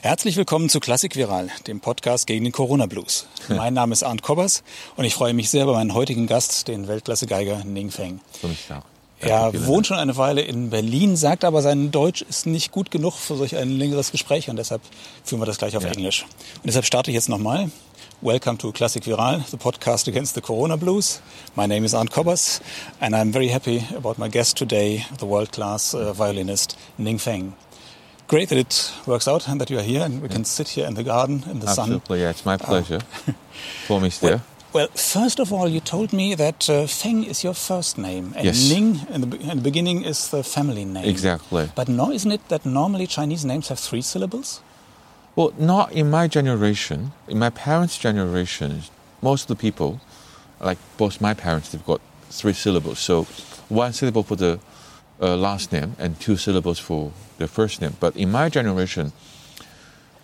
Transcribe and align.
Herzlich 0.00 0.36
willkommen 0.36 0.68
zu 0.68 0.78
Klassik 0.78 1.16
Viral, 1.16 1.48
dem 1.66 1.80
Podcast 1.80 2.28
gegen 2.28 2.44
den 2.44 2.52
Corona 2.52 2.86
Blues. 2.86 3.26
Mein 3.48 3.74
Name 3.74 3.92
ist 3.92 4.04
Arndt 4.04 4.22
Kobbers 4.22 4.62
und 4.96 5.04
ich 5.04 5.14
freue 5.14 5.34
mich 5.34 5.50
sehr 5.50 5.64
über 5.64 5.72
meinen 5.72 5.92
heutigen 5.92 6.28
Gast, 6.28 6.68
den 6.68 6.86
Weltklasse-Geiger 6.86 7.64
Ning 7.64 7.90
Feng. 7.90 8.20
Er 9.18 9.66
wohnt 9.66 9.88
schon 9.88 9.96
eine 9.96 10.16
Weile 10.16 10.42
in 10.42 10.70
Berlin, 10.70 11.16
sagt 11.16 11.44
aber, 11.44 11.62
sein 11.62 11.90
Deutsch 11.90 12.22
ist 12.22 12.46
nicht 12.46 12.70
gut 12.70 12.92
genug 12.92 13.14
für 13.14 13.34
solch 13.34 13.56
ein 13.56 13.70
längeres 13.70 14.12
Gespräch 14.12 14.48
und 14.48 14.54
deshalb 14.56 14.82
führen 15.24 15.40
wir 15.40 15.46
das 15.46 15.58
gleich 15.58 15.76
auf 15.76 15.82
ja. 15.82 15.90
Englisch. 15.90 16.26
Und 16.56 16.66
deshalb 16.66 16.84
starte 16.84 17.10
ich 17.10 17.16
jetzt 17.16 17.28
nochmal. 17.28 17.68
Welcome 18.20 18.58
to 18.58 18.70
Classic 18.70 19.04
Viral, 19.04 19.42
the 19.50 19.56
podcast 19.56 20.06
against 20.06 20.36
the 20.36 20.40
Corona 20.40 20.76
Blues. 20.76 21.20
My 21.56 21.66
name 21.66 21.84
is 21.84 21.92
Arndt 21.92 22.12
Kobbers 22.12 22.60
and 23.00 23.16
I'm 23.16 23.32
very 23.32 23.48
happy 23.48 23.84
about 23.96 24.14
my 24.18 24.28
guest 24.28 24.56
today, 24.56 25.04
the 25.18 25.26
world-class 25.26 25.94
uh, 25.94 26.12
violinist 26.16 26.76
Ning 26.98 27.18
Feng. 27.18 27.54
Great 28.28 28.50
that 28.50 28.58
it 28.58 28.92
works 29.06 29.26
out 29.26 29.48
and 29.48 29.58
that 29.58 29.70
you 29.70 29.78
are 29.78 29.82
here 29.82 30.02
and 30.02 30.20
we 30.20 30.28
can 30.28 30.44
sit 30.44 30.68
here 30.68 30.86
in 30.86 30.94
the 30.94 31.02
garden 31.02 31.42
in 31.50 31.60
the 31.60 31.66
Absolutely, 31.66 31.74
sun. 31.74 31.92
Absolutely, 31.92 32.20
yeah, 32.20 32.30
it's 32.30 32.44
my 32.44 32.56
pleasure 32.58 33.00
uh, 33.26 33.32
for 33.86 34.00
me 34.02 34.10
still. 34.10 34.30
Well, 34.30 34.42
well, 34.74 34.88
first 34.88 35.40
of 35.40 35.50
all, 35.50 35.66
you 35.66 35.80
told 35.80 36.12
me 36.12 36.34
that 36.34 36.68
uh, 36.68 36.86
Feng 36.86 37.24
is 37.24 37.42
your 37.42 37.54
first 37.54 37.96
name, 37.96 38.34
and 38.36 38.44
yes. 38.44 38.70
Ning 38.70 39.00
in 39.08 39.22
the, 39.22 39.36
in 39.38 39.56
the, 39.56 39.62
beginning 39.62 40.04
is 40.04 40.28
the 40.28 40.44
family 40.44 40.84
name. 40.84 41.08
Exactly. 41.08 41.70
But 41.74 41.88
no, 41.88 42.12
isn't 42.12 42.30
it 42.30 42.46
that 42.48 42.66
normally 42.66 43.06
Chinese 43.06 43.46
names 43.46 43.68
have 43.68 43.78
three 43.78 44.02
syllables? 44.02 44.60
Well, 45.34 45.54
not 45.56 45.92
in 45.92 46.10
my 46.10 46.28
generation. 46.28 47.12
In 47.28 47.38
my 47.38 47.48
parents' 47.48 47.96
generation, 47.96 48.82
most 49.22 49.48
of 49.48 49.56
the 49.56 49.60
people, 49.60 50.02
like 50.60 50.76
both 50.98 51.18
my 51.18 51.32
parents, 51.32 51.70
they've 51.70 51.86
got 51.86 52.02
three 52.28 52.52
syllables. 52.52 52.98
So 52.98 53.24
one 53.70 53.94
syllable 53.94 54.22
for 54.22 54.36
the 54.36 54.60
uh, 55.20 55.36
last 55.36 55.72
name 55.72 55.96
and 55.98 56.18
two 56.20 56.36
syllables 56.36 56.78
for 56.78 57.12
the 57.38 57.48
first 57.48 57.80
name. 57.80 57.96
But 58.00 58.16
in 58.16 58.30
my 58.30 58.48
generation, 58.48 59.12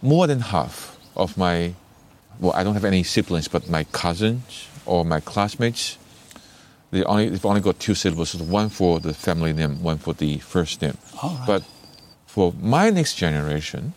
more 0.03 0.27
than 0.27 0.41
half 0.41 0.99
of 1.17 1.37
my 1.37 1.75
well, 2.41 2.53
I 2.55 2.65
don't 2.65 2.75
have 2.75 2.85
any 2.85 3.03
siblings, 3.03 3.49
but 3.49 3.69
my 3.69 3.85
cousins 3.85 4.69
or 4.87 5.05
my 5.05 5.21
classmates, 5.21 5.99
they 6.91 7.05
only 7.05 7.29
they've 7.29 7.47
only 7.47 7.61
got 7.61 7.79
two 7.79 7.95
syllables. 7.95 8.31
So 8.31 8.45
one 8.45 8.69
for 8.69 9.01
the 9.01 9.15
family 9.15 9.53
name, 9.53 9.83
one 9.83 9.99
for 9.99 10.15
the 10.15 10.39
first 10.39 10.83
name. 10.83 10.97
Right. 11.23 11.45
But 11.47 11.63
for 12.27 12.53
my 12.61 12.91
next 12.91 13.15
generation, 13.15 13.95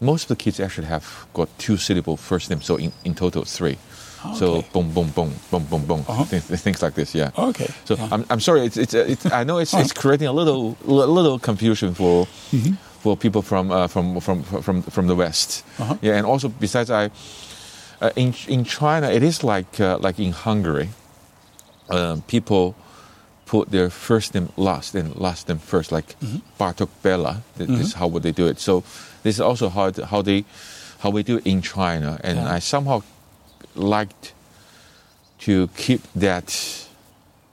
most 0.00 0.24
of 0.24 0.28
the 0.28 0.36
kids 0.36 0.58
actually 0.60 0.88
have 0.88 1.26
got 1.32 1.48
two 1.58 1.76
syllable 1.76 2.16
first 2.16 2.50
name. 2.50 2.60
So 2.60 2.76
in, 2.76 2.92
in 3.04 3.14
total 3.14 3.44
three. 3.44 3.78
Okay. 4.24 4.36
So 4.38 4.62
boom, 4.72 4.92
boom, 4.92 5.10
boom, 5.10 5.32
boom, 5.50 5.64
boom, 5.66 5.84
boom, 5.86 6.04
Uh-huh. 6.08 6.24
things, 6.24 6.44
things 6.62 6.82
like 6.82 6.94
this. 6.94 7.14
Yeah. 7.14 7.30
Okay. 7.36 7.66
So 7.84 7.96
Yeah. 7.96 8.08
I'm, 8.12 8.24
I'm 8.30 8.40
sorry. 8.40 8.64
It's, 8.66 8.76
it's, 8.76 8.94
it's 8.94 9.26
I 9.26 9.44
know 9.44 9.58
it's, 9.58 9.74
it's 9.74 9.92
creating 9.92 10.28
a 10.28 10.32
little 10.32 10.76
little 10.86 11.38
confusion 11.38 11.94
for 11.94 12.26
Mm-hmm. 12.52 12.74
for 13.02 13.16
people 13.16 13.42
from 13.42 13.70
uh, 13.70 13.88
from 13.88 14.20
from 14.20 14.42
from 14.62 14.82
from 14.82 15.06
the 15.08 15.14
West. 15.16 15.64
Uh-huh. 15.78 15.96
Yeah, 16.02 16.16
and 16.18 16.26
also 16.26 16.48
besides, 16.48 16.90
I 16.90 17.10
uh, 18.00 18.10
in 18.16 18.34
in 18.46 18.64
China 18.64 19.10
it 19.10 19.22
is 19.22 19.42
like 19.42 19.80
uh, 19.80 19.98
like 19.98 20.22
in 20.22 20.32
Hungary, 20.32 20.88
um, 21.90 22.22
people 22.22 22.74
put 23.46 23.70
their 23.70 23.90
first 23.90 24.34
name 24.34 24.48
last 24.56 24.94
and 24.94 25.14
last 25.16 25.48
name 25.48 25.58
first, 25.58 25.92
like 25.92 26.16
Bartok 26.58 26.88
Béla. 27.02 27.42
Th- 27.58 27.68
This 27.68 27.80
is 27.88 27.94
how 27.94 28.06
would 28.08 28.22
they 28.22 28.32
do 28.32 28.46
it. 28.46 28.60
So 28.60 28.82
this 29.22 29.34
is 29.36 29.40
also 29.40 29.68
how 29.68 29.90
how 30.06 30.22
they 30.22 30.44
how 31.02 31.10
we 31.10 31.22
do 31.22 31.36
it 31.38 31.46
in 31.46 31.60
China, 31.62 32.18
and 32.24 32.38
Yeah. 32.38 32.56
I 32.56 32.60
somehow 32.60 33.02
liked 33.74 34.32
to 35.40 35.68
keep 35.76 36.00
that 36.14 36.86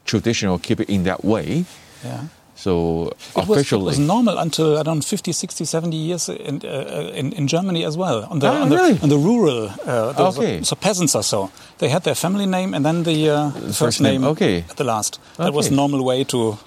tradition 0.06 0.50
or 0.50 0.60
keep 0.60 0.80
it 0.80 0.90
in 0.90 1.04
that 1.04 1.24
way. 1.24 1.66
Yeah. 2.04 2.24
So 2.56 3.14
It 3.38 3.48
was, 3.48 3.72
it 3.72 3.78
was 3.80 3.98
normal 4.00 4.38
until 4.38 4.78
I 4.78 4.84
don't 4.84 4.98
know, 4.98 5.02
50, 5.02 5.32
60, 5.32 5.64
70 5.64 5.96
years 5.96 6.28
in, 6.30 6.62
uh, 6.66 7.12
in, 7.16 7.32
in 7.32 7.48
Germany 7.48 7.86
as 7.86 7.96
well. 7.96 8.26
On 8.30 8.40
the, 8.40 8.48
Ah, 8.48 8.62
on 8.64 8.70
the, 8.70 9.00
on 9.02 9.08
the 9.10 9.18
rural, 9.18 9.70
uh, 9.86 10.12
the, 10.12 10.24
Okay. 10.28 10.62
so 10.64 10.76
peasants 10.76 11.16
or 11.16 11.24
so. 11.24 11.50
They 11.78 11.88
had 11.88 12.04
their 12.04 12.16
family 12.16 12.46
name 12.46 12.74
and 12.74 12.84
then 12.86 13.04
the 13.04 13.30
uh, 13.30 13.52
first, 13.52 13.80
first 13.80 14.02
name, 14.02 14.26
okay. 14.26 14.66
at 14.70 14.76
the 14.76 14.84
last. 14.84 15.20
That 15.38 15.54
was 15.54 15.68
Okay. 15.68 15.76
normal 15.76 16.04
way 16.04 16.26
to, 16.26 16.58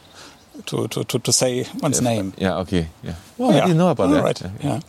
to, 0.66 0.88
to, 0.88 1.04
to, 1.04 1.18
to 1.18 1.32
say 1.32 1.66
one's 1.82 2.00
name. 2.00 2.32
yeah, 2.38 2.56
okay, 2.60 2.88
yeah. 3.04 3.14
Well, 3.36 3.50
Yeah. 3.52 3.58
I 3.58 3.66
didn't 3.66 3.78
know 3.78 3.90
about 3.90 4.08
All 4.08 4.14
that. 4.14 4.24
right, 4.24 4.42
Yeah. 4.64 4.80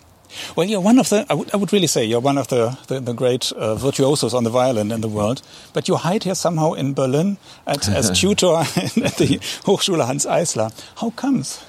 Well, 0.55 0.67
you're 0.67 0.81
one 0.81 0.99
of 0.99 1.09
the, 1.09 1.25
I 1.29 1.33
would, 1.33 1.53
I 1.53 1.57
would 1.57 1.71
really 1.73 1.87
say, 1.87 2.03
you're 2.05 2.19
one 2.19 2.37
of 2.37 2.47
the, 2.47 2.77
the, 2.87 2.99
the 2.99 3.13
great 3.13 3.51
uh, 3.51 3.75
virtuosos 3.75 4.33
on 4.33 4.43
the 4.43 4.49
violin 4.49 4.91
in 4.91 5.01
the 5.01 5.07
world. 5.07 5.41
But 5.73 5.87
you 5.87 5.95
hide 5.95 6.23
here 6.23 6.35
somehow 6.35 6.73
in 6.73 6.93
Berlin 6.93 7.37
at, 7.65 7.87
as 7.97 8.09
tutor 8.19 8.47
at 8.55 9.17
the 9.17 9.39
Hochschule 9.65 10.05
Hanns 10.05 10.25
Eisler. 10.25 10.71
How 10.97 11.09
comes? 11.11 11.63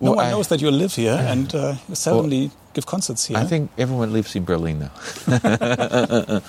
No 0.00 0.10
Well, 0.10 0.16
one 0.16 0.26
I- 0.26 0.30
knows 0.30 0.48
that 0.48 0.60
you 0.60 0.70
live 0.70 0.94
here 0.94 1.14
and 1.18 1.52
uh, 1.54 1.74
you 1.88 1.94
seldomly 1.94 2.50
give 2.74 2.86
concerts 2.86 3.26
here. 3.26 3.36
I 3.38 3.44
think 3.44 3.70
everyone 3.76 4.12
lives 4.12 4.36
in 4.36 4.44
Berlin 4.44 4.78
now. 4.78 4.90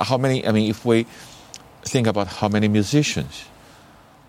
how 0.00 0.16
many? 0.18 0.46
I 0.46 0.52
mean, 0.52 0.70
if 0.70 0.84
we 0.84 1.06
think 1.82 2.06
about 2.06 2.28
how 2.28 2.48
many 2.48 2.68
musicians 2.68 3.44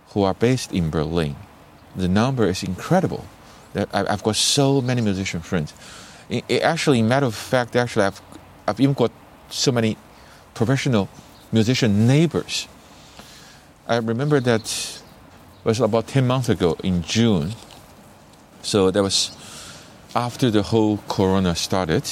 who 0.09 0.23
are 0.23 0.33
based 0.33 0.72
in 0.73 0.89
Berlin, 0.89 1.35
the 1.95 2.07
number 2.07 2.47
is 2.47 2.63
incredible. 2.63 3.25
I've 3.94 4.23
got 4.23 4.35
so 4.35 4.81
many 4.81 5.01
musician 5.01 5.41
friends. 5.41 5.73
I- 6.30 6.44
I- 6.50 6.58
actually, 6.59 7.02
matter 7.02 7.25
of 7.25 7.36
fact, 7.36 7.75
actually, 7.75 8.06
I've 8.06 8.22
I've 8.68 8.80
even 8.80 8.94
got 8.94 9.12
so 9.50 9.72
many 9.72 9.96
professional 10.53 11.08
musician 11.52 12.08
neighbors. 12.08 12.68
I 13.88 13.97
remember 13.97 14.40
that 14.40 14.62
it 14.62 15.02
was 15.66 15.80
about 15.80 16.08
ten 16.08 16.25
months 16.28 16.50
ago 16.50 16.75
in 16.84 17.03
June. 17.03 17.53
So 18.63 18.90
that 18.90 19.03
was 19.03 19.31
after 20.16 20.50
the 20.50 20.63
whole 20.63 20.97
corona 21.08 21.53
started, 21.56 22.03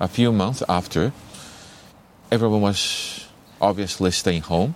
a 0.00 0.08
few 0.08 0.32
months 0.32 0.62
after, 0.68 1.12
everyone 2.30 2.62
was 2.62 3.26
obviously 3.60 4.10
staying 4.10 4.42
home. 4.42 4.74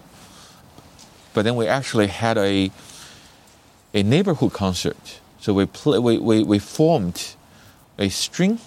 But 1.33 1.45
then 1.45 1.57
we 1.57 1.67
actually 1.67 2.09
had 2.09 2.37
a 2.37 2.71
a 3.95 4.03
neighborhood 4.03 4.53
concert. 4.53 5.21
So 5.41 5.55
we 5.55 5.65
play, 5.67 5.99
we, 5.99 6.19
we, 6.19 6.43
we 6.45 6.59
formed 6.59 7.35
a 8.01 8.09
string 8.09 8.59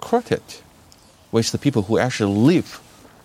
quartet 0.00 0.62
with 1.30 1.52
the 1.52 1.58
people 1.58 1.82
who 1.82 1.98
actually 1.98 2.34
live 2.34 2.80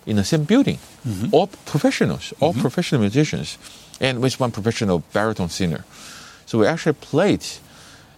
in 0.06 0.16
the 0.16 0.24
same 0.24 0.44
building, 0.44 0.78
mm-hmm. 1.06 1.28
all 1.32 1.46
professionals, 1.64 2.32
all 2.38 2.52
mm-hmm. 2.52 2.60
professional 2.60 3.00
musicians, 3.00 3.58
and 4.00 4.20
with 4.20 4.38
one 4.38 4.52
professional 4.52 5.02
baritone 5.12 5.48
singer. 5.48 5.84
So 6.46 6.58
we 6.58 6.66
actually 6.66 6.92
played 6.92 7.44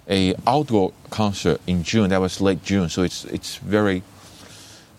a 0.09 0.35
outdoor 0.47 0.93
concert 1.11 1.61
in 1.67 1.83
June. 1.83 2.11
That 2.11 2.21
was 2.21 2.41
late 2.41 2.65
June, 2.65 2.89
so 2.89 3.03
it's 3.03 3.25
it's 3.27 3.57
very 3.57 4.03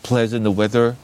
pleasant 0.04 0.44
the 0.44 0.52
weather 0.52 0.96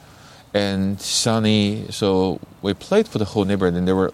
and 0.54 1.00
sunny. 1.00 1.86
So 1.90 2.40
we 2.62 2.72
played 2.74 3.08
for 3.08 3.18
the 3.18 3.24
whole 3.24 3.44
neighborhood, 3.44 3.74
and 3.74 3.86
there 3.86 3.96
were, 3.96 4.12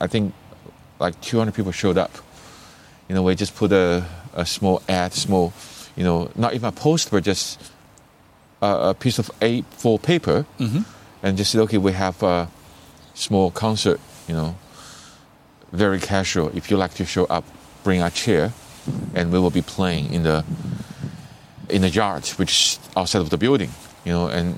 I 0.00 0.06
think, 0.08 0.34
like 0.98 1.18
200 1.20 1.54
people 1.54 1.72
showed 1.72 1.96
up. 1.96 2.10
You 3.08 3.14
know, 3.14 3.22
we 3.22 3.34
just 3.34 3.54
put 3.56 3.72
a, 3.72 4.04
a 4.34 4.44
small 4.44 4.82
ad, 4.88 5.12
small, 5.12 5.52
you 5.96 6.04
know, 6.04 6.30
not 6.34 6.54
even 6.54 6.68
a 6.68 6.72
poster, 6.72 7.10
but 7.10 7.24
just 7.24 7.60
a, 8.60 8.90
a 8.90 8.94
piece 8.94 9.18
of 9.18 9.30
A4 9.40 10.02
paper, 10.02 10.46
mm-hmm. 10.58 10.82
and 11.22 11.36
just 11.36 11.52
said, 11.52 11.60
okay, 11.62 11.78
we 11.78 11.92
have 11.92 12.22
a 12.22 12.48
small 13.14 13.50
concert. 13.50 14.00
You 14.28 14.34
know, 14.34 14.56
very 15.72 16.00
casual. 16.00 16.50
If 16.56 16.70
you 16.70 16.76
like 16.76 16.94
to 16.94 17.04
show 17.04 17.24
up, 17.26 17.44
bring 17.82 18.02
a 18.02 18.10
chair, 18.10 18.52
and 19.14 19.32
we 19.32 19.38
will 19.38 19.50
be 19.50 19.62
playing 19.62 20.12
in 20.12 20.22
the 20.22 20.44
in 21.68 21.82
the 21.82 21.88
yard, 21.88 22.26
which 22.36 22.50
is 22.50 22.78
outside 22.96 23.20
of 23.20 23.30
the 23.30 23.38
building. 23.38 23.70
You 24.04 24.12
know, 24.12 24.26
and 24.28 24.56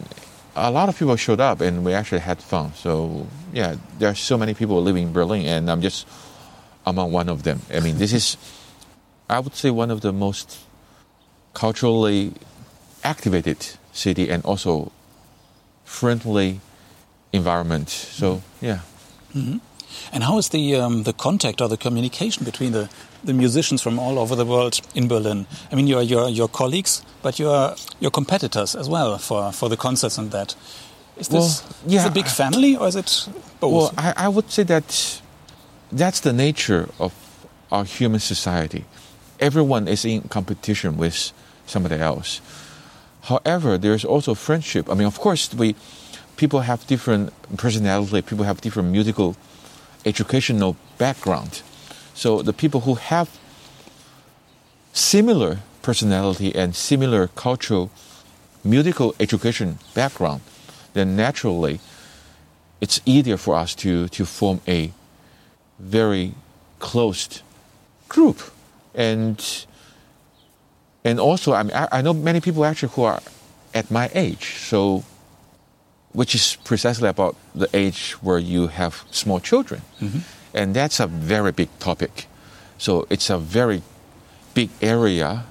a 0.57 0.71
lot 0.71 0.89
of 0.89 0.99
people 0.99 1.17
showed 1.17 1.41
up, 1.41 1.61
and 1.61 1.85
we 1.85 1.93
actually 1.95 2.21
had 2.21 2.41
fun. 2.41 2.73
So 2.75 3.27
yeah, 3.53 3.77
there 3.99 4.11
are 4.11 4.15
so 4.15 4.39
many 4.39 4.55
people 4.55 4.81
living 4.83 5.09
in 5.09 5.13
Berlin, 5.13 5.47
and 5.47 5.71
I'm 5.71 5.81
just 5.81 6.07
among 6.87 7.13
one 7.13 7.29
of 7.29 7.43
them. 7.43 7.61
I 7.73 7.81
mean, 7.81 7.99
this 7.99 8.13
is, 8.13 8.37
I 9.29 9.41
would 9.41 9.55
say, 9.55 9.71
one 9.71 9.91
of 9.91 10.01
the 10.01 10.13
most 10.13 10.59
culturally 11.55 12.33
activated 13.03 13.67
city, 13.93 14.29
and 14.31 14.45
also 14.45 14.93
friendly 15.85 16.61
environment. 17.33 17.89
So 17.89 18.43
yeah. 18.61 18.81
and 20.13 20.25
how 20.25 20.39
is 20.39 20.49
the, 20.51 20.77
um, 20.77 21.03
the 21.05 21.13
contact 21.13 21.61
or 21.61 21.69
the 21.69 21.77
communication 21.77 22.45
between 22.45 22.73
the, 22.73 22.89
the 23.23 23.33
musicians 23.33 23.83
from 23.83 23.99
all 23.99 24.19
over 24.19 24.35
the 24.37 24.45
world 24.45 24.81
in 24.95 25.09
Berlin? 25.09 25.47
I 25.71 25.75
mean, 25.75 25.87
you're, 25.87 26.03
you're, 26.03 26.29
you're 26.29 26.49
colleagues, 26.49 27.03
but 27.23 27.39
you're, 27.39 27.75
you're 28.01 28.11
competitors 28.11 28.75
as 28.75 28.89
well 28.89 29.19
for, 29.19 29.53
for 29.53 29.69
the 29.69 29.77
concerts 29.77 30.19
and 30.19 30.31
that. 30.31 30.55
Is 31.17 31.29
this 31.29 31.63
Well, 31.63 31.77
yeah, 31.87 32.07
it 32.07 32.09
a 32.09 32.13
big 32.13 32.27
family 32.27 32.77
or 32.77 32.89
is 32.89 32.97
it 32.97 33.29
both? 33.61 33.73
Well, 33.73 33.95
I, 33.97 34.13
I 34.17 34.29
would 34.29 34.51
say 34.51 34.65
that 34.65 35.21
that's 35.93 36.21
the 36.21 36.33
nature 36.33 36.89
of 36.99 37.13
our 37.71 37.85
human 37.85 38.21
society. 38.21 38.85
Everyone 39.39 39.87
is 39.87 40.05
in 40.05 40.23
competition 40.23 40.97
with 40.97 41.33
somebody 41.67 41.97
else. 41.97 42.41
However, 43.23 43.79
there's 43.79 44.05
also 44.05 44.35
friendship. 44.35 44.91
I 44.91 44.95
mean, 44.95 45.07
of 45.07 45.19
course, 45.19 45.53
we 45.55 45.75
people 46.37 46.61
have 46.61 46.87
different 46.87 47.33
personality. 47.57 48.23
People 48.23 48.45
have 48.45 48.61
different 48.61 48.91
musical, 48.91 49.37
educational 50.05 50.77
background. 50.99 51.63
So 52.15 52.43
the 52.43 52.53
people 52.53 52.81
who 52.81 52.95
have 52.95 53.29
similar 54.93 55.59
personality 55.83 56.55
and 56.55 56.75
similar 56.75 57.29
cultural 57.29 57.91
musical 58.63 59.15
education 59.21 59.79
background, 59.95 60.41
then 60.95 61.17
naturally 61.17 61.81
it's 62.81 63.01
easier 63.05 63.37
for 63.37 63.57
us 63.57 63.75
to, 63.75 64.09
to 64.09 64.25
form 64.25 64.61
a 64.69 64.93
very 65.79 66.35
closed 66.79 67.43
group. 68.09 68.41
And, 68.95 69.39
and 71.05 71.21
also, 71.21 71.53
I, 71.53 71.63
mean, 71.63 71.75
I, 71.75 71.89
I 71.93 72.03
know 72.03 72.15
many 72.15 72.41
people 72.41 72.65
actually 72.65 72.93
who 72.95 73.03
are 73.03 73.21
at 73.75 73.91
my 73.91 74.11
age, 74.15 74.55
so 74.57 75.05
which 76.13 76.35
is 76.35 76.57
precisely 76.65 77.09
about 77.09 77.37
the 77.55 77.69
age 77.75 78.13
where 78.23 78.39
you 78.39 78.69
have 78.69 79.05
small 79.11 79.41
children. 79.41 79.83
Mm-hmm. 80.01 80.19
And 80.55 80.75
that's 80.75 81.01
a 81.01 81.07
very 81.07 81.53
big 81.53 81.69
topic. 81.81 82.27
So 82.79 83.07
it's 83.11 83.29
a 83.31 83.39
very 83.39 83.83
big 84.55 84.71
area, 84.81 85.45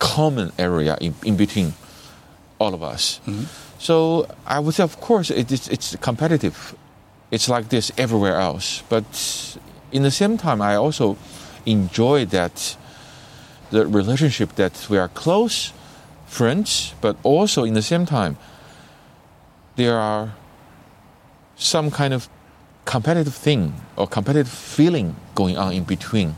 common 0.00 0.52
area 0.58 0.98
in, 1.00 1.14
in 1.24 1.36
between 1.36 1.74
all 2.58 2.74
of 2.74 2.82
us. 2.82 3.20
Mm-hmm. 3.26 3.44
So 3.78 4.26
I 4.46 4.58
would 4.58 4.74
say, 4.74 4.82
of 4.82 5.00
course, 5.00 5.30
it, 5.30 5.52
it's, 5.52 5.68
it's 5.68 5.96
competitive. 5.96 6.74
It's 7.30 7.48
like 7.48 7.68
this 7.68 7.92
everywhere 7.96 8.36
else. 8.36 8.82
But 8.88 9.56
in 9.92 10.02
the 10.02 10.10
same 10.10 10.36
time, 10.36 10.60
I 10.60 10.74
also 10.74 11.16
enjoy 11.64 12.26
that 12.26 12.76
the 13.70 13.86
relationship 13.86 14.54
that 14.56 14.86
we 14.90 14.98
are 14.98 15.08
close 15.08 15.72
friends, 16.26 16.94
but 17.00 17.16
also 17.22 17.64
in 17.64 17.74
the 17.74 17.82
same 17.82 18.06
time, 18.06 18.36
there 19.76 19.96
are 19.96 20.34
some 21.56 21.90
kind 21.90 22.14
of 22.14 22.28
competitive 22.84 23.34
thing 23.34 23.74
or 23.96 24.06
competitive 24.06 24.48
feeling 24.48 25.16
going 25.34 25.56
on 25.56 25.72
in 25.72 25.84
between 25.84 26.36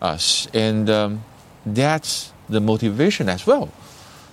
us. 0.00 0.48
And 0.54 0.88
um, 0.88 1.24
that's 1.66 2.32
the 2.48 2.60
motivation 2.60 3.28
as 3.28 3.46
well 3.46 3.68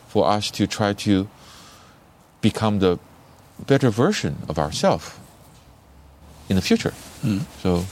for 0.08 0.28
us 0.28 0.50
to 0.52 0.68
try 0.68 0.94
to 0.94 1.28
become 2.42 2.80
the 2.80 2.98
better 3.60 3.90
version 3.90 4.38
of 4.48 4.58
ourselves 4.60 5.20
in 6.50 6.56
the 6.56 6.62
future. 6.62 6.94
Mm. 7.24 7.42
So 7.62 7.86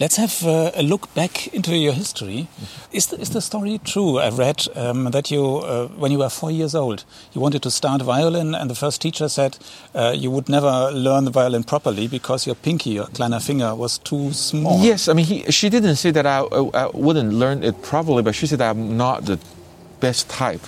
Let's 0.00 0.16
have 0.16 0.44
uh, 0.44 0.70
a 0.74 0.82
look 0.82 1.12
back 1.14 1.48
into 1.54 1.76
your 1.76 1.92
history. 1.92 2.48
Is 2.92 3.06
the, 3.06 3.20
is 3.20 3.30
the 3.30 3.40
story 3.40 3.80
true? 3.84 4.18
I 4.18 4.30
read 4.30 4.66
um, 4.74 5.10
that 5.10 5.30
you, 5.30 5.56
uh, 5.58 5.88
when 5.88 6.12
you 6.12 6.18
were 6.18 6.28
four 6.28 6.50
years 6.50 6.74
old, 6.74 7.04
you 7.32 7.40
wanted 7.40 7.62
to 7.62 7.70
start 7.70 8.02
violin, 8.02 8.54
and 8.54 8.70
the 8.70 8.74
first 8.74 9.00
teacher 9.00 9.28
said 9.28 9.58
uh, 9.94 10.14
you 10.16 10.30
would 10.30 10.48
never 10.48 10.90
learn 10.92 11.24
the 11.24 11.30
violin 11.30 11.64
properly 11.64 12.08
because 12.08 12.46
your 12.46 12.54
pinky, 12.56 12.90
your 12.90 13.06
kleiner 13.06 13.40
finger, 13.40 13.74
was 13.74 13.98
too 13.98 14.32
small. 14.32 14.82
Yes, 14.82 15.08
I 15.08 15.12
mean, 15.14 15.26
he, 15.26 15.50
she 15.50 15.68
didn't 15.68 15.96
say 15.96 16.10
that 16.10 16.26
I, 16.26 16.40
I, 16.40 16.90
wouldn't 16.92 17.32
learn 17.32 17.62
it 17.62 17.82
properly, 17.82 18.22
but 18.22 18.34
she 18.34 18.46
said 18.46 18.60
I'm 18.60 18.96
not 18.96 19.24
the 19.26 19.38
best 20.00 20.28
type 20.28 20.62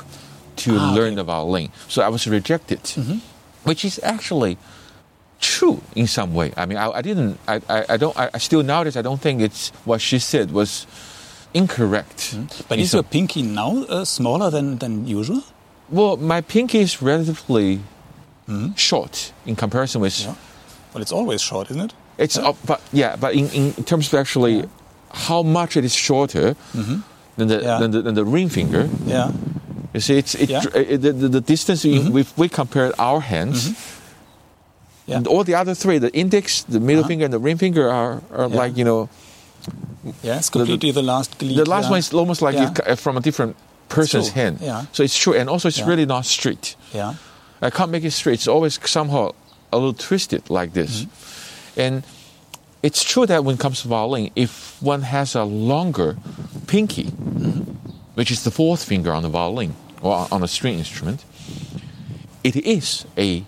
to 0.56 0.77
ah, 0.77 0.93
learn 0.95 1.06
okay. 1.06 1.17
the 1.17 1.25
violin. 1.25 1.71
So 1.89 2.03
I 2.03 2.09
was 2.09 2.27
rejected, 2.27 2.81
mm 2.97 3.05
-hmm. 3.06 3.21
which 3.65 3.85
is 3.85 4.01
actually 4.03 4.56
true 5.44 5.81
in 5.94 6.06
some 6.06 6.35
way. 6.35 6.52
I 6.56 6.67
mean, 6.67 6.79
I, 6.79 6.91
I 6.91 7.02
didn't, 7.02 7.38
I, 7.46 7.61
I, 7.69 7.85
I 7.91 7.96
don't, 7.96 8.17
I, 8.19 8.31
I, 8.35 8.38
still 8.38 8.62
nowadays, 8.62 8.96
I 8.96 9.02
don't 9.02 9.20
think 9.20 9.41
it's 9.41 9.70
what 9.85 10.00
she 10.00 10.19
said 10.19 10.50
was 10.50 10.87
incorrect. 11.52 12.35
Mm. 12.35 12.69
But 12.69 12.79
is 12.79 12.93
your 12.93 13.02
pinky 13.02 13.43
now 13.43 13.85
uh, 13.85 14.05
smaller 14.05 14.50
than, 14.50 14.79
than 14.79 15.06
usual? 15.06 15.43
Well, 15.91 16.17
my 16.17 16.41
pinky 16.41 16.81
is 16.81 17.02
relatively 17.02 17.81
mm. 18.49 18.76
short 18.76 19.32
in 19.46 19.55
comparison 19.56 20.00
with. 20.00 20.19
Yeah. 20.20 20.35
Well, 20.93 21.02
it's 21.02 21.12
always 21.12 21.43
short, 21.43 21.70
isn't 21.70 21.82
it? 21.82 21.94
It's, 22.19 22.37
yeah. 22.37 22.49
Uh, 22.49 22.55
but 22.64 22.81
yeah, 22.93 23.17
but 23.17 23.35
in, 23.35 23.49
in 23.50 23.85
terms 23.85 24.12
of 24.12 24.19
actually 24.19 24.56
yeah. 24.56 24.67
how 25.12 25.43
much 25.43 25.76
it 25.76 25.85
is 25.85 25.94
shorter 25.94 26.55
mm-hmm. 26.73 27.00
than, 27.37 27.49
the, 27.49 27.61
yeah. 27.61 27.79
than, 27.79 27.91
the, 27.91 28.02
than 28.02 28.14
the 28.14 28.25
ring 28.25 28.49
finger. 28.49 28.88
Yeah. 29.05 29.32
You 29.93 30.00
see, 30.00 30.19
it's 30.19 30.35
it, 30.35 30.50
it 30.50 31.02
the, 31.02 31.12
the, 31.12 31.41
distance 31.41 31.85
mm-hmm. 31.85 32.17
if 32.19 32.37
we 32.37 32.49
compare 32.49 32.93
our 32.99 33.20
hands. 33.20 33.70
Mm-hmm 33.70 33.94
yeah. 35.06 35.17
And 35.17 35.27
all 35.27 35.45
the 35.45 35.55
other 35.55 35.75
three, 35.75 35.99
the 35.99 36.12
index, 36.15 36.62
the 36.62 36.81
middle 36.81 37.01
uh-huh. 37.01 37.09
finger, 37.09 37.25
and 37.27 37.35
the 37.35 37.39
ring 37.39 37.59
finger, 37.59 37.91
are, 37.91 38.23
are 38.33 38.49
yeah. 38.49 38.56
like 38.56 38.77
you 38.77 38.85
know. 38.85 39.09
Yeah, 40.23 40.37
it's 40.37 40.51
completely 40.51 40.91
the, 40.91 41.01
the 41.01 41.06
last. 41.06 41.39
The 41.39 41.65
last 41.65 41.85
yeah. 41.85 41.91
one 41.91 41.99
is 41.99 42.12
almost 42.12 42.43
like 42.43 42.56
uh, 42.56 42.97
from 42.97 43.17
a 43.17 43.21
different 43.21 43.56
person's 43.89 44.31
hand. 44.31 44.59
Yeah. 44.61 44.87
So 44.93 45.03
it's 45.03 45.17
true, 45.17 45.35
and 45.35 45.49
also 45.49 45.69
it's 45.69 45.83
really 45.83 46.06
not 46.06 46.27
straight. 46.27 46.77
Yeah. 46.93 47.15
I 47.62 47.71
can't 47.71 47.91
make 47.91 48.05
it 48.05 48.11
straight. 48.12 48.35
It's 48.35 48.49
always 48.49 48.79
somehow 48.89 49.33
a 49.73 49.77
little 49.77 49.95
twisted 49.95 50.51
like 50.51 50.73
this, 50.73 51.05
mm-hmm. 51.05 51.81
and 51.81 52.05
it's 52.83 53.03
true 53.03 53.25
that 53.27 53.45
when 53.45 53.55
it 53.55 53.61
comes 53.61 53.81
to 53.83 53.89
violin, 53.89 54.31
if 54.37 54.77
one 54.83 55.03
has 55.03 55.35
a 55.35 55.45
longer 55.45 56.19
pinky, 56.67 57.05
mm-hmm. 57.05 57.61
which 58.15 58.31
is 58.31 58.45
the 58.45 58.51
fourth 58.51 58.85
finger 58.85 59.12
on 59.12 59.23
the 59.23 59.31
violin 59.31 59.75
or 60.03 60.29
on 60.31 60.43
a 60.43 60.49
string 60.49 60.79
instrument, 60.79 61.25
it 62.43 62.56
is 62.56 63.06
a 63.17 63.45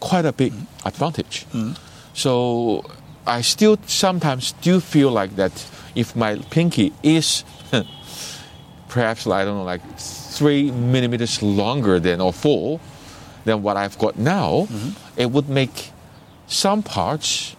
quite 0.00 0.24
a 0.24 0.32
big 0.32 0.52
advantage. 0.84 1.46
Mm. 1.52 1.76
So 2.14 2.84
I 3.26 3.42
still 3.42 3.78
sometimes 3.86 4.52
do 4.62 4.80
feel 4.80 5.10
like 5.10 5.36
that 5.36 5.52
if 5.94 6.14
my 6.14 6.36
pinky 6.50 6.92
is 7.02 7.44
perhaps 8.88 9.26
I 9.26 9.44
don't 9.44 9.58
know 9.58 9.64
like 9.64 9.82
three 9.98 10.70
millimeters 10.70 11.42
longer 11.42 11.98
than 11.98 12.20
or 12.20 12.32
four 12.32 12.80
than 13.44 13.62
what 13.62 13.76
I've 13.76 13.98
got 13.98 14.18
now, 14.18 14.66
mm-hmm. 14.70 15.20
it 15.20 15.30
would 15.30 15.48
make 15.48 15.90
some 16.46 16.82
parts 16.82 17.56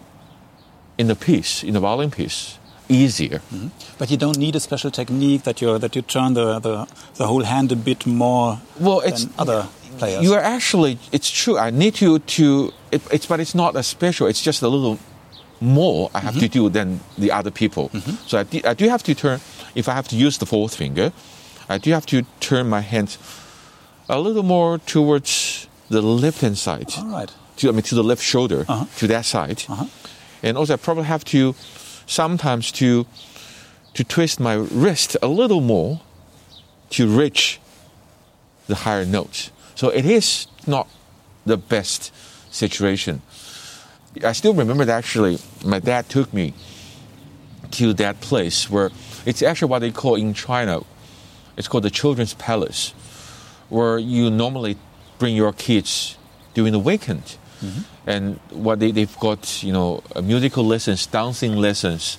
in 0.98 1.06
the 1.08 1.14
piece, 1.14 1.62
in 1.62 1.74
the 1.74 1.80
violin 1.80 2.10
piece, 2.10 2.58
easier. 2.88 3.38
Mm-hmm. 3.38 3.68
But 3.98 4.10
you 4.10 4.16
don't 4.16 4.38
need 4.38 4.56
a 4.56 4.60
special 4.60 4.90
technique 4.90 5.42
that 5.44 5.60
you 5.60 5.78
that 5.78 5.94
you 5.96 6.02
turn 6.02 6.34
the, 6.34 6.58
the, 6.58 6.86
the 7.14 7.26
whole 7.26 7.44
hand 7.44 7.72
a 7.72 7.76
bit 7.76 8.06
more 8.06 8.60
well, 8.80 9.00
it's, 9.00 9.26
other 9.38 9.66
players. 9.98 10.22
You 10.22 10.34
are 10.34 10.40
actually, 10.40 10.98
it's 11.12 11.30
true. 11.30 11.58
I 11.58 11.70
need 11.70 12.00
you 12.00 12.18
to, 12.18 12.72
it, 12.90 13.02
it's 13.10 13.26
but 13.26 13.40
it's 13.40 13.54
not 13.54 13.76
a 13.76 13.82
special. 13.82 14.26
It's 14.26 14.42
just 14.42 14.62
a 14.62 14.68
little 14.68 14.98
more 15.60 16.10
I 16.14 16.20
have 16.20 16.34
mm-hmm. 16.34 16.40
to 16.40 16.48
do 16.48 16.68
than 16.68 17.00
the 17.16 17.32
other 17.32 17.50
people. 17.50 17.88
Mm-hmm. 17.88 18.26
So 18.26 18.38
I, 18.38 18.42
do, 18.44 18.60
I 18.64 18.74
do 18.74 18.88
have 18.88 19.02
to 19.02 19.14
turn. 19.14 19.40
If 19.74 19.88
I 19.88 19.94
have 19.94 20.08
to 20.08 20.16
use 20.16 20.38
the 20.38 20.46
fourth 20.46 20.76
finger, 20.76 21.12
I 21.68 21.78
do 21.78 21.90
have 21.92 22.06
to 22.06 22.24
turn 22.40 22.68
my 22.68 22.80
hand 22.80 23.16
a 24.08 24.18
little 24.18 24.42
more 24.42 24.78
towards 24.78 25.68
the 25.88 26.00
left 26.00 26.40
hand 26.40 26.58
side. 26.58 26.92
All 26.98 27.06
right. 27.06 27.30
To, 27.58 27.68
I 27.68 27.72
mean, 27.72 27.82
to 27.82 27.94
the 27.94 28.04
left 28.04 28.22
shoulder, 28.22 28.64
uh-huh. 28.68 28.86
to 28.98 29.06
that 29.08 29.24
side, 29.24 29.64
uh-huh. 29.68 29.86
and 30.42 30.56
also 30.56 30.74
I 30.74 30.76
probably 30.76 31.04
have 31.04 31.24
to 31.26 31.54
sometimes 32.06 32.70
to 32.72 33.04
to 33.94 34.04
twist 34.04 34.38
my 34.38 34.54
wrist 34.54 35.16
a 35.22 35.26
little 35.26 35.60
more 35.60 36.00
to 36.90 37.08
reach 37.08 37.60
the 38.68 38.76
higher 38.76 39.04
notes. 39.04 39.50
So 39.78 39.90
it 39.90 40.04
is 40.04 40.48
not 40.66 40.88
the 41.46 41.56
best 41.56 42.12
situation. 42.50 43.22
I 44.24 44.32
still 44.32 44.52
remember 44.52 44.84
that 44.84 44.98
actually 44.98 45.38
my 45.64 45.78
dad 45.78 46.08
took 46.08 46.34
me 46.34 46.52
to 47.78 47.92
that 47.92 48.20
place 48.20 48.68
where 48.68 48.90
it's 49.24 49.40
actually 49.40 49.68
what 49.68 49.78
they 49.78 49.92
call 49.92 50.16
in 50.16 50.34
China, 50.34 50.80
it's 51.56 51.68
called 51.68 51.84
the 51.84 51.90
Children's 51.90 52.34
Palace, 52.34 52.90
where 53.68 53.98
you 54.00 54.30
normally 54.30 54.76
bring 55.20 55.36
your 55.36 55.52
kids 55.52 56.18
during 56.54 56.72
the 56.72 56.80
weekend. 56.80 57.38
Mm-hmm. 57.62 58.10
And 58.10 58.40
what 58.50 58.80
they, 58.80 58.90
they've 58.90 59.18
got, 59.20 59.62
you 59.62 59.72
know, 59.72 60.02
musical 60.20 60.64
lessons, 60.64 61.06
dancing 61.06 61.54
lessons, 61.54 62.18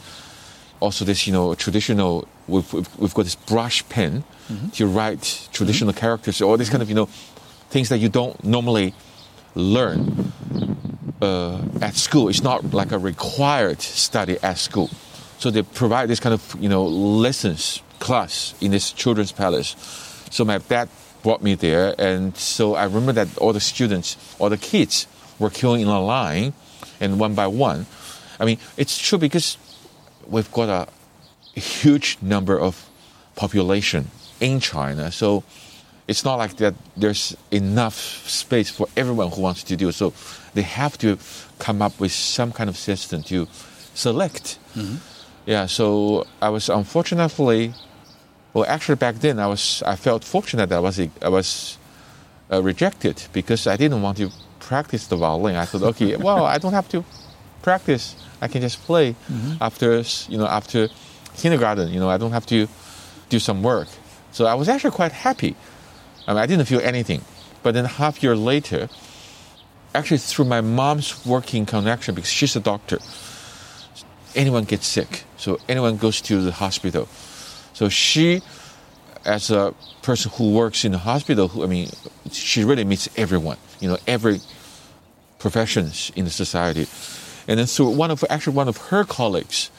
also 0.79 1.03
this, 1.03 1.27
you 1.27 1.33
know, 1.33 1.55
traditional, 1.55 2.25
we've, 2.47 2.71
we've 2.97 3.13
got 3.13 3.23
this 3.23 3.35
brush 3.35 3.83
pen 3.89 4.23
mm-hmm. 4.47 4.69
to 4.69 4.87
write 4.87 5.49
traditional 5.51 5.91
mm-hmm. 5.91 5.99
characters, 5.99 6.41
all 6.41 6.55
this 6.55 6.69
kind 6.69 6.81
of, 6.81 6.87
you 6.87 6.95
know, 6.95 7.09
things 7.69 7.89
that 7.89 7.99
you 7.99 8.09
don't 8.09 8.43
normally 8.43 8.93
learn 9.55 10.31
uh, 11.21 11.61
at 11.81 11.95
school. 11.95 12.29
It's 12.29 12.43
not 12.43 12.73
like 12.73 12.91
a 12.91 12.97
required 12.99 13.81
study 13.81 14.37
at 14.41 14.57
school. 14.57 14.89
So 15.37 15.51
they 15.51 15.61
provide 15.61 16.09
this 16.09 16.19
kind 16.19 16.33
of 16.33 16.55
you 16.59 16.69
know 16.69 16.85
lessons 16.85 17.81
class 17.99 18.53
in 18.61 18.71
this 18.71 18.91
children's 18.91 19.31
palace. 19.31 19.75
So 20.31 20.45
my 20.45 20.57
dad 20.57 20.89
brought 21.23 21.41
me 21.41 21.55
there, 21.55 21.95
and 21.97 22.35
so 22.37 22.75
I 22.75 22.85
remember 22.85 23.11
that 23.13 23.37
all 23.37 23.53
the 23.53 23.59
students, 23.59 24.17
all 24.39 24.49
the 24.49 24.57
kids, 24.57 25.07
were 25.37 25.49
queuing 25.49 25.81
in 25.81 25.87
a 25.87 26.01
line, 26.01 26.53
and 26.99 27.19
one 27.19 27.35
by 27.35 27.47
one. 27.47 27.85
I 28.39 28.45
mean, 28.45 28.57
it's 28.77 28.97
true 28.97 29.17
because 29.17 29.57
we've 30.27 30.51
got 30.51 30.69
a 31.55 31.59
huge 31.59 32.17
number 32.21 32.57
of 32.59 32.87
population 33.35 34.11
in 34.39 34.59
China, 34.59 35.11
so 35.11 35.43
it's 36.09 36.25
not 36.25 36.39
like 36.39 36.57
that 36.57 36.73
there's 36.97 37.37
enough 37.51 37.93
space 38.27 38.69
for 38.71 38.87
everyone 38.97 39.29
who 39.29 39.41
wants 39.41 39.61
to 39.63 39.75
do 39.75 39.89
it. 39.89 39.93
So 39.93 40.11
they 40.55 40.63
have 40.63 40.97
to 40.97 41.19
come 41.59 41.83
up 41.83 41.99
with 41.99 42.11
some 42.11 42.51
kind 42.51 42.67
of 42.67 42.75
system 42.75 43.21
to 43.23 43.47
select. 43.93 44.57
Mm-hmm. 44.75 44.95
Yeah, 45.45 45.67
so 45.67 46.25
I 46.41 46.49
was 46.49 46.67
unfortunately, 46.67 47.73
well, 48.53 48.65
actually 48.67 48.95
back 48.95 49.15
then 49.19 49.39
I 49.39 49.45
was 49.45 49.83
I 49.85 49.95
felt 49.95 50.23
fortunate 50.23 50.69
that 50.69 50.77
I 50.77 50.79
was 50.79 50.99
I 50.99 51.29
was 51.29 51.77
uh, 52.51 52.63
rejected 52.63 53.27
because 53.31 53.67
I 53.67 53.77
didn't 53.77 54.01
want 54.01 54.17
to 54.17 54.31
practice 54.59 55.05
the 55.07 55.15
violin. 55.15 55.55
I 55.55 55.65
thought, 55.65 55.83
okay, 55.93 56.15
well, 56.27 56.43
I 56.43 56.57
don't 56.57 56.73
have 56.73 56.89
to 56.89 57.05
practice. 57.61 58.15
I 58.41 58.47
can 58.47 58.61
just 58.61 58.81
play 58.87 59.11
mm-hmm. 59.11 59.61
after 59.61 60.01
you 60.31 60.39
know 60.39 60.47
after 60.47 60.89
kindergarten. 61.37 61.93
You 61.93 61.99
know, 61.99 62.09
I 62.09 62.17
don't 62.17 62.33
have 62.33 62.47
to 62.47 62.67
do 63.29 63.37
some 63.39 63.61
work. 63.61 63.89
So 64.31 64.45
I 64.45 64.55
was 64.55 64.69
actually 64.69 64.95
quite 64.95 65.11
happy 65.11 65.55
I, 66.29 66.33
mean, 66.33 66.43
I 66.43 66.45
didn't 66.45 66.65
feel 66.65 66.79
anything. 66.81 67.21
But 67.63 67.73
then 67.73 67.85
half 67.85 68.21
year 68.21 68.35
later, 68.35 68.87
actually 69.95 70.19
through 70.19 70.45
my 70.45 70.61
mom's 70.61 71.25
working 71.25 71.65
connection, 71.65 72.13
because 72.13 72.29
she's 72.29 72.55
a 72.55 72.59
doctor, 72.59 72.99
anyone 74.35 74.65
gets 74.65 74.85
sick. 74.85 75.23
So 75.37 75.59
anyone 75.67 75.97
goes 75.97 76.21
to 76.21 76.41
the 76.43 76.51
hospital. 76.51 77.07
So 77.73 77.89
she, 77.89 78.43
as 79.25 79.49
a 79.49 79.73
person 80.03 80.31
who 80.35 80.53
works 80.53 80.85
in 80.85 80.91
the 80.91 80.99
hospital, 80.99 81.47
who, 81.47 81.63
I 81.63 81.67
mean, 81.67 81.89
she 82.31 82.63
really 82.63 82.83
meets 82.83 83.09
everyone, 83.17 83.57
you 83.79 83.89
know, 83.89 83.97
every 84.05 84.39
professions 85.39 86.11
in 86.15 86.25
the 86.25 86.31
society. 86.31 86.85
And 87.47 87.59
then 87.59 87.65
through 87.65 87.89
one 87.89 88.11
of, 88.11 88.23
actually 88.29 88.55
one 88.55 88.67
of 88.67 88.77
her 88.77 89.03
colleagues, 89.03 89.71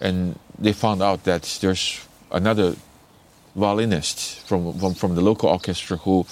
and 0.00 0.38
they 0.60 0.72
found 0.72 1.02
out 1.02 1.24
that 1.24 1.58
there's 1.60 2.06
another 2.30 2.76
violinist 3.56 4.46
from, 4.46 4.78
from, 4.78 4.94
from 4.94 5.14
the 5.14 5.22
local 5.22 5.48
orchestra 5.48 5.96
who 5.96 6.26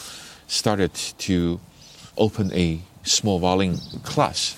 started 0.46 0.94
to 0.94 1.58
open 2.16 2.52
a 2.52 2.80
small 3.02 3.38
violin 3.38 3.78
class. 4.04 4.56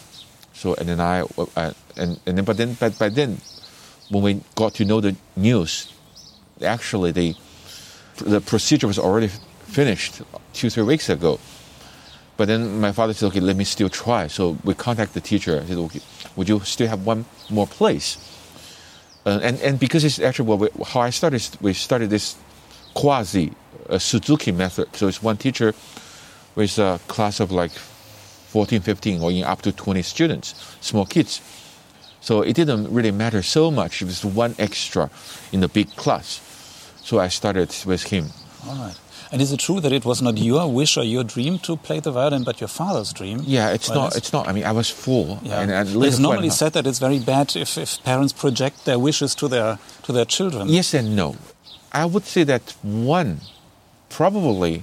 So 0.52 0.74
and 0.74 0.88
then 0.88 1.00
I 1.00 1.20
uh, 1.20 1.72
and 1.96 2.18
and 2.26 2.38
then 2.38 2.44
but 2.44 2.56
then 2.56 2.76
but 2.80 2.98
by 2.98 3.08
then 3.08 3.38
when 4.10 4.22
we 4.22 4.40
got 4.54 4.74
to 4.74 4.84
know 4.84 5.00
the 5.00 5.14
news, 5.36 5.92
actually 6.62 7.12
the 7.12 7.34
the 8.16 8.40
procedure 8.40 8.86
was 8.86 8.98
already 8.98 9.28
finished 9.66 10.22
two 10.54 10.70
three 10.70 10.82
weeks 10.82 11.08
ago. 11.08 11.38
But 12.36 12.48
then 12.48 12.80
my 12.80 12.92
father 12.92 13.12
said, 13.12 13.26
"Okay, 13.28 13.40
let 13.40 13.56
me 13.56 13.64
still 13.64 13.88
try." 13.88 14.28
So 14.28 14.56
we 14.64 14.74
contacted 14.74 15.22
the 15.22 15.28
teacher. 15.28 15.60
I 15.62 15.66
said, 15.66 15.76
"Okay, 15.76 16.00
would 16.36 16.48
you 16.48 16.60
still 16.60 16.88
have 16.88 17.04
one 17.06 17.26
more 17.50 17.66
place?" 17.66 18.16
Uh, 19.26 19.40
and 19.42 19.60
and 19.60 19.78
because 19.78 20.04
it's 20.04 20.20
actually 20.20 20.48
well, 20.48 20.58
we, 20.58 20.68
how 20.86 21.00
I 21.00 21.10
started, 21.10 21.42
we 21.60 21.74
started 21.74 22.10
this 22.10 22.36
quasi 22.96 23.52
uh, 23.88 23.98
Suzuki 23.98 24.52
method. 24.52 24.88
So 24.96 25.06
it's 25.06 25.22
one 25.22 25.36
teacher 25.36 25.74
with 26.56 26.78
a 26.78 26.98
class 27.06 27.40
of 27.40 27.52
like 27.52 27.70
14, 27.70 28.80
15, 28.80 29.20
or 29.20 29.30
up 29.46 29.62
to 29.62 29.72
20 29.72 30.02
students, 30.02 30.54
small 30.80 31.04
kids. 31.04 31.40
So 32.20 32.42
it 32.42 32.54
didn't 32.54 32.92
really 32.92 33.12
matter 33.12 33.42
so 33.42 33.70
much. 33.70 34.02
It 34.02 34.06
was 34.06 34.24
one 34.24 34.54
extra 34.58 35.10
in 35.52 35.60
the 35.60 35.68
big 35.68 35.94
class. 35.96 36.40
So 37.02 37.20
I 37.20 37.28
started 37.28 37.74
with 37.86 38.04
him. 38.04 38.30
All 38.66 38.74
right. 38.76 38.98
And 39.32 39.42
is 39.42 39.52
it 39.52 39.60
true 39.60 39.80
that 39.80 39.92
it 39.92 40.04
was 40.04 40.22
not 40.22 40.38
your 40.38 40.72
wish 40.72 40.96
or 40.96 41.02
your 41.02 41.24
dream 41.24 41.58
to 41.60 41.76
play 41.76 42.00
the 42.00 42.12
violin, 42.12 42.44
but 42.44 42.60
your 42.60 42.68
father's 42.68 43.12
dream? 43.12 43.42
Yeah, 43.44 43.72
it's 43.72 43.90
not. 43.90 44.16
It's 44.16 44.32
not. 44.32 44.48
I 44.48 44.52
mean, 44.52 44.64
I 44.64 44.72
was 44.72 44.88
four. 44.88 45.38
Yeah. 45.42 45.60
And, 45.60 45.70
and 45.70 46.04
it's 46.04 46.18
normally 46.18 46.50
said 46.50 46.72
that 46.74 46.86
it's 46.86 47.00
very 47.00 47.18
bad 47.18 47.56
if, 47.56 47.76
if 47.76 48.02
parents 48.04 48.32
project 48.32 48.84
their 48.84 48.98
wishes 48.98 49.34
to 49.36 49.48
their 49.48 49.78
to 50.04 50.12
their 50.12 50.24
children. 50.24 50.68
Yes 50.68 50.94
and 50.94 51.16
no. 51.16 51.34
I 51.96 52.04
would 52.04 52.26
say 52.26 52.44
that 52.44 52.74
one, 52.82 53.40
probably, 54.10 54.82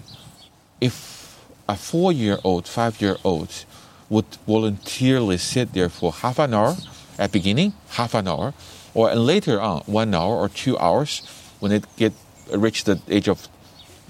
if 0.81 1.37
a 1.69 1.75
four-year-old, 1.75 2.67
five-year-old 2.67 3.65
would 4.09 4.25
voluntarily 4.47 5.37
sit 5.37 5.73
there 5.73 5.89
for 5.89 6.11
half 6.11 6.39
an 6.39 6.55
hour 6.55 6.75
at 7.19 7.31
beginning, 7.31 7.73
half 7.89 8.15
an 8.15 8.27
hour, 8.27 8.55
or 8.95 9.13
later 9.13 9.61
on 9.61 9.81
one 9.85 10.15
hour 10.15 10.35
or 10.37 10.49
two 10.49 10.75
hours 10.79 11.21
when 11.59 11.71
it 11.71 11.85
get 11.97 12.13
reach 12.51 12.83
the 12.85 12.99
age 13.07 13.29
of 13.29 13.47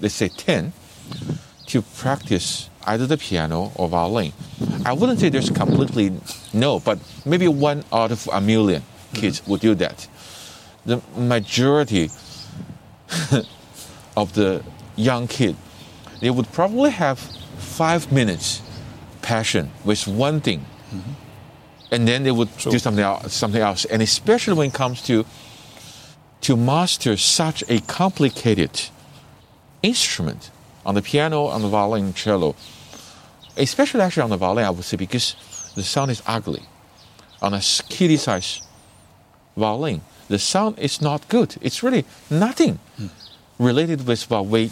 let's 0.00 0.14
say 0.14 0.28
10, 0.28 0.72
to 1.66 1.82
practice 1.82 2.70
either 2.86 3.06
the 3.06 3.18
piano 3.18 3.70
or 3.74 3.86
violin. 3.86 4.32
I 4.86 4.94
wouldn't 4.94 5.20
say 5.20 5.28
there's 5.28 5.50
completely 5.50 6.10
no, 6.54 6.80
but 6.80 6.98
maybe 7.26 7.48
one 7.48 7.84
out 7.92 8.12
of 8.12 8.26
a 8.32 8.40
million 8.40 8.82
kids 9.12 9.46
would 9.46 9.60
do 9.60 9.74
that. 9.74 10.08
The 10.86 11.02
majority 11.18 12.08
of 14.16 14.32
the 14.34 14.62
young 14.96 15.26
kid, 15.26 15.56
they 16.20 16.30
would 16.30 16.50
probably 16.52 16.90
have 16.90 17.18
five 17.58 18.10
minutes 18.12 18.62
passion 19.22 19.70
with 19.84 20.06
one 20.06 20.40
thing, 20.40 20.60
mm-hmm. 20.60 21.12
and 21.90 22.06
then 22.06 22.22
they 22.22 22.30
would 22.30 22.48
sure. 22.58 22.72
do 22.72 22.78
something 22.78 23.04
else, 23.04 23.32
something 23.32 23.60
else. 23.60 23.84
And 23.86 24.02
especially 24.02 24.54
when 24.54 24.68
it 24.68 24.74
comes 24.74 25.02
to 25.02 25.24
to 26.42 26.56
master 26.56 27.16
such 27.16 27.64
a 27.68 27.80
complicated 27.80 28.82
instrument 29.82 30.50
on 30.84 30.94
the 30.94 31.00
piano, 31.00 31.46
on 31.46 31.62
the 31.62 31.68
violin, 31.68 32.12
cello, 32.12 32.54
especially 33.56 34.02
actually 34.02 34.22
on 34.22 34.30
the 34.30 34.36
violin, 34.36 34.66
I 34.66 34.70
would 34.70 34.84
say, 34.84 34.98
because 34.98 35.36
the 35.74 35.82
sound 35.82 36.10
is 36.10 36.22
ugly. 36.26 36.62
On 37.40 37.54
a 37.54 37.60
kitty 37.88 38.16
size 38.16 38.62
violin, 39.56 40.02
the 40.28 40.38
sound 40.38 40.78
is 40.78 41.00
not 41.00 41.28
good. 41.28 41.56
It's 41.60 41.82
really 41.82 42.04
nothing 42.30 42.78
related 43.58 44.06
with 44.06 44.28
what 44.30 44.46
we 44.46 44.70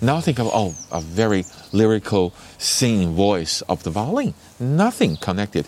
now 0.00 0.20
think 0.20 0.38
of, 0.38 0.50
oh, 0.52 0.74
a 0.92 1.00
very 1.00 1.44
lyrical 1.72 2.34
singing 2.58 3.14
voice 3.14 3.62
of 3.62 3.82
the 3.82 3.90
violin. 3.90 4.34
Nothing 4.60 5.16
connected. 5.16 5.66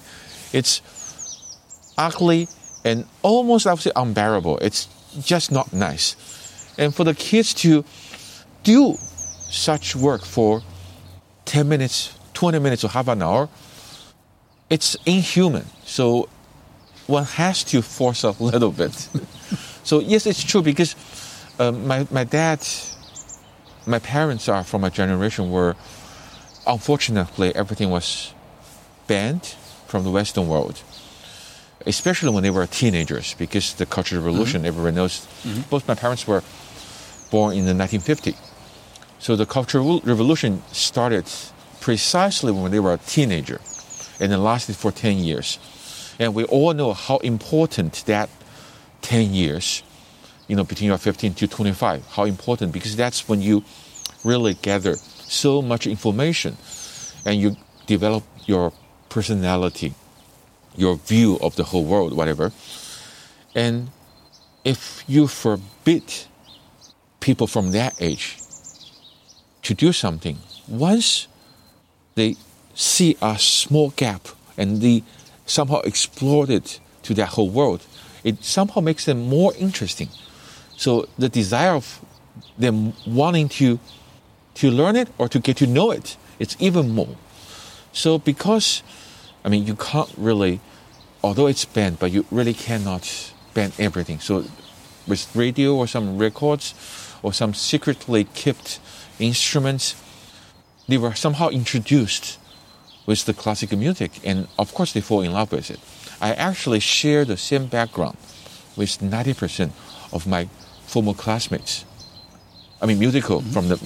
It's 0.52 0.82
ugly 1.96 2.48
and 2.84 3.06
almost, 3.22 3.66
I 3.66 3.72
would 3.72 3.82
say, 3.82 3.92
unbearable. 3.96 4.58
It's 4.58 4.88
just 5.20 5.50
not 5.50 5.72
nice. 5.72 6.16
And 6.78 6.94
for 6.94 7.04
the 7.04 7.14
kids 7.14 7.54
to 7.54 7.84
do 8.62 8.96
such 9.50 9.96
work 9.96 10.24
for 10.24 10.62
10 11.46 11.68
minutes, 11.68 12.14
20 12.34 12.58
minutes, 12.58 12.84
or 12.84 12.88
half 12.88 13.08
an 13.08 13.22
hour, 13.22 13.48
it's 14.68 14.96
inhuman. 15.06 15.64
So 15.84 16.28
one 17.08 17.24
has 17.24 17.64
to 17.64 17.82
force 17.82 18.22
a 18.22 18.30
little 18.38 18.70
bit. 18.70 18.92
so, 19.82 19.98
yes, 19.98 20.26
it's 20.26 20.44
true 20.44 20.62
because 20.62 20.94
um, 21.58 21.86
my, 21.86 22.06
my 22.10 22.22
dad, 22.24 22.64
my 23.86 23.98
parents 23.98 24.48
are 24.48 24.62
from 24.62 24.84
a 24.84 24.90
generation 24.90 25.50
where 25.50 25.74
unfortunately 26.66 27.52
everything 27.56 27.90
was 27.90 28.32
banned 29.08 29.56
from 29.88 30.04
the 30.04 30.10
Western 30.10 30.46
world 30.46 30.80
especially 31.86 32.30
when 32.30 32.42
they 32.42 32.50
were 32.50 32.66
teenagers, 32.66 33.34
because 33.34 33.74
the 33.74 33.86
Cultural 33.86 34.22
Revolution, 34.22 34.60
mm-hmm. 34.60 34.68
everyone 34.68 34.94
knows. 34.94 35.26
Mm-hmm. 35.42 35.62
Both 35.70 35.88
my 35.88 35.94
parents 35.94 36.26
were 36.26 36.42
born 37.30 37.56
in 37.56 37.64
the 37.64 37.72
1950s. 37.72 38.36
So 39.18 39.36
the 39.36 39.46
Cultural 39.46 40.00
Revolution 40.00 40.62
started 40.72 41.26
precisely 41.80 42.52
when 42.52 42.70
they 42.70 42.80
were 42.80 42.92
a 42.92 42.98
teenager 42.98 43.60
and 44.20 44.32
it 44.32 44.38
lasted 44.38 44.76
for 44.76 44.92
10 44.92 45.18
years. 45.18 45.58
And 46.18 46.34
we 46.34 46.44
all 46.44 46.74
know 46.74 46.92
how 46.92 47.18
important 47.18 48.04
that 48.06 48.28
10 49.02 49.32
years, 49.32 49.82
you 50.48 50.56
know, 50.56 50.64
between 50.64 50.88
your 50.88 50.98
15 50.98 51.34
to 51.34 51.46
25, 51.46 52.06
how 52.08 52.24
important, 52.24 52.72
because 52.72 52.96
that's 52.96 53.28
when 53.28 53.40
you 53.40 53.64
really 54.24 54.54
gather 54.54 54.96
so 54.96 55.62
much 55.62 55.86
information 55.86 56.56
and 57.24 57.40
you 57.40 57.56
develop 57.86 58.24
your 58.46 58.72
personality, 59.08 59.94
your 60.76 60.96
view 60.96 61.38
of 61.40 61.54
the 61.56 61.64
whole 61.64 61.84
world, 61.84 62.16
whatever. 62.16 62.52
And 63.54 63.90
if 64.64 65.04
you 65.06 65.28
forbid 65.28 66.02
people 67.20 67.46
from 67.46 67.72
that 67.72 67.94
age 68.00 68.38
to 69.62 69.74
do 69.74 69.92
something, 69.92 70.38
once 70.66 71.28
they 72.14 72.36
see 72.74 73.16
a 73.22 73.38
small 73.38 73.90
gap 73.90 74.28
and 74.56 74.80
they 74.80 75.02
somehow 75.48 75.80
explored 75.80 76.50
it 76.50 76.80
to 77.02 77.14
that 77.14 77.28
whole 77.30 77.50
world, 77.50 77.86
it 78.22 78.44
somehow 78.44 78.80
makes 78.80 79.04
them 79.04 79.28
more 79.28 79.52
interesting. 79.58 80.08
So 80.76 81.08
the 81.18 81.28
desire 81.28 81.74
of 81.74 82.00
them 82.56 82.92
wanting 83.06 83.48
to 83.48 83.80
to 84.54 84.70
learn 84.70 84.96
it 84.96 85.08
or 85.18 85.28
to 85.28 85.38
get 85.38 85.56
to 85.56 85.66
know 85.66 85.92
it, 85.92 86.16
it's 86.40 86.56
even 86.58 86.90
more. 86.90 87.16
So 87.92 88.18
because 88.18 88.82
I 89.44 89.48
mean 89.48 89.66
you 89.66 89.74
can't 89.74 90.12
really 90.16 90.60
although 91.22 91.46
it's 91.46 91.64
banned, 91.64 91.98
but 91.98 92.12
you 92.12 92.24
really 92.30 92.54
cannot 92.54 93.32
ban 93.54 93.72
everything. 93.78 94.20
So 94.20 94.44
with 95.06 95.34
radio 95.34 95.74
or 95.74 95.86
some 95.86 96.18
records 96.18 96.74
or 97.22 97.32
some 97.32 97.54
secretly 97.54 98.24
kept 98.24 98.78
instruments, 99.18 99.94
they 100.86 100.98
were 100.98 101.14
somehow 101.14 101.48
introduced 101.48 102.37
with 103.08 103.24
the 103.24 103.32
classical 103.32 103.78
music, 103.78 104.10
and 104.22 104.46
of 104.58 104.74
course 104.74 104.92
they 104.92 105.00
fall 105.00 105.22
in 105.22 105.32
love 105.32 105.50
with 105.50 105.70
it. 105.70 105.80
I 106.20 106.34
actually 106.34 106.80
share 106.80 107.24
the 107.24 107.38
same 107.38 107.64
background 107.66 108.18
with 108.76 108.98
90% 108.98 109.70
of 110.12 110.26
my 110.26 110.46
former 110.86 111.14
classmates. 111.14 111.86
I 112.82 112.84
mean, 112.84 112.98
musical 112.98 113.40
mm-hmm. 113.40 113.52
from 113.54 113.68
the 113.68 113.76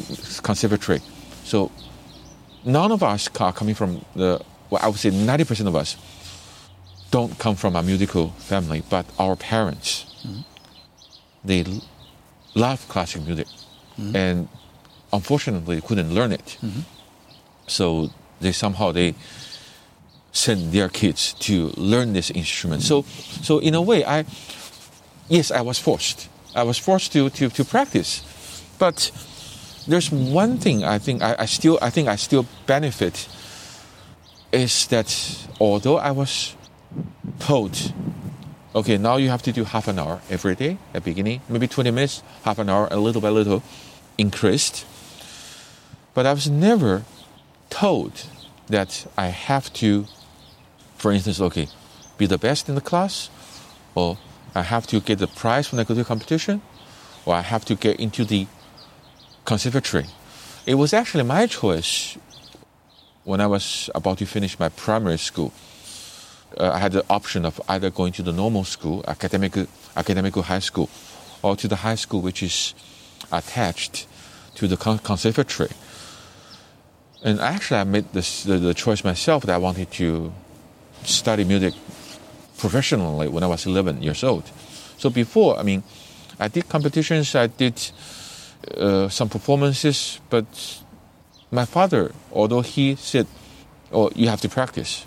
conservatory. 0.42 1.00
So 1.44 1.70
none 2.64 2.90
of 2.90 3.04
us 3.04 3.30
are 3.38 3.52
coming 3.52 3.76
from 3.76 4.04
the, 4.16 4.40
well, 4.70 4.80
I 4.82 4.88
would 4.88 4.98
say 4.98 5.10
90% 5.10 5.68
of 5.68 5.76
us 5.76 5.96
don't 7.12 7.38
come 7.38 7.54
from 7.54 7.76
a 7.76 7.82
musical 7.82 8.30
family, 8.50 8.82
but 8.90 9.06
our 9.20 9.36
parents, 9.36 10.04
mm-hmm. 10.26 10.40
they 11.44 11.64
love 12.56 12.88
classical 12.88 13.24
music. 13.24 13.46
Mm-hmm. 13.46 14.16
And 14.16 14.48
unfortunately 15.12 15.80
couldn't 15.80 16.12
learn 16.12 16.32
it. 16.32 16.58
Mm-hmm. 16.60 16.80
So 17.68 18.10
they 18.42 18.52
somehow 18.52 18.92
they 18.92 19.14
send 20.32 20.72
their 20.72 20.88
kids 20.88 21.34
to 21.34 21.72
learn 21.76 22.12
this 22.12 22.30
instrument. 22.30 22.82
So 22.82 23.02
so 23.42 23.58
in 23.58 23.74
a 23.74 23.82
way 23.82 24.04
I 24.04 24.24
yes 25.28 25.50
I 25.50 25.60
was 25.60 25.78
forced. 25.78 26.28
I 26.54 26.64
was 26.64 26.78
forced 26.78 27.12
to, 27.12 27.30
to, 27.30 27.48
to 27.48 27.64
practice. 27.64 28.22
But 28.78 29.10
there's 29.88 30.10
one 30.10 30.58
thing 30.58 30.84
I 30.84 30.98
think 30.98 31.22
I, 31.22 31.36
I 31.38 31.46
still 31.46 31.78
I 31.80 31.90
think 31.90 32.08
I 32.08 32.16
still 32.16 32.46
benefit 32.66 33.28
is 34.52 34.86
that 34.88 35.08
although 35.60 35.96
I 35.96 36.10
was 36.10 36.54
told, 37.38 37.92
okay, 38.74 38.98
now 38.98 39.16
you 39.16 39.30
have 39.30 39.42
to 39.42 39.52
do 39.52 39.64
half 39.64 39.88
an 39.88 39.98
hour 39.98 40.20
every 40.30 40.54
day 40.54 40.76
at 40.92 41.04
beginning, 41.04 41.40
maybe 41.48 41.66
20 41.66 41.90
minutes, 41.90 42.22
half 42.44 42.58
an 42.58 42.68
hour, 42.68 42.86
a 42.90 42.98
little 42.98 43.22
by 43.22 43.30
little 43.30 43.62
increased. 44.18 44.84
But 46.14 46.26
I 46.26 46.32
was 46.34 46.50
never 46.50 47.04
told 47.72 48.26
that 48.68 49.06
I 49.16 49.28
have 49.28 49.72
to, 49.74 50.06
for 50.96 51.10
instance, 51.10 51.40
okay, 51.40 51.68
be 52.18 52.26
the 52.26 52.36
best 52.36 52.68
in 52.68 52.74
the 52.74 52.82
class, 52.82 53.30
or 53.94 54.18
I 54.54 54.62
have 54.62 54.86
to 54.88 55.00
get 55.00 55.18
the 55.18 55.26
prize 55.26 55.72
when 55.72 55.80
I 55.80 55.84
go 55.84 55.94
to 55.94 56.02
the 56.02 56.04
competition, 56.04 56.60
or 57.24 57.34
I 57.34 57.40
have 57.40 57.64
to 57.64 57.74
get 57.74 57.98
into 57.98 58.24
the 58.24 58.46
conservatory. 59.46 60.06
It 60.66 60.74
was 60.74 60.92
actually 60.92 61.24
my 61.24 61.46
choice 61.46 62.18
when 63.24 63.40
I 63.40 63.46
was 63.46 63.88
about 63.94 64.18
to 64.18 64.26
finish 64.26 64.58
my 64.58 64.68
primary 64.68 65.18
school. 65.18 65.52
Uh, 66.58 66.72
I 66.76 66.78
had 66.78 66.92
the 66.92 67.04
option 67.08 67.46
of 67.46 67.58
either 67.68 67.88
going 67.88 68.12
to 68.12 68.22
the 68.22 68.32
normal 68.32 68.64
school, 68.64 69.02
academic, 69.08 69.56
academic 69.96 70.34
high 70.34 70.58
school, 70.58 70.90
or 71.42 71.56
to 71.56 71.66
the 71.68 71.76
high 71.76 71.96
school 71.96 72.20
which 72.20 72.42
is 72.42 72.74
attached 73.32 74.06
to 74.56 74.68
the 74.68 74.76
conservatory. 74.76 75.70
And 77.24 77.40
actually, 77.40 77.80
I 77.80 77.84
made 77.84 78.12
this, 78.12 78.44
the, 78.44 78.58
the 78.58 78.74
choice 78.74 79.04
myself 79.04 79.44
that 79.44 79.54
I 79.54 79.58
wanted 79.58 79.90
to 79.92 80.32
study 81.04 81.44
music 81.44 81.74
professionally 82.58 83.28
when 83.28 83.42
I 83.42 83.46
was 83.46 83.66
11 83.66 84.02
years 84.02 84.24
old. 84.24 84.44
So 84.98 85.10
before, 85.10 85.58
I 85.58 85.62
mean, 85.62 85.82
I 86.38 86.48
did 86.48 86.68
competitions, 86.68 87.34
I 87.34 87.46
did 87.46 87.80
uh, 88.76 89.08
some 89.08 89.28
performances, 89.28 90.20
but 90.30 90.46
my 91.50 91.64
father, 91.64 92.12
although 92.32 92.62
he 92.62 92.96
said, 92.96 93.26
"Oh, 93.92 94.10
you 94.14 94.28
have 94.28 94.40
to 94.40 94.48
practice," 94.48 95.06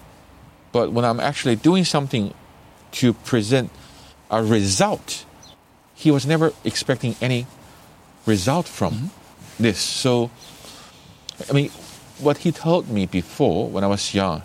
but 0.71 0.91
when 0.91 1.05
I'm 1.05 1.19
actually 1.19 1.55
doing 1.55 1.85
something 1.85 2.33
to 2.99 3.13
present 3.13 3.71
a 4.29 4.43
result, 4.43 5.25
he 5.95 6.11
was 6.11 6.25
never 6.25 6.53
expecting 6.63 7.15
any 7.21 7.47
result 8.25 8.67
from 8.67 8.93
mm-hmm. 8.93 9.63
this. 9.63 9.79
So, 9.79 10.29
I 11.49 11.53
mean, 11.53 11.71
what 12.19 12.39
he 12.39 12.51
told 12.51 12.89
me 12.89 13.05
before 13.05 13.67
when 13.69 13.83
I 13.83 13.87
was 13.87 14.13
young, 14.13 14.43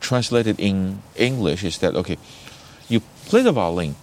translated 0.00 0.58
in 0.58 1.02
English, 1.16 1.64
is 1.64 1.78
that 1.78 1.94
okay, 1.94 2.18
you 2.88 3.00
play 3.26 3.42
the 3.42 3.52
violin. 3.52 3.96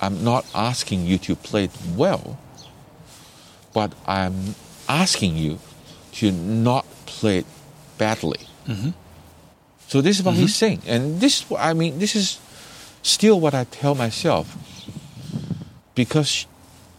I'm 0.00 0.24
not 0.24 0.44
asking 0.54 1.06
you 1.06 1.18
to 1.18 1.36
play 1.36 1.64
it 1.64 1.78
well, 1.96 2.38
but 3.72 3.92
I'm 4.06 4.54
asking 4.88 5.36
you 5.36 5.58
to 6.12 6.32
not 6.32 6.84
play 7.06 7.38
it 7.38 7.46
badly. 7.98 8.40
Mm-hmm. 8.66 8.90
So 9.86 10.00
this 10.00 10.18
is 10.18 10.24
what 10.24 10.32
mm-hmm. 10.32 10.42
he's 10.42 10.54
saying, 10.54 10.82
and 10.86 11.20
this 11.20 11.44
I 11.56 11.72
mean 11.72 11.98
this 11.98 12.16
is 12.16 12.40
still 13.02 13.38
what 13.38 13.54
I 13.54 13.64
tell 13.64 13.94
myself 13.94 14.56
because 15.94 16.46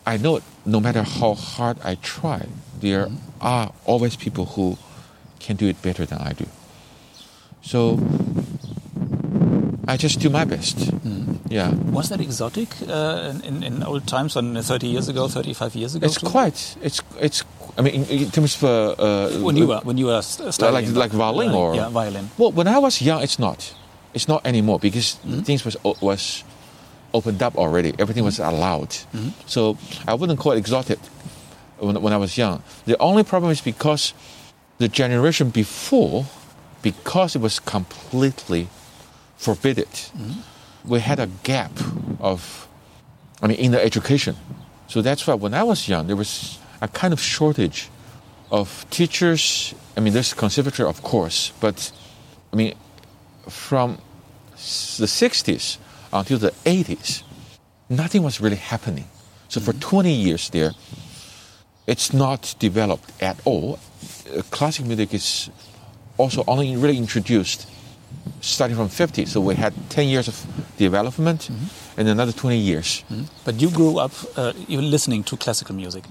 I 0.06 0.18
know 0.18 0.42
no 0.66 0.80
matter 0.80 1.04
how 1.04 1.34
hard 1.34 1.78
I 1.84 1.96
try, 1.96 2.48
there 2.80 3.08
mm-hmm. 3.08 3.42
are 3.42 3.74
always 3.86 4.16
people 4.16 4.46
who 4.46 4.78
can 5.46 5.56
do 5.56 5.68
it 5.68 5.82
better 5.82 6.06
than 6.06 6.20
I 6.20 6.34
do. 6.34 6.46
So 7.62 8.00
I 9.88 9.98
just 9.98 10.20
do 10.20 10.30
my 10.30 10.46
best. 10.46 10.78
Mm. 10.78 11.40
Yeah. 11.50 11.72
Was 11.92 12.10
that 12.10 12.20
exotic 12.20 12.70
uh, 12.88 13.34
in, 13.44 13.64
in 13.64 13.84
old 13.84 14.08
times, 14.08 14.36
when 14.36 14.56
30 14.62 14.88
years 14.88 15.08
ago, 15.10 15.28
35 15.28 15.76
years 15.76 15.96
ago? 15.96 16.06
It's 16.06 16.18
quite. 16.18 16.76
It's 16.82 17.02
it's. 17.20 17.44
I 17.78 17.82
mean, 17.82 17.94
in, 17.96 18.04
in 18.06 18.32
terms 18.32 18.56
of 18.56 18.64
uh, 18.64 19.04
uh, 19.04 19.30
when 19.40 19.56
you 19.56 19.68
were 19.68 19.82
when 19.84 19.98
you 19.98 20.08
were 20.08 20.22
studying, 20.22 20.74
like 20.74 20.96
like 20.96 21.12
violin 21.12 21.52
or 21.52 21.76
yeah, 21.76 21.90
violin. 21.90 22.30
Well, 22.38 22.52
when 22.52 22.68
I 22.68 22.80
was 22.80 23.02
young, 23.02 23.22
it's 23.22 23.38
not. 23.40 23.74
It's 24.14 24.28
not 24.28 24.46
anymore 24.46 24.80
because 24.80 25.18
mm. 25.26 25.46
things 25.46 25.66
was 25.66 25.78
was 26.02 26.44
opened 27.14 27.44
up 27.44 27.56
already. 27.56 27.94
Everything 28.00 28.24
was 28.24 28.40
allowed. 28.40 28.90
Mm-hmm. 28.90 29.30
So 29.46 29.78
I 30.08 30.14
wouldn't 30.16 30.40
call 30.40 30.54
it 30.54 30.58
exotic 30.58 31.00
when, 31.80 32.02
when 32.02 32.14
I 32.14 32.18
was 32.18 32.38
young. 32.38 32.64
The 32.86 32.98
only 33.00 33.24
problem 33.24 33.52
is 33.52 33.62
because 33.62 34.14
the 34.84 34.90
generation 34.90 35.50
before, 35.50 36.26
because 36.82 37.38
it 37.38 37.42
was 37.42 37.58
completely 37.58 38.68
forbidden, 39.38 39.86
mm-hmm. 39.86 40.42
we 40.92 41.00
had 41.00 41.20
a 41.20 41.30
gap 41.44 41.72
of, 42.20 42.68
I 43.42 43.48
mean, 43.48 43.60
in 43.66 43.72
the 43.72 43.82
education. 43.82 44.36
So 44.88 45.02
that's 45.02 45.26
why 45.26 45.36
when 45.36 45.54
I 45.54 45.64
was 45.64 45.88
young, 45.88 46.08
there 46.08 46.18
was 46.18 46.60
a 46.82 46.90
kind 46.90 47.14
of 47.14 47.22
shortage 47.22 47.90
of 48.52 48.86
teachers. 48.90 49.74
I 49.96 50.02
mean, 50.02 50.14
there's 50.14 50.34
conservatory, 50.34 50.90
of 50.90 51.02
course, 51.02 51.54
but 51.62 51.78
I 52.52 52.56
mean, 52.58 52.74
from 53.48 53.98
the 55.00 55.08
60s 55.08 55.78
until 56.12 56.40
the 56.40 56.52
80s, 56.66 57.24
nothing 57.90 58.22
was 58.22 58.42
really 58.42 58.62
happening. 58.74 59.08
So 59.48 59.62
mm-hmm. 59.62 59.80
for 59.80 59.80
20 59.80 60.12
years 60.12 60.50
there, 60.50 60.72
it's 61.88 62.14
not 62.14 62.56
developed 62.60 63.12
at 63.22 63.38
all. 63.46 63.80
Uh, 64.26 64.42
classic 64.52 64.86
music 64.86 65.14
is 65.14 65.50
also 66.18 66.44
only 66.48 66.76
really 66.76 66.98
introduced 66.98 67.68
starting 68.42 68.78
from 68.78 68.90
50. 68.90 69.26
So 69.26 69.42
we 69.42 69.56
had 69.56 69.74
10 69.90 70.08
years 70.08 70.28
of 70.28 70.46
development 70.78 71.50
mm-hmm. 71.52 72.00
and 72.00 72.08
another 72.08 72.32
20 72.32 72.58
years. 72.58 73.04
Mm-hmm. 73.10 73.24
But 73.46 73.62
you 73.62 73.70
grew 73.70 73.98
up 74.00 74.12
uh, 74.36 74.54
even 74.68 74.90
listening 74.92 75.24
to 75.24 75.38
classical 75.38 75.76
music. 75.76 76.04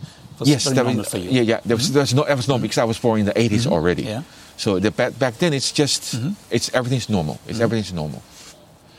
yes, 0.45 0.65
that 0.65 0.85
was, 0.85 1.09
for 1.09 1.19
you. 1.19 1.31
yeah, 1.31 1.43
yeah. 1.43 1.61
There 1.65 1.77
was, 1.77 1.87
mm-hmm. 1.87 1.95
there 1.95 2.03
was 2.03 2.15
no, 2.15 2.25
there 2.25 2.37
was 2.37 2.49
no 2.49 2.59
because 2.59 2.79
I 2.79 2.85
was 2.85 2.99
born 2.99 3.21
in 3.21 3.27
the 3.27 3.33
80s 3.35 3.51
mm-hmm. 3.51 3.73
already. 3.73 4.03
Yeah. 4.03 4.23
So 4.57 4.79
the, 4.79 4.91
back, 4.91 5.19
back 5.19 5.35
then 5.39 5.53
it's 5.53 5.73
just, 5.73 6.17
mm-hmm. 6.17 6.33
it's 6.51 6.73
everything's 6.75 7.09
normal. 7.09 7.35
It's 7.47 7.55
mm-hmm. 7.55 7.63
everything's 7.63 7.93
normal. 7.93 8.23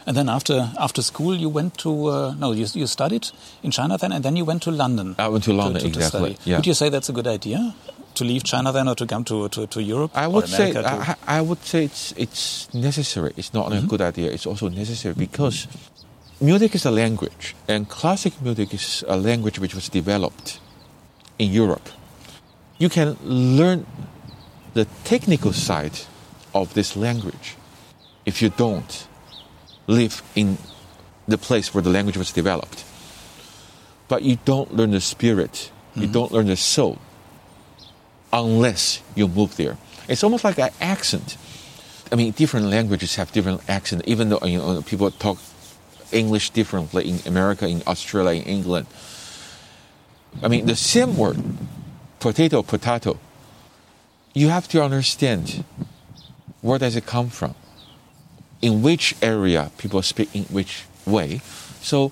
And 0.05 0.17
then 0.17 0.27
after 0.27 0.69
after 0.77 1.01
school, 1.01 1.33
you 1.33 1.47
went 1.47 1.77
to 1.77 2.07
uh, 2.07 2.33
no, 2.37 2.51
you, 2.51 2.67
you 2.73 2.87
studied 2.87 3.29
in 3.63 3.71
China 3.71 3.97
then, 3.97 4.11
and 4.11 4.21
then 4.21 4.35
you 4.35 4.43
went 4.43 4.61
to 4.63 4.71
London. 4.71 5.15
I 5.17 5.29
went 5.29 5.45
to 5.45 5.53
London 5.53 5.81
to, 5.81 5.89
to, 5.89 5.99
exactly. 5.99 6.33
To 6.33 6.49
yeah. 6.49 6.57
Would 6.57 6.67
you 6.67 6.73
say 6.73 6.89
that's 6.89 7.07
a 7.07 7.13
good 7.13 7.27
idea? 7.27 7.73
To 8.15 8.23
leave 8.23 8.43
China 8.43 8.71
then, 8.71 8.87
or 8.87 8.95
to 8.95 9.05
come 9.05 9.23
to 9.25 9.49
to, 9.49 9.67
to 9.67 9.81
Europe? 9.81 10.11
I 10.15 10.27
would 10.27 10.47
say 10.47 10.73
I, 10.75 11.15
I, 11.27 11.41
would 11.41 11.63
say 11.63 11.85
it's 11.85 12.13
it's 12.17 12.73
necessary. 12.73 13.33
It's 13.37 13.53
not 13.53 13.65
mm 13.65 13.71
-hmm. 13.71 13.77
a 13.77 13.77
mm-hmm. 13.77 13.89
good 13.89 14.01
idea. 14.01 14.31
It's 14.31 14.47
also 14.47 14.69
necessary 14.69 15.15
because 15.15 15.67
music 16.39 16.73
is 16.75 16.85
a 16.85 16.91
language, 16.91 17.55
and 17.67 17.87
classic 17.87 18.33
music 18.41 18.73
is 18.73 19.03
a 19.07 19.15
language 19.15 19.59
which 19.59 19.73
was 19.73 19.89
developed 19.89 20.59
in 21.37 21.51
Europe. 21.51 21.89
You 22.77 22.89
can 22.89 23.17
learn 23.57 23.85
the 24.73 24.85
technical 25.03 25.53
side 25.53 25.97
of 26.51 26.73
this 26.73 26.95
language 26.95 27.55
if 28.25 28.41
you 28.41 28.51
don't 28.57 29.07
live 29.87 30.21
in 30.33 30.57
the 31.27 31.37
place 31.37 31.73
where 31.73 31.83
the 31.83 31.91
language 31.91 32.17
was 32.17 32.31
developed. 32.33 32.85
But 34.07 34.21
you 34.21 34.37
don't 34.45 34.71
learn 34.75 34.91
the 34.91 34.99
spirit, 34.99 35.51
mm 35.51 35.69
-hmm. 35.69 36.01
you 36.01 36.01
mm-hmm. 36.01 36.13
don't 36.13 36.31
learn 36.31 36.47
the 36.47 36.55
soul 36.55 36.97
unless 38.33 39.01
you 39.15 39.27
move 39.27 39.55
there. 39.55 39.77
It's 40.09 40.23
almost 40.23 40.43
like 40.43 40.57
an 40.57 40.71
accent. 40.81 41.37
I 42.11 42.15
mean, 42.15 42.31
different 42.31 42.65
languages 42.65 43.15
have 43.15 43.31
different 43.31 43.61
accent, 43.69 44.03
even 44.05 44.29
though 44.29 44.39
you 44.43 44.57
know, 44.57 44.81
people 44.81 45.09
talk 45.11 45.37
English 46.11 46.49
differently 46.49 47.09
in 47.09 47.19
America, 47.25 47.67
in 47.67 47.83
Australia, 47.87 48.41
in 48.41 48.47
England. 48.47 48.87
I 50.41 50.47
mean, 50.47 50.65
the 50.65 50.75
same 50.75 51.15
word, 51.15 51.37
potato, 52.19 52.63
potato, 52.63 53.19
you 54.33 54.49
have 54.49 54.67
to 54.69 54.83
understand 54.83 55.63
where 56.61 56.79
does 56.79 56.95
it 56.95 57.05
come 57.05 57.29
from, 57.29 57.53
in 58.61 58.81
which 58.81 59.15
area 59.21 59.71
people 59.77 60.01
speak 60.01 60.35
in 60.35 60.43
which 60.45 60.85
way. 61.05 61.41
So, 61.81 62.11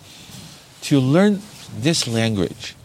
to 0.84 1.00
learn 1.00 1.42
this 1.76 2.08
language, 2.08 2.76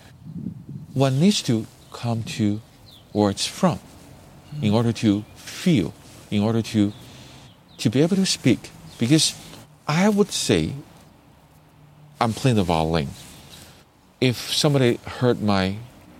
one 0.94 1.20
needs 1.20 1.42
to 1.42 1.66
come 1.92 2.22
to 2.22 2.61
where 3.16 3.31
it's 3.31 3.46
from 3.46 3.79
in 4.61 4.74
order 4.74 4.92
to 4.92 5.24
feel, 5.37 5.94
in 6.31 6.42
order 6.42 6.61
to, 6.61 6.92
to 7.79 7.88
be 7.88 8.02
able 8.02 8.14
to 8.14 8.26
speak. 8.26 8.68
Because 8.98 9.35
I 9.88 10.11
would 10.11 10.31
say 10.31 10.72
I'm 12.20 12.35
playing 12.35 12.57
the 12.57 12.62
violin. 12.62 13.09
If 14.20 14.37
somebody 14.52 15.00
heard 15.20 15.40
my 15.40 15.76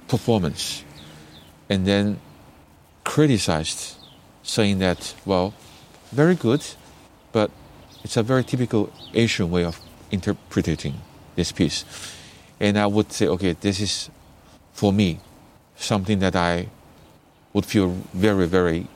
performance 0.09 0.85
and 1.69 1.87
then 1.87 2.19
criticized, 3.05 3.97
saying 4.43 4.79
that, 4.79 5.15
well, 5.27 5.53
very 6.13 6.35
good, 6.35 6.65
but 7.31 7.51
it's 8.05 8.17
a 8.17 8.23
very 8.23 8.43
typical 8.43 8.91
Asian 9.13 9.51
way 9.51 9.65
of 9.65 9.79
interpreting 10.11 10.95
this 11.35 11.53
piece. 11.53 11.85
And 12.59 12.79
I 12.79 12.87
would 12.87 13.13
say, 13.13 13.29
okay, 13.29 13.53
this 13.53 13.81
is 13.81 14.09
for 14.73 14.95
me 14.95 15.21
something 15.77 16.21
that 16.21 16.35
I 16.35 16.69
would 17.57 17.65
feel 17.65 17.97
very, 18.13 18.47
very 18.47 18.87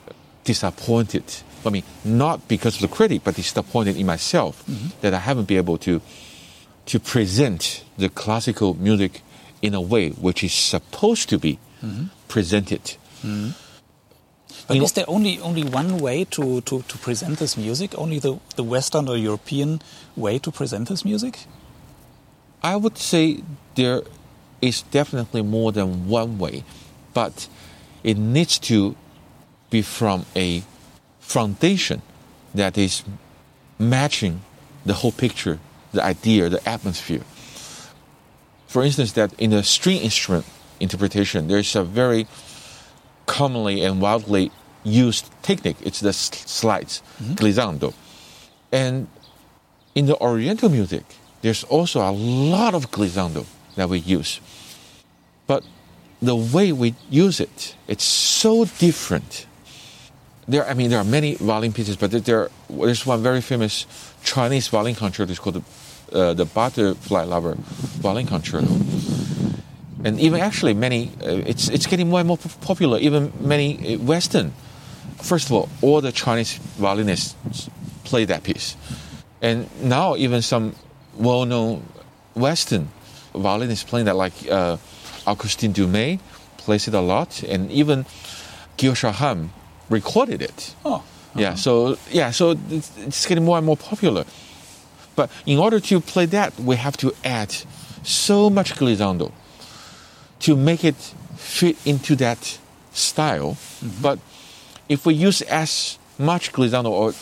disappointed. 0.45 1.25
I 1.65 1.71
mean, 1.71 1.83
not 2.05 2.47
because 2.47 2.75
of 2.77 2.83
the 2.83 2.95
critic, 2.95 3.23
but 3.25 3.35
disappointed 3.35 3.97
in 3.97 4.05
myself 4.05 4.63
mm-hmm. 4.67 4.89
that 5.01 5.15
I 5.15 5.19
haven't 5.19 5.49
been 5.49 5.57
able 5.57 5.79
to 5.79 6.01
to 6.87 6.99
present 6.99 7.85
the 7.97 8.09
classical 8.09 8.75
music 8.75 9.23
in 9.63 9.75
a 9.75 9.81
way 9.81 10.11
which 10.11 10.45
is 10.45 10.53
supposed 10.53 11.29
to 11.31 11.39
be 11.39 11.59
mm-hmm. 11.83 12.05
presented. 12.29 12.83
Mm-hmm. 13.25 13.51
But 14.69 14.77
is 14.77 14.93
there 14.93 15.09
only 15.09 15.41
only 15.41 15.65
one 15.65 15.99
way 15.99 16.25
to, 16.37 16.61
to, 16.61 16.83
to 16.83 16.99
present 16.99 17.39
this 17.39 17.57
music? 17.57 17.97
Only 17.97 18.19
the, 18.19 18.39
the 18.57 18.65
Western 18.65 19.09
or 19.09 19.17
European 19.17 19.81
way 20.17 20.39
to 20.39 20.51
present 20.51 20.89
this 20.89 21.05
music? 21.05 21.47
I 22.63 22.77
would 22.77 22.99
say 22.99 23.43
there 23.75 24.03
is 24.61 24.83
definitely 24.83 25.43
more 25.43 25.73
than 25.73 26.09
one 26.09 26.39
way, 26.39 26.65
but 27.15 27.49
it 28.03 28.17
needs 28.17 28.59
to 28.59 28.97
be 29.71 29.83
from 29.83 30.27
a 30.35 30.63
foundation 31.21 32.03
that 32.55 32.77
is 32.77 33.05
matching 33.79 34.43
the 34.85 34.95
whole 34.95 35.13
picture, 35.13 35.59
the 35.93 36.03
idea, 36.03 36.49
the 36.49 36.69
atmosphere. 36.69 37.23
For 38.67 38.83
instance, 38.83 39.13
that 39.13 39.33
in 39.35 39.51
the 39.51 39.63
string 39.63 40.01
instrument 40.01 40.47
interpretation, 40.79 41.49
there's 41.49 41.75
a 41.77 41.85
very 41.85 42.27
commonly 43.27 43.83
and 43.85 44.01
widely 44.01 44.51
used 44.83 45.31
technique. 45.43 45.77
It's 45.83 46.01
the 46.01 46.13
slides, 46.13 47.03
mm-hmm. 47.23 47.35
glissando. 47.35 47.95
And 48.73 49.09
in 49.95 50.07
the 50.07 50.17
Oriental 50.21 50.69
music, 50.69 51.05
there's 51.43 51.65
also 51.65 52.01
a 52.01 52.13
lot 52.13 52.75
of 52.75 52.91
glissando 52.91 53.47
that 53.77 53.89
we 53.89 53.99
use. 53.99 54.41
But 55.47 55.65
the 56.23 56.37
way 56.37 56.73
we 56.73 56.95
use 57.09 57.41
it, 57.41 57.75
it's 57.89 58.05
so 58.05 58.65
different. 58.79 59.47
There, 60.47 60.67
I 60.69 60.75
mean, 60.75 60.91
there 60.91 60.99
are 60.99 61.05
many 61.05 61.35
violin 61.37 61.73
pieces, 61.73 61.97
but 61.97 62.11
there, 62.11 62.51
there's 62.69 63.07
one 63.07 63.23
very 63.23 63.41
famous 63.41 63.87
Chinese 64.23 64.69
violin 64.69 64.95
concerto. 64.95 65.31
It's 65.31 65.41
called 65.41 65.63
the, 66.11 66.19
uh, 66.19 66.35
the 66.35 66.45
Butterfly 66.45 67.25
Lover 67.25 67.57
violin 68.01 68.27
concerto. 68.27 68.69
And 70.03 70.19
even 70.19 70.41
actually, 70.41 70.73
many 70.75 71.11
uh, 71.23 71.45
it's 71.47 71.69
it's 71.69 71.87
getting 71.87 72.09
more 72.09 72.21
and 72.21 72.27
more 72.29 72.39
popular. 72.63 72.99
Even 72.99 73.33
many 73.41 73.97
uh, 73.97 73.99
Western. 73.99 74.53
First 75.19 75.47
of 75.47 75.53
all, 75.53 75.69
all 75.83 76.01
the 76.01 76.11
Chinese 76.11 76.57
violinists 76.79 77.37
play 78.05 78.25
that 78.25 78.43
piece, 78.43 78.77
and 79.43 79.69
now 79.83 80.17
even 80.17 80.41
some 80.41 80.75
well-known 81.19 81.83
Western 82.35 82.89
violinists 83.35 83.85
playing 83.85 84.07
that, 84.07 84.17
like 84.17 84.33
uh, 84.51 84.79
Augustin 85.31 85.73
Dumay 85.73 86.19
plays 86.59 86.89
it 86.89 86.95
a 86.95 87.01
lot, 87.01 87.43
and 87.45 87.71
even 87.71 88.05
Gil 88.77 88.95
Shaham 88.95 89.53
recorded 89.89 90.43
it. 90.43 90.75
Oh. 90.85 90.95
Uh-huh. 90.95 91.41
Yeah, 91.41 91.55
so 91.55 91.97
yeah, 92.11 92.33
so 92.33 92.57
it's, 92.71 92.91
it's, 92.99 93.27
getting 93.27 93.45
more 93.45 93.57
and 93.57 93.65
more 93.65 93.77
popular. 93.77 94.25
But 95.15 95.31
in 95.47 95.59
order 95.59 95.79
to 95.79 96.01
play 96.01 96.27
that, 96.27 96.59
we 96.59 96.75
have 96.75 96.97
to 96.99 97.15
add 97.25 97.55
so 98.03 98.51
much 98.51 98.75
glissando 98.75 99.31
to 100.41 100.57
make 100.57 100.83
it 100.83 100.97
fit 101.37 101.77
into 101.87 102.17
that 102.17 102.59
style. 102.93 103.53
Mm-hmm. 103.53 104.03
But 104.03 104.19
if 104.89 105.07
we 105.07 105.15
use 105.15 105.41
as 105.43 105.99
much 106.19 106.53
glissando 106.53 106.91
or 106.91 107.15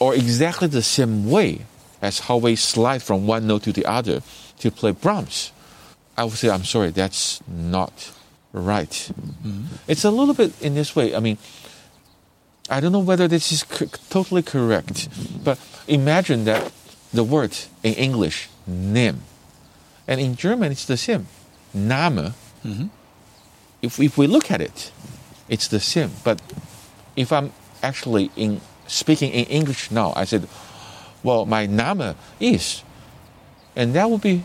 or 0.00 0.14
exactly 0.14 0.66
the 0.66 0.82
same 0.82 1.30
way 1.30 1.66
as 2.02 2.26
how 2.26 2.36
we 2.38 2.56
slide 2.56 3.02
from 3.02 3.28
one 3.28 3.46
note 3.46 3.62
to 3.62 3.72
the 3.72 3.86
other 3.86 4.22
to 4.58 4.70
play 4.70 4.90
Brahms, 4.90 5.52
I 6.16 6.24
would 6.24 6.34
say, 6.34 6.50
I'm 6.50 6.64
sorry, 6.64 6.90
that's 6.90 7.40
not 7.46 8.12
right. 8.52 8.90
Mm-hmm. 9.44 9.66
It's 9.86 10.04
a 10.04 10.10
little 10.10 10.34
bit 10.34 10.52
in 10.62 10.74
this 10.74 10.96
way. 10.96 11.14
I 11.14 11.20
mean, 11.20 11.38
I 12.70 12.80
don't 12.80 12.92
know 12.92 13.00
whether 13.00 13.28
this 13.28 13.52
is 13.52 13.64
c- 13.70 13.86
totally 14.08 14.42
correct, 14.42 15.08
but 15.44 15.58
imagine 15.86 16.44
that 16.44 16.72
the 17.12 17.22
word 17.22 17.56
in 17.82 17.94
English, 17.94 18.48
name, 18.66 19.22
and 20.08 20.20
in 20.20 20.36
German 20.36 20.72
it's 20.72 20.84
the 20.86 20.96
same, 20.96 21.26
Name. 21.74 22.32
Mm-hmm. 22.64 22.86
If, 23.82 24.00
if 24.00 24.16
we 24.16 24.26
look 24.26 24.50
at 24.50 24.60
it, 24.60 24.90
it's 25.48 25.68
the 25.68 25.80
same. 25.80 26.10
But 26.24 26.40
if 27.14 27.30
I'm 27.32 27.52
actually 27.82 28.30
in 28.36 28.60
speaking 28.86 29.30
in 29.30 29.44
English 29.46 29.90
now, 29.90 30.12
I 30.16 30.24
said, 30.24 30.48
well, 31.22 31.44
my 31.44 31.66
Name 31.66 32.14
is, 32.40 32.82
and 33.76 33.94
that 33.94 34.10
would 34.10 34.22
be 34.22 34.44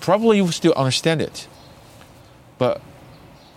probably 0.00 0.38
you 0.38 0.44
will 0.44 0.52
still 0.52 0.74
understand 0.76 1.22
it. 1.22 1.46
But 2.58 2.80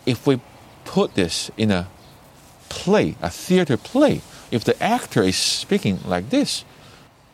if 0.06 0.27
we 0.27 0.39
put 0.86 1.15
this 1.15 1.49
in 1.58 1.71
a 1.71 1.88
play, 2.69 3.15
a 3.21 3.29
theater 3.29 3.77
play, 3.77 4.21
if 4.51 4.63
the 4.63 4.82
actor 4.82 5.23
is 5.23 5.38
speaking 5.38 5.99
like 6.06 6.29
this, 6.29 6.65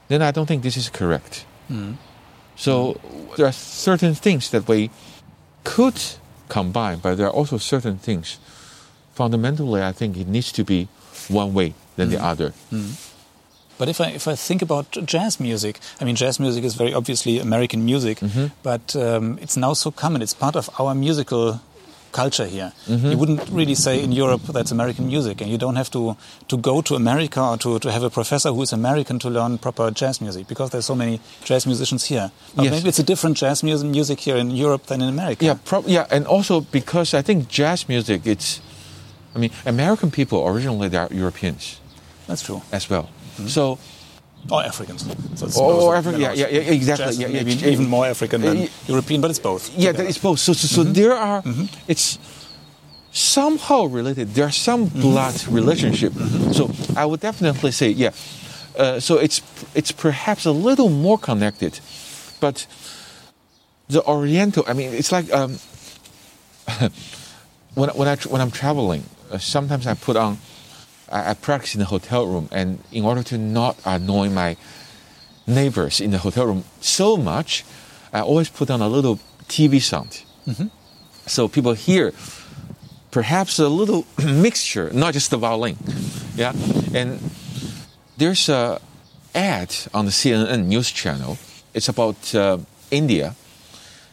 then 0.08 0.22
I 0.22 0.32
don't 0.32 0.46
think 0.46 0.64
this 0.64 0.78
is 0.78 0.90
correct. 0.90 1.46
Mm. 1.70 1.98
So 2.56 3.00
there 3.38 3.46
are 3.46 3.54
certain 3.54 4.16
things 4.16 4.50
that 4.52 4.68
we 4.68 4.90
could 5.64 6.02
combine, 6.48 7.00
but 7.00 7.16
there 7.16 7.28
are 7.28 7.34
also 7.34 7.58
certain 7.58 7.98
things. 7.98 8.40
Fundamentally, 9.14 9.82
I 9.82 9.92
think 9.92 10.18
it 10.18 10.28
needs 10.28 10.52
to 10.54 10.64
be 10.64 10.88
one 11.28 11.54
way 11.54 11.74
than 11.96 12.08
mm. 12.08 12.12
the 12.12 12.24
other. 12.24 12.54
Mm. 12.72 13.09
But 13.80 13.88
if 13.88 14.02
I 14.02 14.08
if 14.12 14.28
I 14.28 14.36
think 14.36 14.62
about 14.62 14.92
jazz 15.06 15.40
music, 15.40 15.80
I 16.02 16.06
mean, 16.06 16.16
jazz 16.16 16.38
music 16.40 16.64
is 16.66 16.76
very 16.76 16.94
obviously 16.94 17.40
American 17.40 17.86
music, 17.86 18.20
mm 18.22 18.30
-hmm. 18.30 18.52
but 18.62 18.96
um, 18.96 19.38
it's 19.42 19.56
now 19.56 19.74
so 19.74 19.92
common. 19.92 20.22
It's 20.22 20.36
part 20.36 20.56
of 20.56 20.70
our 20.80 20.94
musical 20.94 21.60
culture 22.12 22.48
here. 22.48 22.72
Mm 22.88 23.00
-hmm. 23.00 23.10
You 23.10 23.18
wouldn't 23.18 23.42
really 23.52 23.76
say 23.76 24.04
in 24.04 24.12
Europe 24.12 24.54
that's 24.54 24.72
American 24.72 25.06
music, 25.06 25.42
and 25.42 25.50
you 25.50 25.58
don't 25.58 25.76
have 25.76 25.90
to 25.90 26.16
to 26.48 26.58
go 26.58 26.82
to 26.82 26.96
America 26.96 27.42
or 27.42 27.58
to, 27.58 27.80
to 27.80 27.90
have 27.90 28.06
a 28.06 28.10
professor 28.10 28.52
who 28.52 28.62
is 28.62 28.74
American 28.74 29.20
to 29.20 29.30
learn 29.30 29.58
proper 29.58 29.92
jazz 29.94 30.20
music 30.20 30.48
because 30.48 30.70
there's 30.72 30.86
so 30.86 30.96
many 30.96 31.20
jazz 31.46 31.66
musicians 31.66 32.10
here. 32.10 32.30
But 32.56 32.66
yes. 32.66 32.74
maybe 32.74 32.88
it's 32.90 33.00
a 33.00 33.06
different 33.06 33.40
jazz 33.40 33.64
music 33.64 34.20
here 34.28 34.40
in 34.40 34.52
Europe 34.52 34.84
than 34.86 35.02
in 35.02 35.08
America. 35.08 35.46
Yeah, 35.46 35.58
yeah, 35.86 36.06
and 36.12 36.28
also 36.28 36.66
because 36.72 37.18
I 37.18 37.24
think 37.24 37.48
jazz 37.50 37.88
music, 37.88 38.26
it's, 38.26 38.60
I 39.36 39.40
mean, 39.40 39.52
American 39.66 40.12
people 40.12 40.38
originally 40.38 40.90
they 40.90 41.00
are 41.00 41.16
Europeans. 41.16 41.80
That's 42.28 42.44
true 42.44 42.62
as 42.72 42.90
well. 42.90 43.06
Mm-hmm. 43.40 43.48
So. 43.48 43.80
Or 44.50 44.64
Africans. 44.64 45.04
So 45.36 45.46
it's 45.48 45.58
or 45.58 45.96
African, 45.96 46.22
yeah, 46.22 46.32
yeah, 46.32 46.48
exactly. 46.48 47.16
Yeah, 47.16 47.28
maybe 47.28 47.52
yeah, 47.52 47.68
even 47.70 47.90
more 47.90 48.06
African 48.08 48.42
than 48.42 48.58
uh, 48.58 48.68
European, 48.88 49.20
but 49.20 49.30
it's 49.30 49.40
both. 49.40 49.70
Yeah, 49.78 49.92
it's 49.92 50.18
both. 50.18 50.40
So, 50.40 50.54
so, 50.54 50.68
so 50.68 50.82
mm-hmm. 50.84 50.94
there 50.94 51.14
are, 51.14 51.42
mm-hmm. 51.42 51.66
it's 51.90 52.18
somehow 53.12 53.84
related. 53.84 54.34
There 54.34 54.46
are 54.46 54.52
some 54.52 54.88
mm-hmm. 54.88 55.02
blood 55.02 55.34
mm-hmm. 55.34 55.56
relationship. 55.56 56.14
So 56.54 56.72
I 56.96 57.06
would 57.06 57.20
definitely 57.20 57.72
say, 57.72 57.90
yeah. 57.90 58.12
Uh, 58.78 59.00
so 59.00 59.18
it's 59.18 59.42
it's 59.76 59.92
perhaps 59.92 60.46
a 60.46 60.52
little 60.52 60.90
more 60.90 61.18
connected, 61.18 61.82
but 62.40 62.66
the 63.90 64.02
Oriental. 64.08 64.64
I 64.68 64.74
mean, 64.74 64.94
it's 64.94 65.12
like 65.12 65.32
um, 65.34 65.60
when 67.76 67.90
when 67.90 68.08
I 68.08 68.16
when 68.16 68.42
I'm 68.42 68.52
traveling, 68.52 69.04
uh, 69.32 69.38
sometimes 69.38 69.86
I 69.86 69.96
put 69.96 70.16
on 70.16 70.38
I, 71.12 71.32
I 71.32 71.34
practice 71.34 71.76
in 71.76 71.80
the 71.80 71.86
hotel 71.86 72.26
room, 72.26 72.50
and 72.52 72.80
in 72.92 73.04
order 73.06 73.24
to 73.24 73.38
not 73.38 73.78
annoy 73.86 74.30
my 74.30 74.58
neighbors 75.48 76.00
in 76.00 76.12
the 76.12 76.20
hotel 76.20 76.46
room 76.46 76.64
so 76.80 77.18
much, 77.18 77.66
I 78.14 78.22
always 78.22 78.50
put 78.50 78.70
on 78.70 78.82
a 78.82 78.88
little 78.88 79.20
TV 79.48 79.82
sound. 79.82 80.24
Mm-hmm. 80.48 80.68
So 81.26 81.48
people 81.48 81.74
hear 81.74 82.14
perhaps 83.12 83.60
a 83.60 83.68
little 83.70 84.06
mixture, 84.24 84.90
not 84.94 85.14
just 85.14 85.32
the 85.32 85.38
violin. 85.38 85.78
Yeah, 86.36 86.54
and 86.94 87.20
there's 88.18 88.50
a 88.50 88.80
ad 89.36 89.76
on 89.94 90.06
the 90.06 90.12
CNN 90.12 90.66
news 90.66 90.92
channel. 90.92 91.38
It's 91.74 91.90
about 91.90 92.34
uh, 92.36 92.58
India. 92.92 93.36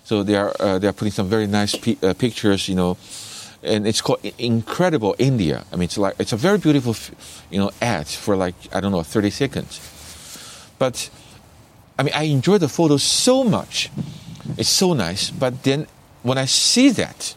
So 0.04 0.22
they 0.22 0.36
are 0.36 0.54
uh, 0.60 0.78
they 0.78 0.88
are 0.88 0.92
putting 0.92 1.12
some 1.12 1.28
very 1.28 1.46
nice 1.46 1.74
uh, 1.74 2.14
pictures, 2.14 2.68
you 2.68 2.74
know, 2.74 2.96
and 3.62 3.86
it's 3.86 4.00
called 4.00 4.20
Incredible 4.38 5.14
India. 5.18 5.64
I 5.72 5.76
mean, 5.76 5.84
it's 5.84 5.98
like 5.98 6.14
it's 6.18 6.32
a 6.32 6.36
very 6.36 6.58
beautiful, 6.58 6.94
you 7.50 7.58
know, 7.58 7.70
ad 7.80 8.06
for 8.06 8.36
like 8.36 8.54
I 8.72 8.80
don't 8.80 8.92
know, 8.92 9.02
thirty 9.02 9.30
seconds. 9.30 9.80
But 10.78 11.10
I 11.98 12.02
mean, 12.02 12.14
I 12.14 12.24
enjoy 12.24 12.58
the 12.58 12.68
photo 12.68 12.96
so 12.96 13.44
much. 13.44 13.90
It's 14.56 14.68
so 14.68 14.92
nice. 14.92 15.30
But 15.30 15.62
then 15.62 15.86
when 16.22 16.38
I 16.38 16.44
see 16.44 16.90
that 16.90 17.34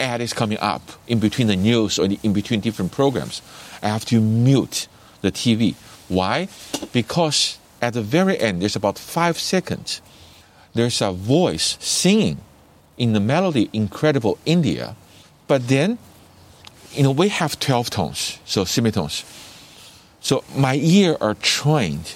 ad 0.00 0.20
is 0.20 0.32
coming 0.32 0.58
up 0.60 0.82
in 1.06 1.18
between 1.18 1.48
the 1.48 1.56
news 1.56 1.98
or 1.98 2.06
in 2.22 2.32
between 2.32 2.60
different 2.60 2.92
programs, 2.92 3.42
I 3.82 3.88
have 3.88 4.04
to 4.06 4.20
mute 4.20 4.88
the 5.20 5.32
TV. 5.32 5.74
Why? 6.08 6.48
Because 6.92 7.58
at 7.80 7.94
the 7.94 8.02
very 8.02 8.38
end, 8.38 8.62
there's 8.62 8.76
about 8.76 8.98
five 8.98 9.38
seconds. 9.38 10.00
There's 10.74 11.00
a 11.00 11.12
voice 11.12 11.76
singing 11.80 12.38
in 12.96 13.12
the 13.12 13.20
melody 13.20 13.70
Incredible 13.72 14.38
India 14.44 14.96
but 15.46 15.68
then, 15.68 15.98
you 16.92 17.02
know, 17.02 17.10
we 17.10 17.28
have 17.28 17.58
12 17.58 17.90
tones, 17.90 18.38
so 18.44 18.64
semitones. 18.64 19.24
So 20.20 20.42
my 20.56 20.76
ear 20.76 21.16
are 21.20 21.34
trained. 21.34 22.14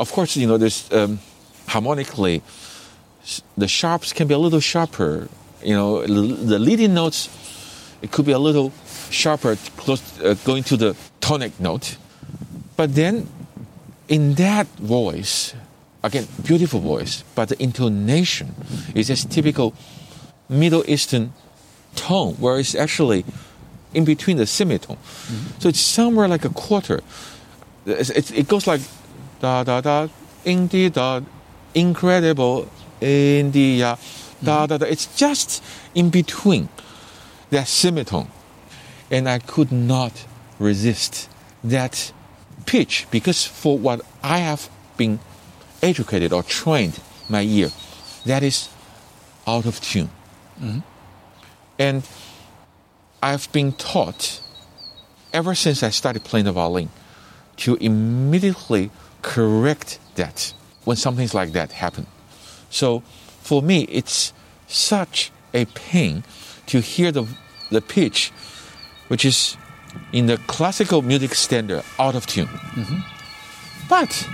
Of 0.00 0.10
course, 0.12 0.36
you 0.36 0.46
know, 0.46 0.56
there's 0.56 0.90
um, 0.92 1.20
harmonically, 1.68 2.42
the 3.56 3.68
sharps 3.68 4.12
can 4.12 4.26
be 4.26 4.34
a 4.34 4.38
little 4.38 4.60
sharper. 4.60 5.28
You 5.62 5.74
know, 5.74 6.06
the 6.06 6.58
leading 6.58 6.94
notes, 6.94 7.28
it 8.00 8.10
could 8.10 8.26
be 8.26 8.32
a 8.32 8.38
little 8.38 8.72
sharper, 9.10 9.56
close, 9.76 10.20
uh, 10.20 10.34
going 10.44 10.64
to 10.64 10.76
the 10.76 10.96
tonic 11.20 11.60
note. 11.60 11.96
But 12.76 12.94
then, 12.94 13.28
in 14.08 14.34
that 14.34 14.66
voice, 14.78 15.54
again, 16.02 16.26
beautiful 16.42 16.80
voice, 16.80 17.22
but 17.34 17.48
the 17.48 17.62
intonation 17.62 18.54
is 18.94 19.08
just 19.08 19.30
typical 19.30 19.74
Middle 20.48 20.84
Eastern 20.88 21.32
tone, 21.94 22.34
where 22.34 22.58
it's 22.58 22.74
actually 22.74 23.24
in 23.94 24.04
between 24.04 24.36
the 24.36 24.46
semitone. 24.46 24.96
Mm-hmm. 24.96 25.60
So 25.60 25.68
it's 25.68 25.80
somewhere 25.80 26.28
like 26.28 26.44
a 26.44 26.50
quarter. 26.50 27.00
It's, 27.86 28.10
it's, 28.10 28.30
it 28.30 28.48
goes 28.48 28.66
like 28.66 28.80
da 29.40 29.64
da 29.64 29.80
da, 29.80 30.08
indeed 30.44 30.94
da, 30.94 31.20
incredible 31.74 32.68
India, 33.00 33.98
da 34.42 34.66
da 34.66 34.78
da. 34.78 34.86
It's 34.86 35.14
just 35.16 35.62
in 35.94 36.10
between 36.10 36.68
that 37.50 37.68
semitone, 37.68 38.28
and 39.10 39.28
I 39.28 39.38
could 39.38 39.72
not 39.72 40.26
resist 40.58 41.28
that 41.64 42.12
pitch 42.66 43.06
because 43.10 43.44
for 43.44 43.76
what 43.78 44.00
I 44.22 44.38
have 44.38 44.70
been 44.96 45.18
educated 45.82 46.32
or 46.32 46.42
trained 46.42 47.00
my 47.28 47.42
ear, 47.42 47.70
that 48.24 48.42
is 48.42 48.68
out 49.46 49.66
of 49.66 49.80
tune. 49.80 50.10
Mm-hmm. 50.60 50.78
And 51.82 52.08
I've 53.20 53.50
been 53.50 53.72
taught 53.72 54.40
ever 55.32 55.52
since 55.56 55.82
I 55.82 55.90
started 55.90 56.22
playing 56.22 56.46
the 56.46 56.52
violin 56.52 56.90
to 57.56 57.74
immediately 57.80 58.92
correct 59.22 59.98
that 60.14 60.54
when 60.84 60.96
something 60.96 61.28
like 61.34 61.50
that 61.58 61.72
happen. 61.72 62.06
So 62.70 63.00
for 63.40 63.62
me, 63.62 63.82
it's 63.90 64.32
such 64.68 65.32
a 65.52 65.64
pain 65.64 66.22
to 66.66 66.80
hear 66.80 67.10
the, 67.10 67.26
the 67.72 67.80
pitch, 67.80 68.30
which 69.08 69.24
is 69.24 69.56
in 70.12 70.26
the 70.26 70.36
classical 70.46 71.02
music 71.02 71.34
standard 71.34 71.82
out 71.98 72.14
of 72.14 72.28
tune. 72.28 72.46
Mm-hmm. 72.46 73.00
But 73.88 74.28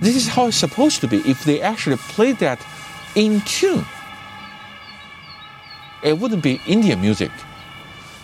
this 0.00 0.16
is 0.16 0.26
how 0.26 0.46
it's 0.46 0.56
supposed 0.56 1.02
to 1.02 1.06
be 1.06 1.18
if 1.18 1.44
they 1.44 1.60
actually 1.60 1.96
play 1.96 2.32
that 2.32 2.64
in 3.14 3.42
tune. 3.42 3.84
It 6.02 6.18
wouldn't 6.18 6.42
be 6.42 6.60
Indian 6.66 7.00
music. 7.00 7.30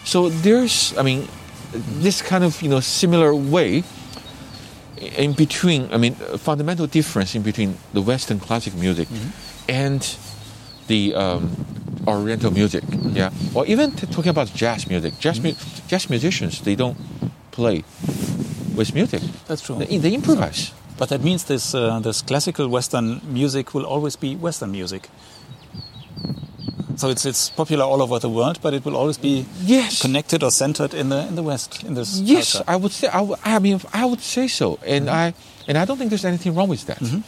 So 0.04 0.28
there's, 0.28 0.96
I 0.96 1.02
mean, 1.02 1.28
this 1.72 2.22
kind 2.22 2.44
of 2.44 2.62
you 2.62 2.68
know 2.68 2.80
similar 2.80 3.34
way 3.34 3.82
in 4.96 5.32
between. 5.32 5.92
I 5.92 5.96
mean, 5.96 6.14
fundamental 6.14 6.86
difference 6.86 7.34
in 7.34 7.42
between 7.42 7.76
the 7.92 8.00
Western 8.00 8.40
classic 8.40 8.74
music 8.74 9.08
mm-hmm. 9.08 9.30
and 9.68 10.16
the 10.86 11.14
um, 11.14 11.66
Oriental 12.06 12.50
music. 12.50 12.84
Mm-hmm. 12.84 13.16
Yeah, 13.16 13.30
or 13.54 13.66
even 13.66 13.90
t- 13.92 14.06
talking 14.06 14.30
about 14.30 14.54
jazz 14.54 14.86
music. 14.88 15.18
Jazz, 15.18 15.38
mm-hmm. 15.38 15.48
mu- 15.48 15.88
jazz 15.88 16.08
musicians 16.08 16.60
they 16.60 16.76
don't 16.76 16.96
play 17.50 17.84
with 18.76 18.94
music. 18.94 19.22
That's 19.48 19.62
true. 19.62 19.76
They, 19.78 19.98
they 19.98 20.14
improvise. 20.14 20.72
But 20.98 21.08
that 21.10 21.22
means 21.22 21.44
this 21.44 21.74
uh, 21.74 22.00
this 22.00 22.22
classical 22.22 22.68
Western 22.68 23.20
music 23.24 23.74
will 23.74 23.84
always 23.84 24.16
be 24.16 24.36
Western 24.36 24.70
music. 24.70 25.08
So 26.96 27.10
it's 27.10 27.26
it's 27.26 27.50
popular 27.50 27.84
all 27.84 28.00
over 28.00 28.18
the 28.18 28.30
world, 28.30 28.58
but 28.62 28.72
it 28.72 28.84
will 28.84 28.96
always 28.96 29.18
be 29.18 29.44
yes. 29.62 30.00
connected 30.00 30.42
or 30.42 30.50
centered 30.50 30.94
in 30.94 31.10
the 31.10 31.26
in 31.28 31.34
the 31.34 31.42
West 31.42 31.84
in 31.84 31.94
this. 31.94 32.18
Yes, 32.20 32.52
culture. 32.52 32.70
I 32.70 32.76
would 32.76 32.92
say. 32.92 33.08
I, 33.08 33.56
I 33.56 33.58
mean, 33.58 33.80
I 33.92 34.06
would 34.06 34.20
say 34.20 34.48
so, 34.48 34.78
and 34.86 35.06
mm-hmm. 35.06 35.14
I 35.14 35.34
and 35.68 35.76
I 35.76 35.84
don't 35.84 35.98
think 35.98 36.10
there's 36.10 36.24
anything 36.24 36.54
wrong 36.54 36.68
with 36.68 36.86
that, 36.86 36.98
mm-hmm. 36.98 37.20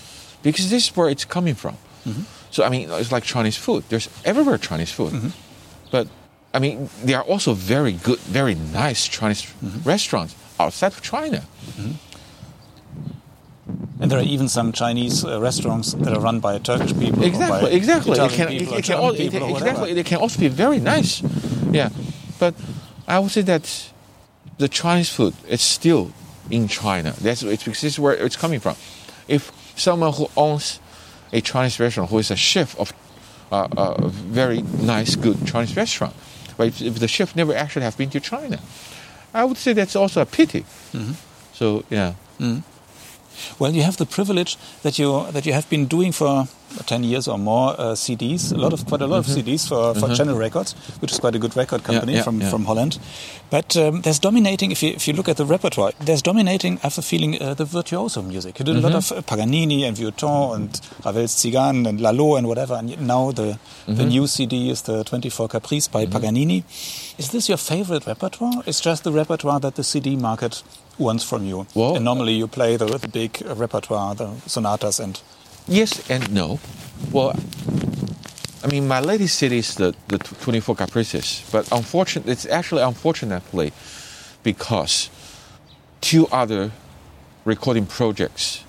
because 0.42 0.70
this 0.70 0.88
is 0.88 0.96
where 0.96 1.11
it's 1.11 1.26
coming 1.26 1.54
from. 1.54 1.76
Mm-hmm. 2.07 2.22
So 2.50 2.64
I 2.64 2.70
mean, 2.70 2.88
it's 2.90 3.12
like 3.12 3.24
Chinese 3.24 3.57
food. 3.57 3.85
There's 3.90 4.09
everywhere 4.24 4.57
Chinese 4.59 4.90
food, 4.90 5.12
mm-hmm. 5.12 5.28
but 5.90 6.09
I 6.54 6.59
mean, 6.61 6.88
there 7.04 7.18
are 7.18 7.24
also 7.24 7.52
very 7.52 7.92
good, 7.92 8.20
very 8.20 8.54
nice 8.54 9.07
Chinese 9.07 9.42
mm-hmm. 9.42 9.87
restaurants 9.87 10.35
outside 10.59 10.92
of 10.92 11.02
China. 11.02 11.44
And 14.00 14.11
there 14.11 14.18
are 14.18 14.24
even 14.24 14.48
some 14.48 14.72
Chinese 14.72 15.24
uh, 15.24 15.40
restaurants 15.40 15.94
that 15.94 16.12
are 16.12 16.20
run 16.20 16.40
by 16.40 16.58
Turkish 16.58 16.96
people. 16.98 17.24
Exactly, 17.24 17.72
exactly. 17.72 18.12
It 18.12 18.30
can, 18.30 18.48
it, 18.52 18.62
it 18.62 18.84
can 18.84 18.98
all, 18.98 19.12
it, 19.12 19.34
exactly. 19.34 19.92
They 19.92 20.04
can 20.04 20.18
also 20.18 20.38
be 20.38 20.48
very 20.48 20.78
nice. 20.78 21.22
Yeah, 21.72 21.90
but 22.38 22.54
I 23.08 23.18
would 23.18 23.30
say 23.30 23.42
that 23.42 23.92
the 24.58 24.68
Chinese 24.68 25.11
food 25.11 25.34
is 25.48 25.61
still 25.61 26.12
in 26.50 26.68
China. 26.68 27.12
That's 27.20 27.42
it's 27.42 27.64
because 27.64 27.80
this 27.80 27.94
is 27.94 27.98
where 27.98 28.14
it's 28.14 28.37
coming 28.37 28.61
from. 28.61 28.76
If 29.26 29.52
someone 29.76 30.12
who 30.12 30.28
owns 30.37 30.80
a 31.32 31.40
Chinese 31.40 31.80
restaurant, 31.80 32.11
who 32.11 32.18
is 32.18 32.30
a 32.30 32.37
chef 32.37 32.78
of 32.78 32.92
uh, 33.50 33.68
a 33.76 34.08
very 34.08 34.62
nice, 34.62 35.16
good 35.16 35.46
Chinese 35.46 35.76
restaurant, 35.76 36.14
but 36.56 36.68
if, 36.68 36.82
if, 36.82 36.98
the 36.98 37.08
chef 37.08 37.34
never 37.34 37.54
actually 37.54 37.82
have 37.82 37.96
been 37.96 38.11
to 38.11 38.20
China, 38.20 38.61
I 39.34 39.44
would 39.44 39.56
say 39.56 39.72
that's 39.72 39.96
also 39.96 40.20
a 40.20 40.26
pity. 40.26 40.61
Mm-hmm. 40.92 41.12
So 41.52 41.84
yeah. 41.90 42.14
Mm-hmm. 42.38 42.61
Well, 43.59 43.72
you 43.72 43.83
have 43.83 43.96
the 43.96 44.07
privilege 44.07 44.57
that 44.83 44.98
you 44.98 45.27
that 45.33 45.46
you 45.46 45.53
have 45.53 45.68
been 45.68 45.87
doing 45.87 46.12
for 46.12 46.48
ten 46.87 47.03
years 47.05 47.29
or 47.29 47.38
more 47.38 47.70
uh, 47.79 47.94
CDs, 47.94 48.53
a 48.53 48.57
lot 48.57 48.72
of 48.72 48.87
quite 48.87 49.01
a 49.01 49.07
lot 49.07 49.24
mm-hmm. 49.24 49.38
of 49.38 49.46
CDs 49.46 49.68
for, 49.68 49.94
for 49.94 50.07
mm-hmm. 50.07 50.14
Channel 50.14 50.37
Records, 50.37 50.74
which 51.01 51.12
is 51.12 51.18
quite 51.18 51.35
a 51.35 51.38
good 51.38 51.57
record 51.57 51.83
company 51.83 52.12
yeah, 52.12 52.18
yeah, 52.18 52.24
from, 52.24 52.40
yeah. 52.40 52.51
from 52.51 52.64
Holland. 52.64 52.98
But 53.51 53.77
um, 53.77 54.03
there's 54.03 54.18
dominating 54.18 54.70
if 54.70 54.83
you 54.83 54.90
if 54.90 55.09
you 55.09 55.14
look 55.14 55.29
at 55.29 55.37
the 55.37 55.46
repertoire, 55.46 55.92
there's 56.01 56.22
dominating. 56.22 56.79
I 56.79 56.81
have 56.83 56.96
the 56.96 57.03
feeling 57.03 57.40
uh, 57.40 57.55
the 57.55 57.64
virtuoso 57.64 58.22
music. 58.22 58.59
You 58.59 58.64
did 58.64 58.77
mm-hmm. 58.77 58.85
a 58.85 58.88
lot 58.90 59.03
mm-hmm. 59.03 59.18
of 59.18 59.24
uh, 59.24 59.37
Paganini 59.37 59.85
and 59.85 59.96
Vieuxtemps 59.96 60.55
and 60.55 60.81
Ravel's 61.05 61.35
Tziganes 61.35 61.88
and 61.88 62.01
Lalo 62.01 62.37
and 62.37 62.46
whatever. 62.46 62.74
And 62.74 63.01
now 63.07 63.33
the 63.33 63.59
the 63.87 63.92
mm-hmm. 63.92 64.09
new 64.09 64.27
CD 64.27 64.70
is 64.70 64.83
the 64.83 65.05
24 65.05 65.48
Caprice 65.48 65.88
by 65.88 66.05
mm-hmm. 66.05 66.12
Paganini. 66.12 66.64
Is 67.18 67.31
this 67.31 67.48
your 67.48 67.59
favorite 67.59 68.07
repertoire? 68.07 68.62
It's 68.66 68.81
just 68.81 69.05
the 69.05 69.12
repertoire 69.12 69.61
that 69.61 69.74
the 69.77 69.85
CD 69.85 70.16
market 70.16 70.62
wants 70.98 71.24
from 71.24 71.44
you. 71.44 71.66
Well, 71.74 71.96
and 71.96 72.04
normally 72.04 72.34
you 72.34 72.46
play 72.48 72.76
the, 72.76 72.87
the 72.87 73.08
big 73.08 73.42
repertoire, 73.46 74.14
the 74.14 74.34
sonatas 74.46 75.00
and. 75.00 75.20
Yes 75.66 76.08
and 76.11 76.32
no. 76.32 76.58
Well, 77.12 77.34
I 78.64 78.66
mean, 78.66 78.88
my 78.88 79.00
latest 79.00 79.38
CD 79.38 79.58
is 79.58 79.74
the, 79.76 79.94
the 80.08 80.18
24 80.18 80.74
Caprices, 80.74 81.48
but 81.52 81.70
unfortunately, 81.70 82.32
it's 82.32 82.46
actually 82.46 82.82
unfortunately 82.82 83.72
because 84.42 85.11
two 86.00 86.26
other 86.28 86.72
recording 87.44 87.87
projects 87.87 88.64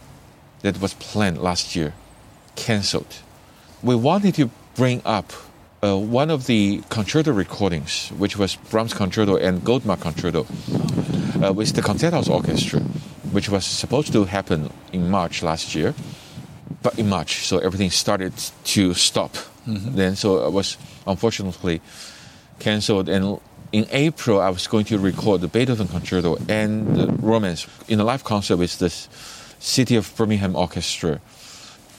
that 0.62 0.80
was 0.80 0.94
planned 0.96 1.38
last 1.42 1.76
year 1.76 1.94
cancelled. 2.56 3.16
We 3.82 3.96
wanted 3.96 4.36
to 4.36 4.50
bring 4.76 5.02
up 5.06 5.32
uh, 5.82 5.98
one 5.98 6.30
of 6.30 6.46
the 6.46 6.82
concerto 6.90 7.32
recordings, 7.32 8.10
which 8.18 8.38
was 8.38 8.56
Brahms 8.56 8.94
Concerto 8.94 9.38
and 9.38 9.62
Goldmark 9.62 10.02
Concerto, 10.02 10.46
uh, 11.44 11.54
with 11.54 11.74
the 11.74 11.82
Konzerthaus 11.82 12.30
Orchestra, 12.30 12.80
which 13.32 13.50
was 13.50 13.66
supposed 13.66 14.12
to 14.14 14.26
happen 14.26 14.70
in 14.92 15.10
March 15.10 15.44
last 15.44 15.76
year, 15.76 15.94
but 16.82 16.98
in 16.98 17.10
March, 17.10 17.46
so 17.46 17.60
everything 17.60 17.90
started 17.90 18.34
to 18.64 18.94
stop. 18.94 19.34
Mm-hmm. 19.68 19.96
Then, 19.96 20.16
so 20.16 20.46
it 20.46 20.52
was 20.52 20.78
unfortunately 21.06 21.82
cancelled. 22.60 23.10
And 23.10 23.40
in 23.72 23.86
April, 23.92 24.40
I 24.42 24.50
was 24.50 24.68
going 24.68 24.86
to 24.86 24.98
record 24.98 25.42
the 25.42 25.48
Beethoven 25.48 25.88
Concerto 25.88 26.38
and 26.48 26.96
the 26.96 27.08
Romance 27.22 27.68
in 27.88 28.00
a 28.00 28.04
live 28.04 28.24
concert 28.24 28.58
with 28.58 28.80
the 28.80 28.90
City 29.60 29.96
of 29.96 30.16
Birmingham 30.16 30.56
Orchestra. 30.56 31.20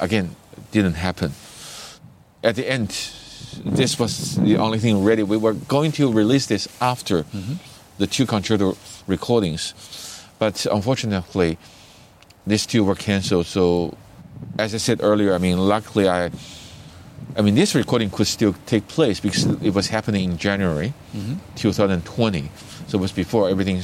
Again, 0.01 0.35
didn't 0.73 0.95
happen. 0.95 1.33
At 2.43 2.57
the 2.57 2.69
end, 2.69 2.89
this 3.65 3.99
was 3.99 4.37
the 4.37 4.57
only 4.57 4.79
thing 4.79 5.05
ready. 5.05 5.23
We 5.23 5.37
were 5.37 5.53
going 5.55 5.93
to 5.93 6.11
release 6.11 6.47
this 6.47 6.69
after 6.81 7.25
mm-hmm. 7.25 7.55
the 7.99 8.07
two 8.07 8.27
concerto 8.27 8.77
recordings, 9.07 9.75
but 10.39 10.67
unfortunately, 10.67 11.59
these 12.47 12.67
two 12.67 12.85
were 12.85 12.95
canceled. 12.95 13.47
So, 13.47 13.97
as 14.59 14.75
I 14.75 14.79
said 14.79 15.01
earlier, 15.03 15.35
I 15.35 15.39
mean, 15.39 15.59
luckily 15.59 16.09
I. 16.09 16.31
I 17.37 17.43
mean, 17.43 17.55
this 17.55 17.77
recording 17.77 18.11
could 18.11 18.27
still 18.27 18.57
take 18.67 18.89
place 18.89 19.21
because 19.21 19.45
it 19.63 19.73
was 19.73 19.89
happening 19.89 20.33
in 20.33 20.37
January 20.37 20.93
mm-hmm. 21.15 21.35
2020. 21.55 22.51
So 22.89 22.99
it 22.99 23.01
was 23.01 23.13
before 23.13 23.49
everything 23.49 23.83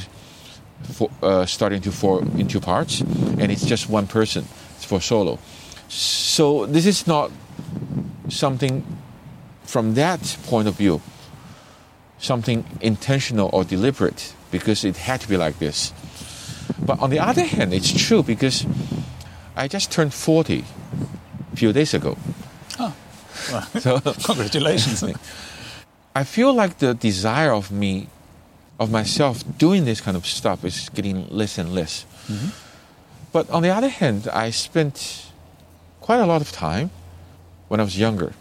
for, 0.83 1.09
uh, 1.23 1.45
starting 1.45 1.81
to 1.81 1.91
fall 1.91 2.19
into 2.37 2.59
parts, 2.59 3.01
and 3.01 3.51
it's 3.51 3.65
just 3.65 3.89
one 3.89 4.07
person. 4.07 4.45
It's 4.75 4.85
for 4.85 4.99
solo. 4.99 5.39
So 5.87 6.65
this 6.65 6.85
is 6.85 7.07
not 7.07 7.31
something 8.29 8.83
from 9.63 9.93
that 9.95 10.37
point 10.47 10.67
of 10.67 10.75
view, 10.75 11.01
something 12.19 12.65
intentional 12.81 13.49
or 13.53 13.63
deliberate 13.63 14.33
because 14.51 14.83
it 14.83 14.97
had 14.97 15.21
to 15.21 15.27
be 15.27 15.37
like 15.37 15.59
this. 15.59 15.93
But 16.79 16.99
on 16.99 17.09
the 17.09 17.19
other 17.19 17.43
hand, 17.43 17.73
it's 17.73 17.91
true 17.91 18.23
because 18.23 18.65
I 19.55 19.67
just 19.67 19.91
turned 19.91 20.13
40 20.13 20.63
a 21.53 21.55
few 21.55 21.73
days 21.73 21.93
ago. 21.93 22.17
Oh, 22.79 22.93
well, 23.51 23.61
so 23.79 23.99
congratulations. 24.25 25.03
I 26.15 26.23
feel 26.23 26.53
like 26.53 26.79
the 26.79 26.93
desire 26.93 27.51
of 27.51 27.71
me, 27.71 28.07
of 28.79 28.91
myself 28.91 29.43
doing 29.57 29.85
this 29.85 30.01
kind 30.01 30.17
of 30.17 30.25
stuff 30.25 30.65
is 30.65 30.89
getting 30.89 31.27
less 31.29 31.57
and 31.57 31.73
less. 31.73 32.05
Mm-hmm. 32.27 32.49
But 33.31 33.49
on 33.49 33.61
the 33.61 33.69
other 33.69 33.89
hand, 33.89 34.27
I 34.29 34.49
spent 34.49 35.27
quite 36.01 36.19
a 36.19 36.25
lot 36.25 36.41
of 36.41 36.51
time 36.51 36.89
when 37.67 37.79
I 37.79 37.83
was 37.83 37.99
younger 37.99 38.33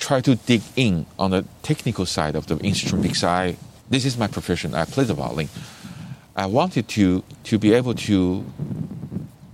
try 0.00 0.20
to 0.20 0.34
dig 0.34 0.62
in 0.74 1.06
on 1.18 1.30
the 1.30 1.44
technical 1.62 2.06
side 2.06 2.34
of 2.34 2.46
the 2.46 2.56
instrument 2.58 3.02
because 3.04 3.22
I 3.22 3.56
this 3.88 4.04
is 4.04 4.16
my 4.16 4.26
profession. 4.26 4.74
I 4.74 4.84
play 4.84 5.04
the 5.04 5.14
violin. 5.14 5.48
I 6.34 6.46
wanted 6.46 6.88
to 6.88 7.22
to 7.44 7.58
be 7.58 7.72
able 7.74 7.94
to 8.08 8.44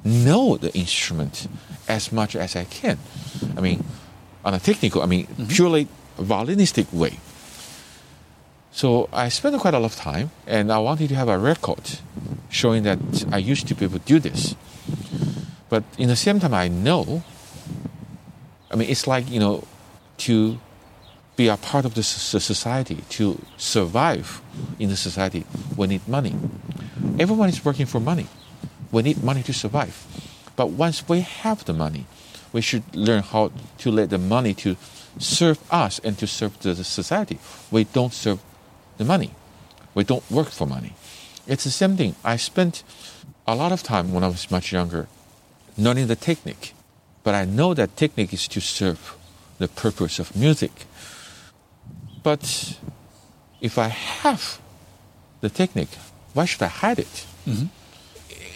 know 0.04 0.56
the 0.56 0.72
instrument 0.74 1.48
as 1.88 2.12
much 2.12 2.36
as 2.36 2.56
I 2.56 2.64
can. 2.64 2.98
I 3.56 3.60
mean, 3.60 3.84
on 4.44 4.54
a 4.54 4.60
technical, 4.60 5.02
I 5.02 5.06
mean, 5.06 5.26
mm-hmm. 5.26 5.46
purely 5.46 5.88
violinistic 6.18 6.92
way. 6.92 7.18
So 8.70 9.08
I 9.12 9.30
spent 9.30 9.58
quite 9.58 9.74
a 9.74 9.78
lot 9.78 9.92
of 9.92 9.96
time, 9.96 10.30
and 10.46 10.70
I 10.70 10.78
wanted 10.78 11.08
to 11.08 11.14
have 11.14 11.28
a 11.28 11.38
record 11.38 11.98
showing 12.50 12.82
that 12.84 12.98
I 13.32 13.38
used 13.38 13.66
to 13.68 13.74
be 13.74 13.86
able 13.86 13.98
to 13.98 14.04
do 14.04 14.18
this. 14.18 14.54
But 15.68 15.82
in 15.98 16.08
the 16.08 16.16
same 16.16 16.38
time, 16.40 16.54
I 16.54 16.68
know. 16.68 17.24
I 18.70 18.76
mean, 18.76 18.88
it's 18.90 19.06
like 19.06 19.30
you 19.30 19.40
know, 19.40 19.64
to 20.18 20.58
be 21.36 21.48
a 21.48 21.56
part 21.56 21.84
of 21.84 21.94
the 21.94 22.02
society, 22.02 23.04
to 23.10 23.40
survive 23.56 24.40
in 24.78 24.88
the 24.88 24.96
society, 24.96 25.44
we 25.76 25.86
need 25.86 26.08
money. 26.08 26.34
Everyone 27.18 27.48
is 27.48 27.64
working 27.64 27.86
for 27.86 28.00
money. 28.00 28.26
We 28.90 29.02
need 29.02 29.22
money 29.22 29.42
to 29.42 29.52
survive. 29.52 30.06
But 30.56 30.70
once 30.70 31.06
we 31.08 31.20
have 31.20 31.64
the 31.66 31.74
money, 31.74 32.06
we 32.52 32.62
should 32.62 32.84
learn 32.94 33.22
how 33.22 33.52
to 33.78 33.90
let 33.90 34.08
the 34.08 34.18
money 34.18 34.54
to 34.54 34.76
serve 35.18 35.58
us 35.70 35.98
and 35.98 36.16
to 36.18 36.26
serve 36.26 36.58
the 36.60 36.74
society. 36.76 37.38
We 37.70 37.84
don't 37.84 38.14
serve 38.14 38.40
the 38.96 39.04
money. 39.04 39.32
We 39.94 40.04
don't 40.04 40.28
work 40.30 40.48
for 40.48 40.66
money. 40.66 40.94
It's 41.46 41.64
the 41.64 41.70
same 41.70 41.96
thing. 41.96 42.16
I 42.24 42.36
spent 42.36 42.82
a 43.46 43.54
lot 43.54 43.72
of 43.72 43.82
time 43.82 44.12
when 44.12 44.24
I 44.24 44.28
was 44.28 44.50
much 44.50 44.72
younger 44.72 45.08
learning 45.76 46.06
the 46.06 46.16
technique. 46.16 46.72
But 47.22 47.34
I 47.34 47.44
know 47.44 47.74
that 47.74 47.96
technique 47.96 48.32
is 48.32 48.48
to 48.48 48.60
serve 48.60 49.15
the 49.58 49.68
purpose 49.68 50.18
of 50.18 50.34
music. 50.36 50.72
But 52.22 52.78
if 53.60 53.78
I 53.78 53.88
have 53.88 54.60
the 55.40 55.48
technique, 55.48 55.94
why 56.34 56.44
should 56.44 56.62
I 56.62 56.68
hide 56.68 56.98
it? 56.98 57.26
Mm-hmm. 57.46 57.66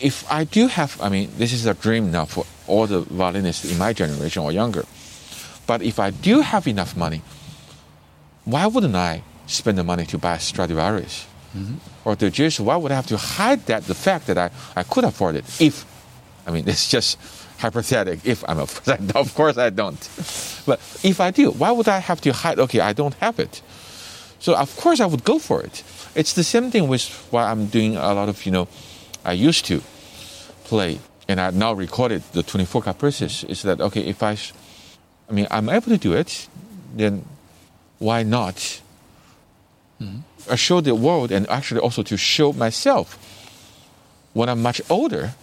If 0.01 0.31
I 0.31 0.45
do 0.45 0.67
have, 0.67 1.01
I 1.01 1.09
mean, 1.09 1.31
this 1.37 1.53
is 1.53 1.67
a 1.67 1.75
dream 1.75 2.11
now 2.11 2.25
for 2.25 2.45
all 2.67 2.87
the 2.87 3.01
violinists 3.01 3.71
in 3.71 3.79
my 3.79 3.93
generation 3.93 4.43
or 4.43 4.53
younger. 4.53 4.85
But 5.67 5.83
if 5.83 5.99
I 5.99 6.11
do 6.11 6.41
have 6.41 6.67
enough 6.67 6.97
money, 6.97 7.23
why 8.45 8.67
wouldn't 8.67 8.97
I 8.97 9.23
spend 9.47 9.79
the 9.79 9.85
money 9.85 10.07
to 10.07 10.19
buy 10.19 10.35
a 10.37 10.41
Stradivarius? 10.41 11.27
Mm-hmm. 11.57 11.75
Or 12.05 12.17
the 12.17 12.31
just, 12.31 12.61
why 12.61 12.77
would 12.77 12.93
I 12.93 12.95
have 12.95 13.07
to 13.09 13.17
hide 13.17 13.67
that, 13.67 13.85
the 13.85 13.95
fact 13.95 14.27
that 14.27 14.39
I, 14.39 14.51
I 14.75 14.83
could 14.83 15.05
afford 15.05 15.37
it 15.37 15.45
if, 15.61 15.85
I 16.47 16.51
mean, 16.51 16.65
it's 16.73 16.89
just 16.89 17.19
hypothetical, 17.61 18.29
if 18.29 18.45
I'm 18.49 18.59
a, 18.59 18.63
of 19.15 19.35
course 19.35 19.57
I 19.59 19.71
don't. 19.71 20.01
But 20.67 20.81
if 21.03 21.21
I 21.21 21.31
do, 21.31 21.51
why 21.53 21.71
would 21.71 21.89
I 21.89 21.99
have 21.99 22.21
to 22.23 22.33
hide, 22.33 22.59
okay, 22.59 22.81
I 22.81 22.93
don't 22.93 23.15
have 23.15 23.39
it. 23.39 23.63
So 24.39 24.57
of 24.57 24.75
course 24.77 25.01
I 25.01 25.07
would 25.07 25.25
go 25.25 25.39
for 25.39 25.63
it. 25.63 25.85
It's 26.15 26.33
the 26.33 26.45
same 26.45 26.71
thing 26.71 26.89
with 26.89 27.09
why 27.31 27.51
I'm 27.51 27.67
doing 27.67 27.97
a 27.97 28.13
lot 28.15 28.29
of, 28.29 28.45
you 28.45 28.53
know, 28.53 28.69
I 29.25 29.33
used 29.33 29.67
to 29.67 29.83
play 30.65 30.99
and 31.29 31.41
I 31.41 31.51
now 31.51 31.73
recorded 31.73 32.23
the 32.33 32.43
24 32.43 32.83
caprices 32.83 33.45
is 33.45 33.63
that, 33.63 33.81
okay, 33.81 34.01
if 34.01 34.23
I, 34.23 34.37
I 35.29 35.33
mean, 35.33 35.47
I'm 35.51 35.69
able 35.69 35.91
to 35.93 35.99
do 35.99 36.13
it, 36.15 36.49
then 36.97 37.25
why 37.99 38.23
not 38.23 38.81
mm-hmm. 40.01 40.55
show 40.57 40.81
the 40.81 40.95
world 40.95 41.31
and 41.31 41.49
actually 41.49 41.81
also 41.81 42.03
to 42.03 42.17
show 42.17 42.53
myself 42.53 43.19
when 44.33 44.49
I'm 44.49 44.63
much 44.63 44.81
older 44.89 45.35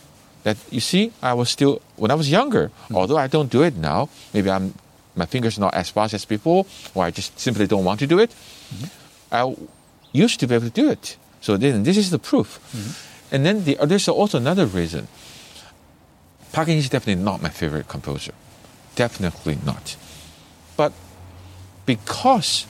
that 0.44 0.58
you 0.72 0.80
see, 0.80 1.12
I 1.22 1.34
was 1.34 1.50
still 1.50 1.82
when 1.96 2.12
I 2.12 2.16
was 2.16 2.30
younger, 2.30 2.70
mm-hmm. 2.70 2.96
although 2.96 3.18
I 3.18 3.28
don't 3.28 3.52
do 3.52 3.64
it 3.64 3.76
now, 3.76 4.10
maybe 4.34 4.50
I'm 4.50 4.74
my 5.16 5.26
fingers 5.26 5.58
not 5.58 5.74
as 5.74 5.90
fast 5.90 6.14
as 6.14 6.26
before, 6.26 6.66
or 6.94 7.04
I 7.04 7.12
just 7.12 7.40
simply 7.40 7.68
don't 7.68 7.84
want 7.84 8.00
to 8.00 8.08
do 8.08 8.20
it. 8.20 8.30
Mm-hmm. 8.30 8.86
I 9.32 9.56
used 10.14 10.40
to 10.40 10.48
be 10.48 10.56
able 10.56 10.70
to 10.70 10.82
do 10.82 10.90
it. 10.90 11.18
So 11.42 11.58
then 11.58 11.84
this 11.84 11.98
is 11.98 12.12
the 12.12 12.20
proof. 12.20 12.60
Mm-hmm. 12.72 13.36
And 13.36 13.46
then 13.46 13.64
the, 13.66 13.78
there's 13.84 14.08
also 14.08 14.38
another 14.38 14.66
reason. 14.66 15.08
Paganini 16.54 16.80
is 16.80 16.90
definitely 16.90 17.24
not 17.24 17.42
my 17.42 17.50
favorite 17.50 17.88
composer. 17.88 18.34
Definitely 18.96 19.58
not. 19.66 19.98
But 20.78 20.94
because 21.86 22.66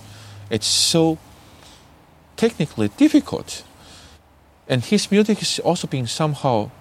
it's 0.49 0.67
so 0.67 1.17
technically 2.35 2.89
difficult, 2.97 3.63
and 4.67 4.83
his 4.83 5.11
music 5.11 5.41
is 5.41 5.59
also 5.59 5.87
being 5.87 6.07
somehow 6.07 6.71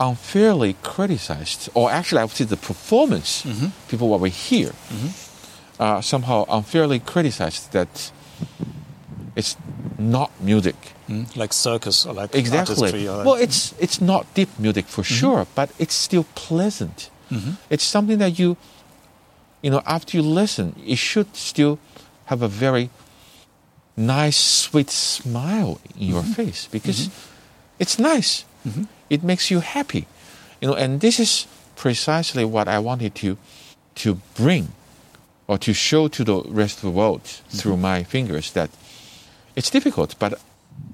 unfairly 0.00 0.76
criticized, 0.82 1.68
or 1.74 1.90
actually, 1.90 2.20
I 2.20 2.24
would 2.24 2.32
say 2.32 2.44
the 2.44 2.56
performance, 2.56 3.42
mm-hmm. 3.42 3.66
people 3.88 4.08
what 4.08 4.20
we 4.20 4.30
hear, 4.30 4.68
mm-hmm. 4.68 5.82
uh, 5.82 6.00
somehow 6.00 6.44
unfairly 6.48 7.00
criticized 7.00 7.72
that 7.72 8.10
it's 9.36 9.56
not 9.98 10.30
music. 10.40 10.76
Mm, 11.08 11.34
like 11.36 11.52
circus 11.52 12.04
or 12.04 12.12
like 12.12 12.34
exactly. 12.34 13.08
Or 13.08 13.24
well, 13.24 13.34
it's 13.34 13.74
it's 13.78 14.00
not 14.00 14.26
deep 14.34 14.50
music 14.58 14.86
for 14.86 15.02
mm-hmm. 15.02 15.14
sure, 15.14 15.46
but 15.54 15.70
it's 15.78 15.94
still 15.94 16.26
pleasant. 16.34 17.10
Mm-hmm. 17.30 17.52
It's 17.70 17.84
something 17.84 18.18
that 18.18 18.38
you, 18.38 18.56
you 19.62 19.70
know, 19.70 19.82
after 19.86 20.16
you 20.16 20.22
listen, 20.22 20.74
it 20.86 20.98
should 20.98 21.34
still 21.34 21.78
have 22.26 22.42
a 22.42 22.48
very 22.48 22.90
nice, 23.96 24.36
sweet 24.36 24.90
smile 24.90 25.80
in 25.96 26.08
your 26.08 26.22
mm-hmm. 26.22 26.32
face 26.32 26.68
because 26.70 27.08
mm-hmm. 27.08 27.80
it's 27.80 27.98
nice. 27.98 28.44
Mm-hmm. 28.66 28.84
It 29.10 29.22
makes 29.22 29.50
you 29.50 29.60
happy, 29.60 30.06
you 30.60 30.68
know. 30.68 30.74
And 30.74 31.00
this 31.00 31.18
is 31.20 31.46
precisely 31.76 32.44
what 32.44 32.68
I 32.68 32.78
wanted 32.78 33.14
to 33.16 33.36
to 33.96 34.20
bring 34.34 34.68
or 35.46 35.58
to 35.58 35.72
show 35.72 36.08
to 36.08 36.24
the 36.24 36.42
rest 36.42 36.78
of 36.78 36.82
the 36.82 36.90
world 36.90 37.22
through 37.48 37.76
my 37.76 38.04
fingers 38.04 38.52
that 38.52 38.70
it's 39.56 39.70
difficult. 39.70 40.14
But 40.18 40.40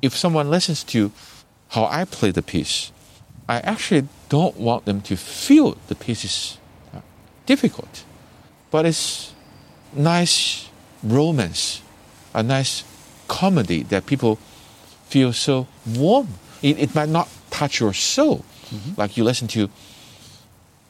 if 0.01 0.17
someone 0.17 0.51
listens 0.51 0.85
to 0.85 1.11
how 1.71 1.85
I 1.87 2.05
play 2.05 2.31
the 2.31 2.43
piece, 2.43 2.93
I 3.49 3.59
actually 3.61 4.09
don't 4.29 4.57
want 4.57 4.85
them 4.85 5.01
to 5.03 5.17
feel 5.17 5.77
the 5.89 5.95
piece 5.95 6.25
is 6.25 6.59
uh, 6.95 7.01
difficult, 7.47 8.05
but 8.71 8.87
it's 8.87 9.33
nice 9.93 10.69
romance, 11.03 11.83
a 12.33 12.43
nice 12.43 12.85
comedy 13.29 13.83
that 13.83 14.07
people 14.07 14.39
feel 15.09 15.33
so 15.33 15.67
warm. 15.87 16.29
It, 16.63 16.79
it 16.79 16.95
might 16.95 17.11
not 17.11 17.29
touch 17.55 17.81
your 17.81 17.95
soul, 17.95 18.45
mm-hmm. 18.71 19.01
like 19.01 19.17
you 19.17 19.23
listen 19.25 19.47
to 19.49 19.69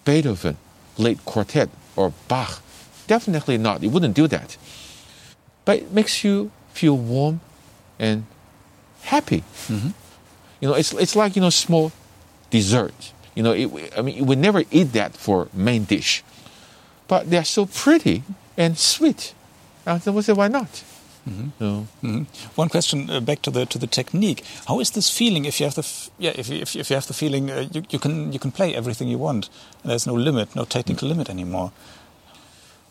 Beethoven, 0.05 0.57
late 0.97 1.21
quartet, 1.25 1.69
or 1.95 2.13
Bach. 2.29 2.63
Definitely 3.07 3.59
not. 3.59 3.83
You 3.83 3.91
wouldn't 3.91 4.15
do 4.15 4.27
that. 4.29 4.57
But 5.65 5.79
it 5.79 5.93
makes 5.93 6.25
you 6.25 6.51
feel 6.73 6.97
warm 6.97 7.41
and 7.99 8.25
happy. 9.03 9.45
Mm-hmm. 9.69 9.93
You 10.61 10.69
know, 10.69 10.75
it's, 10.75 10.93
it's 10.95 11.15
like, 11.15 11.37
you 11.37 11.43
know, 11.43 11.51
small 11.51 11.93
dessert. 12.51 13.13
You 13.35 13.43
know, 13.43 13.53
it, 13.53 13.93
I 13.99 14.01
mean, 14.03 14.25
we 14.25 14.37
never 14.37 14.65
eat 14.71 14.93
that 14.93 15.13
for 15.15 15.49
main 15.53 15.85
dish. 15.85 16.25
But 17.09 17.29
they're 17.29 17.45
so 17.45 17.67
pretty 17.67 18.23
and 18.57 18.79
sweet. 18.79 19.35
And 19.85 20.01
we 20.07 20.23
say, 20.23 20.33
why 20.33 20.49
not? 20.49 20.83
Mm-hmm. 21.29 21.49
So. 21.59 21.87
Mm-hmm. 22.03 22.23
One 22.55 22.69
question 22.69 23.11
uh, 23.11 23.21
back 23.21 23.41
to 23.43 23.51
the 23.51 23.67
to 23.67 23.79
the 23.79 23.87
technique. 23.87 24.45
How 24.67 24.81
is 24.81 24.91
this 24.91 25.09
feeling 25.11 25.47
if 25.47 25.59
you 25.61 25.67
have 25.67 25.75
the 25.75 25.81
f- 25.83 26.11
yeah 26.19 26.33
if 26.35 26.49
you, 26.49 26.61
if 26.61 26.75
you, 26.75 26.81
if 26.81 26.91
you 26.91 26.97
have 26.97 27.07
the 27.07 27.15
feeling 27.15 27.51
uh, 27.51 27.67
you, 27.73 27.83
you 27.91 27.99
can 27.99 28.33
you 28.33 28.39
can 28.39 28.53
play 28.53 28.75
everything 28.75 29.09
you 29.09 29.19
want 29.19 29.49
and 29.83 29.91
there's 29.91 30.07
no 30.07 30.15
limit, 30.15 30.55
no 30.55 30.65
technical 30.65 31.09
limit 31.09 31.31
anymore. 31.31 31.73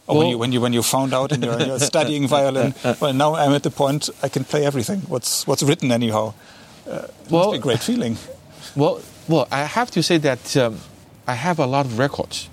Or 0.08 0.17
well, 0.17 0.17
when 0.17 0.30
you 0.30 0.38
when 0.39 0.52
you 0.52 0.62
when 0.62 0.74
you 0.74 0.84
found 0.84 1.13
out 1.13 1.32
and 1.32 1.43
you're, 1.43 1.62
you're 1.62 1.80
studying 1.80 2.28
violin, 2.28 2.74
well 3.00 3.13
now 3.13 3.36
I'm 3.36 3.54
at 3.54 3.63
the 3.63 3.72
point 3.72 4.10
I 4.24 4.30
can 4.30 4.43
play 4.43 4.65
everything. 4.65 5.02
What's 5.08 5.46
what's 5.48 5.63
written 5.63 5.91
anyhow? 5.91 6.34
Uh, 6.89 7.08
well, 7.30 7.46
must 7.46 7.52
be 7.52 7.58
a 7.58 7.62
great 7.62 7.84
feeling. 7.84 8.17
Well, 8.76 9.02
well, 9.28 9.48
I 9.52 9.65
have 9.65 9.91
to 9.91 10.02
say 10.02 10.17
that 10.17 10.58
um, 10.58 10.80
I 11.28 11.36
have 11.36 11.60
a 11.60 11.67
lot 11.67 11.86
of 11.86 12.00
records 12.00 12.50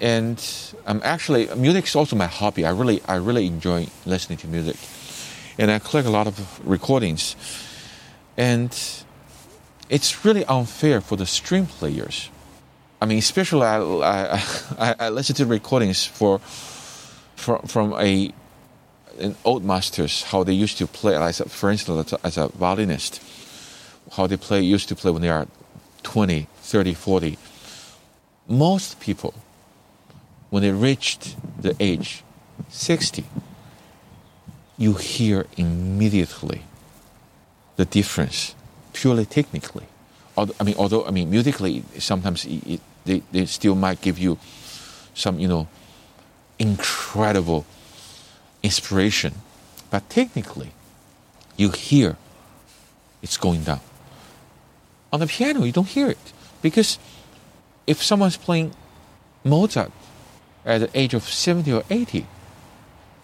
and 0.00 0.74
I'm 0.86 1.00
actually 1.04 1.48
music 1.54 1.84
is 1.84 1.94
also 1.94 2.16
my 2.16 2.26
hobby. 2.26 2.64
I 2.64 2.70
really 2.70 3.02
I 3.06 3.16
really 3.16 3.46
enjoy 3.46 3.86
listening 4.06 4.38
to 4.38 4.48
music, 4.48 4.76
and 5.58 5.70
I 5.70 5.78
collect 5.78 6.08
a 6.08 6.10
lot 6.10 6.26
of 6.26 6.66
recordings, 6.66 7.36
and 8.36 8.70
it's 9.88 10.24
really 10.24 10.44
unfair 10.46 11.00
for 11.00 11.16
the 11.16 11.26
string 11.26 11.66
players. 11.66 12.30
I 13.00 13.06
mean, 13.06 13.18
especially 13.18 13.66
I 13.66 13.80
I, 14.78 14.94
I 15.06 15.08
listen 15.10 15.36
to 15.36 15.46
recordings 15.46 16.06
for 16.06 16.38
from 17.36 17.62
from 17.62 17.92
a 17.94 18.32
an 19.18 19.36
old 19.44 19.64
masters 19.64 20.22
how 20.22 20.44
they 20.44 20.54
used 20.54 20.78
to 20.78 20.86
play. 20.86 21.18
Like 21.18 21.34
for 21.34 21.70
instance, 21.70 22.14
as 22.24 22.38
a 22.38 22.48
violinist, 22.48 23.20
how 24.12 24.26
they 24.26 24.38
play 24.38 24.62
used 24.62 24.88
to 24.88 24.96
play 24.96 25.10
when 25.10 25.20
they 25.22 25.28
are 25.28 25.46
20, 26.02 26.48
30, 26.62 26.94
40. 26.94 27.38
Most 28.48 28.98
people 28.98 29.34
when 30.50 30.62
they 30.62 30.72
reached 30.72 31.36
the 31.60 31.74
age 31.80 32.22
60, 32.68 33.24
you 34.76 34.94
hear 34.94 35.46
immediately 35.56 36.62
the 37.76 37.84
difference, 37.84 38.54
purely 38.92 39.24
technically. 39.24 39.86
I 40.36 40.64
mean, 40.64 40.74
although 40.78 41.04
I 41.06 41.10
mean, 41.10 41.30
musically, 41.30 41.84
sometimes 41.98 42.44
it, 42.44 42.66
it, 42.66 42.80
they, 43.04 43.22
they 43.30 43.46
still 43.46 43.74
might 43.74 44.00
give 44.00 44.18
you 44.18 44.38
some, 45.14 45.38
you 45.38 45.48
know, 45.48 45.68
incredible 46.58 47.66
inspiration, 48.62 49.34
but 49.90 50.08
technically, 50.08 50.72
you 51.56 51.70
hear 51.70 52.16
it's 53.22 53.36
going 53.36 53.64
down. 53.64 53.80
On 55.12 55.20
the 55.20 55.26
piano, 55.26 55.64
you 55.64 55.72
don't 55.72 55.88
hear 55.88 56.08
it 56.08 56.32
because 56.62 56.98
if 57.86 58.02
someone's 58.02 58.36
playing 58.36 58.72
Mozart 59.44 59.92
at 60.64 60.80
the 60.80 60.90
age 60.98 61.14
of 61.14 61.22
70 61.24 61.72
or 61.72 61.82
80 61.90 62.26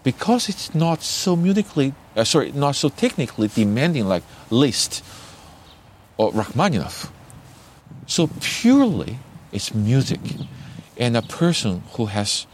because 0.03 0.49
it's 0.49 0.75
not 0.75 1.03
so 1.03 1.35
musically, 1.35 1.93
uh, 2.15 2.23
sorry, 2.23 2.53
not 2.53 2.77
so 2.77 2.89
technically 2.89 3.49
demanding 3.49 4.07
like 4.07 4.23
Liszt 4.51 5.05
or 6.17 6.33
Rachmaninoff. 6.33 7.11
So 8.07 8.31
purely 8.41 9.19
it's 9.53 9.75
music. 9.75 10.21
And 10.97 11.17
a 11.17 11.23
person 11.23 11.83
who 11.95 12.07
has 12.07 12.47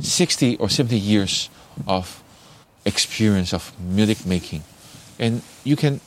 60 0.00 0.56
or 0.56 0.68
70 0.68 0.98
years 0.98 1.48
of 1.86 2.22
experience 2.84 3.52
of 3.54 3.72
music 3.80 4.26
making, 4.26 4.62
and 5.18 5.42
you 5.64 5.76
can 5.76 6.00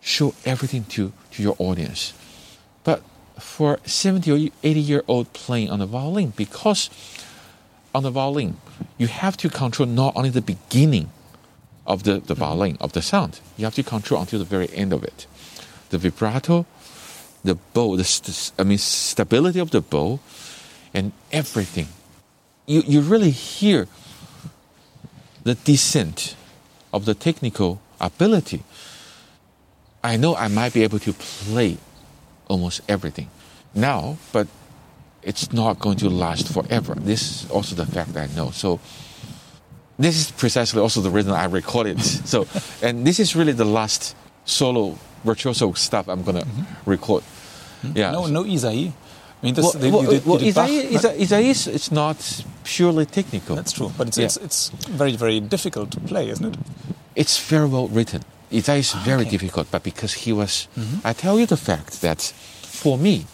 show 0.00 0.34
everything 0.44 0.84
to, 0.84 1.12
to 1.32 1.42
your 1.42 1.54
audience. 1.58 2.14
For 3.38 3.78
70 3.84 4.30
or 4.30 4.50
80 4.62 4.80
year 4.80 5.02
old 5.08 5.32
playing 5.32 5.70
on 5.70 5.78
the 5.78 5.86
violin, 5.86 6.32
because 6.36 6.90
on 7.94 8.02
the 8.02 8.10
violin, 8.10 8.56
you 8.98 9.06
have 9.06 9.36
to 9.38 9.48
control 9.48 9.88
not 9.88 10.14
only 10.16 10.30
the 10.30 10.42
beginning 10.42 11.10
of 11.86 12.04
the, 12.04 12.20
the 12.20 12.34
violin, 12.34 12.76
of 12.80 12.92
the 12.92 13.02
sound, 13.02 13.40
you 13.56 13.64
have 13.64 13.74
to 13.74 13.82
control 13.82 14.20
until 14.20 14.38
the 14.38 14.44
very 14.44 14.72
end 14.74 14.92
of 14.92 15.02
it. 15.04 15.26
The 15.90 15.98
vibrato, 15.98 16.66
the 17.44 17.56
bow, 17.56 17.96
the, 17.96 18.52
I 18.58 18.62
mean, 18.62 18.78
stability 18.78 19.58
of 19.58 19.70
the 19.70 19.80
bow, 19.80 20.20
and 20.94 21.12
everything. 21.32 21.88
You, 22.66 22.82
you 22.86 23.00
really 23.00 23.30
hear 23.30 23.88
the 25.42 25.54
descent 25.54 26.36
of 26.92 27.04
the 27.04 27.14
technical 27.14 27.80
ability. 28.00 28.62
I 30.04 30.16
know 30.16 30.36
I 30.36 30.48
might 30.48 30.72
be 30.72 30.82
able 30.82 30.98
to 31.00 31.12
play 31.12 31.78
almost 32.52 32.80
everything 32.88 33.28
now, 33.74 34.16
but 34.32 34.46
it's 35.22 35.52
not 35.52 35.78
going 35.78 35.98
to 35.98 36.08
last 36.10 36.52
forever. 36.52 36.94
This 36.94 37.22
is 37.44 37.50
also 37.50 37.74
the 37.74 37.86
fact 37.86 38.16
I 38.16 38.26
know. 38.36 38.50
So 38.50 38.80
this 39.98 40.16
is 40.20 40.30
precisely 40.32 40.80
also 40.80 41.00
the 41.00 41.10
reason 41.10 41.32
I 41.32 41.44
recorded. 41.44 42.00
so, 42.32 42.46
and 42.82 43.06
this 43.06 43.18
is 43.20 43.34
really 43.36 43.52
the 43.52 43.64
last 43.64 44.16
solo 44.44 44.98
virtuoso 45.24 45.72
stuff 45.72 46.08
I'm 46.08 46.22
gonna 46.22 46.42
mm-hmm. 46.42 46.90
record. 46.90 47.22
Mm-hmm. 47.22 47.96
Yeah. 47.96 48.10
No, 48.10 48.26
no 48.26 48.44
Ysaÿe. 48.44 48.92
I 49.42 49.46
mean, 49.46 49.54
this, 49.54 49.74
well, 49.74 49.92
well, 49.92 50.10
did, 50.10 50.26
well 50.26 50.38
Ysaÿe, 50.38 51.42
is, 51.50 51.66
it's 51.66 51.90
not 51.90 52.44
purely 52.62 53.06
technical. 53.06 53.56
That's 53.56 53.72
true, 53.72 53.90
but 53.98 54.08
it's, 54.08 54.18
yeah. 54.18 54.26
it's, 54.26 54.36
it's 54.36 54.68
very, 54.88 55.16
very 55.16 55.40
difficult 55.40 55.90
to 55.92 56.00
play, 56.00 56.28
isn't 56.28 56.54
it? 56.54 56.58
It's 57.16 57.38
very 57.38 57.66
well 57.66 57.88
written. 57.88 58.22
Ysaÿe 58.52 58.78
is 58.78 58.92
very 58.92 59.22
okay. 59.22 59.30
difficult, 59.30 59.70
but 59.70 59.82
because 59.82 60.12
he 60.12 60.32
was, 60.32 60.68
mm-hmm. 60.76 61.06
I 61.06 61.14
tell 61.14 61.40
you 61.40 61.46
the 61.46 61.56
fact 61.56 62.02
that 62.02 62.20
for 62.20 62.98
me, 62.98 63.24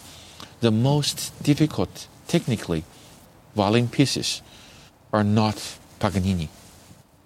the 0.61 0.71
most 0.71 1.31
difficult 1.43 2.07
technically 2.27 2.83
violin 3.55 3.89
pieces 3.89 4.41
are 5.11 5.23
not 5.23 5.77
Paganini 5.99 6.47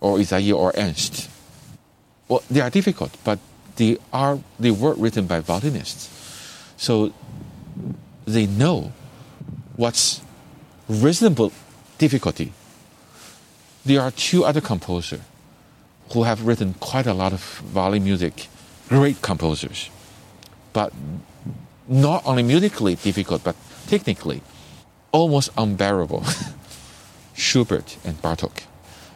or 0.01 0.17
Ysaÿe 0.17 0.55
or 0.55 0.73
Ernst. 0.75 1.29
Well, 2.27 2.41
they 2.49 2.61
are 2.61 2.69
difficult, 2.69 3.15
but 3.23 3.39
they 3.75 3.97
are 4.11 4.39
they 4.59 4.71
were 4.71 4.93
written 4.93 5.27
by 5.27 5.39
violinists, 5.39 6.09
so 6.77 7.13
they 8.25 8.47
know 8.47 8.91
what's 9.75 10.21
reasonable 10.87 11.51
difficulty. 11.97 12.53
There 13.85 14.01
are 14.01 14.11
two 14.11 14.45
other 14.45 14.61
composers 14.61 15.19
who 16.13 16.23
have 16.23 16.45
written 16.45 16.75
quite 16.75 17.07
a 17.07 17.13
lot 17.13 17.33
of 17.33 17.41
violin 17.73 18.03
music, 18.03 18.47
great 18.87 19.21
composers, 19.21 19.89
but 20.71 20.93
not 21.87 22.21
only 22.25 22.43
musically 22.43 22.95
difficult, 22.95 23.43
but 23.43 23.55
technically 23.87 24.41
almost 25.11 25.49
unbearable. 25.57 26.23
Schubert 27.33 27.97
and 28.03 28.21
Bartok. 28.21 28.63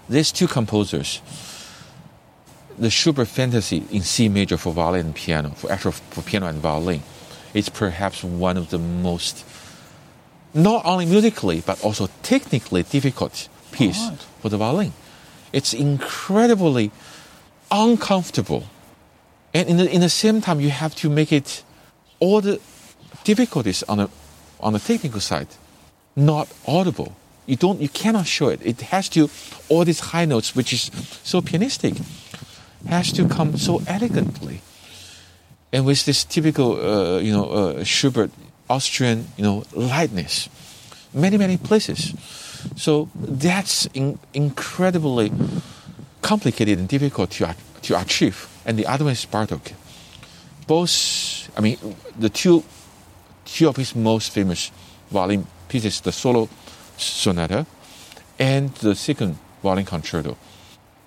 These 0.09 0.31
two 0.31 0.47
composers, 0.47 1.21
the 2.79 2.89
Schubert 2.89 3.27
Fantasy 3.27 3.83
in 3.91 4.01
C 4.01 4.27
major 4.27 4.57
for 4.57 4.73
violin 4.73 5.07
and 5.07 5.15
piano, 5.15 5.49
for 5.51 5.71
actual 5.71 5.91
for 5.91 6.23
piano 6.23 6.47
and 6.47 6.59
violin, 6.59 7.03
is 7.53 7.69
perhaps 7.69 8.23
one 8.23 8.57
of 8.57 8.69
the 8.71 8.79
most, 8.79 9.45
not 10.53 10.83
only 10.85 11.05
musically 11.05 11.61
but 11.61 11.83
also 11.83 12.09
technically 12.23 12.81
difficult 12.83 13.49
piece 13.71 14.09
right. 14.09 14.17
for 14.41 14.49
the 14.49 14.57
violin. 14.57 14.93
It's 15.53 15.73
incredibly 15.73 16.91
uncomfortable, 17.71 18.63
and 19.53 19.69
in 19.69 19.77
the 19.77 19.89
in 19.89 20.01
the 20.01 20.09
same 20.09 20.41
time 20.41 20.59
you 20.59 20.69
have 20.69 20.95
to 20.95 21.09
make 21.09 21.31
it 21.31 21.63
all 22.19 22.41
the 22.41 22.59
difficulties 23.23 23.83
on 23.83 23.97
the 23.97 24.09
on 24.59 24.73
the 24.73 24.79
technical 24.79 25.19
side 25.19 25.47
not 26.17 26.49
audible. 26.67 27.15
You 27.45 27.55
don't 27.55 27.79
you 27.79 27.87
cannot 27.87 28.27
show 28.27 28.49
it. 28.49 28.59
It 28.65 28.81
has 28.91 29.07
to 29.09 29.29
all 29.69 29.85
these 29.85 30.11
high 30.11 30.25
notes, 30.25 30.55
which 30.55 30.73
is 30.73 30.91
so 31.23 31.39
pianistic, 31.39 32.01
has 32.89 33.13
to 33.13 33.27
come 33.29 33.55
so 33.55 33.81
elegantly. 33.87 34.61
And 35.71 35.85
with 35.85 36.03
this 36.05 36.25
typical 36.25 36.75
uh, 36.81 37.19
you 37.19 37.31
know 37.31 37.45
uh, 37.45 37.83
Schubert 37.85 38.31
Austrian 38.69 39.27
you 39.37 39.43
know 39.43 39.63
lightness, 39.71 40.49
many 41.13 41.37
many 41.37 41.55
places. 41.55 42.13
So 42.75 43.09
that's 43.15 43.87
in, 43.93 44.19
incredibly 44.33 45.31
complicated 46.21 46.79
and 46.79 46.87
difficult 46.87 47.31
to, 47.31 47.55
to 47.83 47.99
achieve. 47.99 48.47
And 48.65 48.77
the 48.77 48.85
other 48.85 49.05
one 49.05 49.13
is 49.13 49.25
Bartok. 49.25 49.73
Both 50.67 51.37
I 51.57 51.61
mean, 51.61 51.77
the 52.17 52.29
two, 52.29 52.63
two 53.45 53.67
of 53.67 53.75
his 53.77 53.95
most 53.95 54.31
famous 54.31 54.71
violin 55.09 55.47
pieces, 55.67 56.01
the 56.01 56.11
solo 56.11 56.49
sonata 56.97 57.65
and 58.37 58.73
the 58.75 58.95
second 58.95 59.39
violin 59.63 59.85
concerto, 59.85 60.37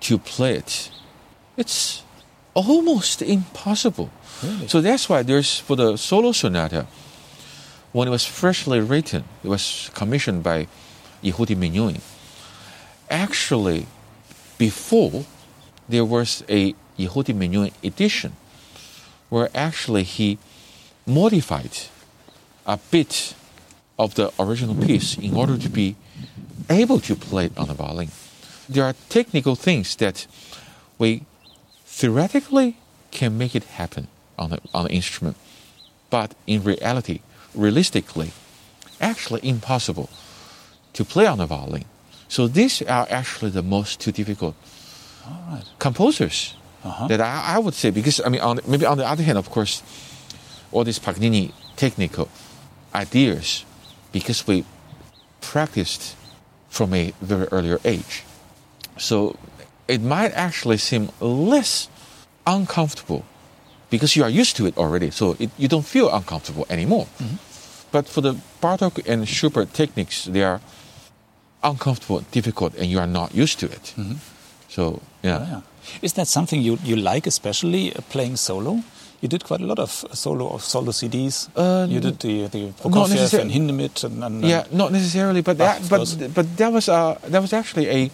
to 0.01 0.17
play 0.17 0.55
it, 0.55 0.91
it's 1.55 2.03
almost 2.53 3.21
impossible. 3.21 4.09
Really? 4.43 4.67
So 4.67 4.81
that's 4.81 5.07
why 5.07 5.23
there's, 5.23 5.59
for 5.59 5.77
the 5.77 5.95
solo 5.97 6.33
sonata, 6.33 6.87
when 7.93 8.07
it 8.09 8.11
was 8.11 8.25
freshly 8.25 8.81
written, 8.81 9.23
it 9.43 9.47
was 9.47 9.89
commissioned 9.93 10.43
by 10.43 10.67
Yehudi 11.23 11.55
Menuhin. 11.55 12.01
Actually, 13.09 13.87
before, 14.57 15.25
there 15.87 16.05
was 16.05 16.43
a 16.49 16.73
Yehudi 16.97 17.33
Menuhin 17.33 17.73
edition 17.83 18.33
where 19.29 19.49
actually 19.55 20.03
he 20.03 20.37
modified 21.05 21.71
a 22.65 22.77
bit 22.91 23.33
of 23.97 24.15
the 24.15 24.31
original 24.39 24.75
piece 24.75 25.17
in 25.17 25.35
order 25.35 25.57
to 25.57 25.69
be 25.69 25.95
able 26.69 26.99
to 26.99 27.15
play 27.15 27.45
it 27.45 27.57
on 27.57 27.67
the 27.67 27.73
violin. 27.73 28.09
There 28.69 28.83
are 28.83 28.95
technical 29.09 29.55
things 29.55 29.95
that 29.97 30.27
we 30.97 31.23
theoretically 31.85 32.77
can 33.11 33.37
make 33.37 33.55
it 33.55 33.63
happen 33.63 34.07
on 34.37 34.51
the, 34.51 34.59
on 34.73 34.85
the 34.85 34.91
instrument, 34.91 35.35
but 36.09 36.33
in 36.47 36.63
reality, 36.63 37.19
realistically, 37.53 38.31
actually 38.99 39.41
impossible 39.43 40.09
to 40.93 41.05
play 41.05 41.25
on 41.25 41.37
the 41.37 41.45
violin. 41.45 41.85
So 42.27 42.47
these 42.47 42.81
are 42.83 43.07
actually 43.09 43.51
the 43.51 43.63
most 43.63 43.99
two 43.99 44.11
difficult 44.11 44.55
composers 45.79 46.55
uh-huh. 46.83 47.07
that 47.07 47.21
I, 47.21 47.55
I, 47.55 47.59
would 47.59 47.73
say 47.73 47.91
because 47.91 48.21
I 48.25 48.29
mean 48.29 48.41
on, 48.41 48.59
maybe 48.67 48.85
on 48.85 48.97
the 48.97 49.07
other 49.07 49.23
hand, 49.23 49.37
of 49.37 49.49
course, 49.49 49.83
all 50.71 50.83
these 50.83 50.99
Paganini 50.99 51.51
technical 51.75 52.29
ideas 52.95 53.65
because 54.11 54.47
we 54.47 54.65
practiced 55.41 56.15
from 56.69 56.93
a 56.93 57.13
very 57.21 57.47
earlier 57.51 57.79
age. 57.83 58.23
So 58.97 59.35
it 59.87 60.01
might 60.01 60.31
actually 60.33 60.77
seem 60.77 61.09
less 61.19 61.89
uncomfortable 62.47 63.25
because 63.89 64.15
you 64.15 64.23
are 64.23 64.29
used 64.29 64.55
to 64.55 64.65
it 64.65 64.77
already, 64.77 65.11
so 65.11 65.35
it, 65.39 65.49
you 65.57 65.67
don't 65.67 65.85
feel 65.85 66.09
uncomfortable 66.09 66.65
anymore. 66.69 67.07
Mm-hmm. 67.19 67.50
But 67.91 68.07
for 68.07 68.21
the 68.21 68.35
Bartok 68.61 69.07
and 69.07 69.27
Schubert 69.27 69.73
techniques, 69.73 70.25
they 70.25 70.43
are 70.43 70.61
uncomfortable, 71.63 72.23
difficult, 72.31 72.75
and 72.75 72.85
you 72.89 72.99
are 72.99 73.07
not 73.07 73.35
used 73.35 73.59
to 73.59 73.65
it. 73.65 73.93
Mm-hmm. 73.97 74.15
So, 74.69 75.01
yeah. 75.21 75.37
Oh, 75.39 75.47
yeah. 75.51 75.61
Is 76.01 76.13
that 76.13 76.27
something 76.27 76.61
you, 76.61 76.77
you 76.83 76.95
like, 76.95 77.27
especially 77.27 77.93
uh, 77.93 78.01
playing 78.09 78.37
solo? 78.37 78.83
You 79.19 79.27
did 79.27 79.43
quite 79.43 79.61
a 79.61 79.65
lot 79.65 79.77
of 79.77 79.91
solo 80.13 80.49
of 80.49 80.63
solo 80.63 80.91
CDs. 80.91 81.49
Uh, 81.55 81.85
you 81.87 81.99
did 81.99 82.19
the 82.19 82.47
the 82.47 82.71
Prokofiev 82.71 83.39
and 83.39 83.51
Hindemith 83.51 84.03
and, 84.03 84.23
and, 84.23 84.43
yeah, 84.43 84.63
not 84.71 84.91
necessarily, 84.91 85.41
but 85.41 85.59
that, 85.59 85.87
but 85.89 86.17
but 86.33 86.57
that 86.57 86.71
was 86.73 86.89
uh, 86.89 87.19
that 87.27 87.39
was 87.39 87.53
actually 87.53 87.87
a 87.87 88.09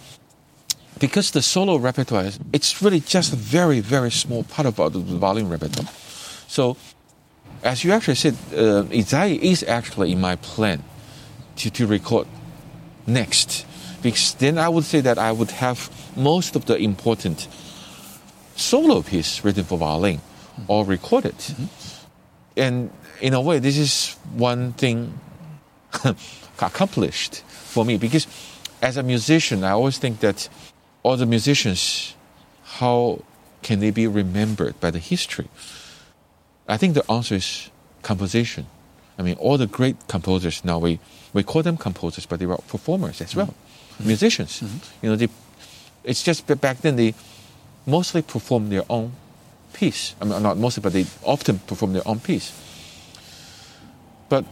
because 0.99 1.31
the 1.31 1.41
solo 1.41 1.77
repertoire 1.77 2.31
it's 2.51 2.81
really 2.81 2.99
just 2.99 3.31
a 3.31 3.37
very 3.37 3.79
very 3.79 4.11
small 4.11 4.43
part 4.43 4.67
of 4.67 4.75
the 4.75 4.99
violin 4.99 5.47
repertoire. 5.47 5.87
So, 6.49 6.75
as 7.67 7.83
you 7.83 7.91
actually 7.91 8.15
said, 8.15 8.33
uh, 8.53 8.83
Ysaÿe 8.89 9.37
is 9.39 9.63
actually 9.63 10.13
in 10.13 10.21
my 10.21 10.37
plan 10.37 10.83
to 11.57 11.69
to 11.69 11.85
record 11.85 12.27
next 13.05 13.65
because 14.01 14.35
then 14.35 14.57
I 14.57 14.69
would 14.69 14.85
say 14.85 15.01
that 15.01 15.17
I 15.17 15.31
would 15.31 15.51
have 15.51 15.89
most 16.15 16.55
of 16.55 16.65
the 16.65 16.77
important 16.77 17.47
solo 18.55 19.01
piece 19.01 19.43
written 19.43 19.65
for 19.65 19.77
violin 19.77 20.21
or 20.67 20.85
recorded. 20.85 21.35
Mm-hmm. 21.35 21.65
And 22.55 22.89
in 23.21 23.33
a 23.33 23.41
way, 23.41 23.59
this 23.59 23.77
is 23.77 24.15
one 24.35 24.73
thing 24.73 25.19
accomplished 26.61 27.43
for 27.43 27.83
me 27.83 27.97
because 27.97 28.27
as 28.81 28.97
a 28.97 29.03
musician, 29.03 29.63
I 29.63 29.71
always 29.71 29.97
think 29.97 30.19
that 30.21 30.49
all 31.03 31.17
the 31.17 31.25
musicians, 31.25 32.15
how 32.79 33.23
can 33.61 33.79
they 33.79 33.91
be 33.91 34.07
remembered 34.07 34.79
by 34.79 34.91
the 34.91 34.99
history? 34.99 35.49
I 36.67 36.77
think 36.77 36.93
the 36.93 37.09
answer 37.11 37.35
is 37.35 37.69
composition. 38.01 38.65
I 39.17 39.23
mean, 39.23 39.35
all 39.39 39.57
the 39.57 39.67
great 39.67 39.95
composers 40.07 40.63
now 40.63 40.79
we, 40.79 40.99
we 41.33 41.43
call 41.43 41.63
them 41.63 41.77
composers, 41.77 42.25
but 42.25 42.39
they 42.39 42.45
were 42.45 42.57
performers 42.67 43.21
as 43.21 43.35
well, 43.35 43.47
mm-hmm. 43.47 44.07
musicians. 44.07 44.61
Mm-hmm. 44.61 45.05
You 45.05 45.09
know, 45.09 45.15
they, 45.15 45.29
it's 46.03 46.23
just 46.23 46.45
back 46.61 46.77
then 46.81 46.95
they 46.95 47.13
mostly 47.85 48.21
performed 48.21 48.71
their 48.71 48.83
own 48.89 49.13
piece. 49.73 50.15
I 50.21 50.25
mean, 50.25 50.43
not 50.43 50.57
mostly, 50.57 50.81
but 50.81 50.93
they 50.93 51.05
often 51.23 51.59
perform 51.59 51.93
their 51.93 52.07
own 52.07 52.19
piece. 52.19 52.51
But 54.29 54.45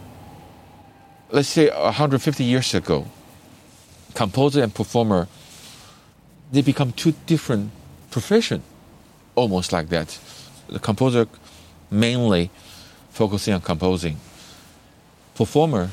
let's 1.30 1.48
say 1.48 1.68
150 1.68 2.44
years 2.44 2.74
ago, 2.74 3.06
composer 4.14 4.62
and 4.62 4.74
performer, 4.74 5.28
they 6.50 6.62
become 6.62 6.92
two 6.92 7.12
different 7.26 7.70
professions, 8.10 8.64
almost 9.34 9.72
like 9.72 9.88
that. 9.90 10.18
The 10.68 10.78
composer 10.78 11.26
mainly 11.90 12.50
focusing 13.10 13.54
on 13.54 13.60
composing. 13.60 14.18
Performer 15.34 15.90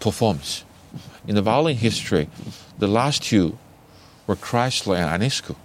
performs. 0.00 0.64
In 1.26 1.34
the 1.34 1.42
violin 1.42 1.76
history, 1.76 2.28
the 2.78 2.86
last 2.86 3.22
two 3.22 3.58
were 4.26 4.36
Kreisler 4.36 4.96
and 4.96 5.22
Enescu. 5.22 5.56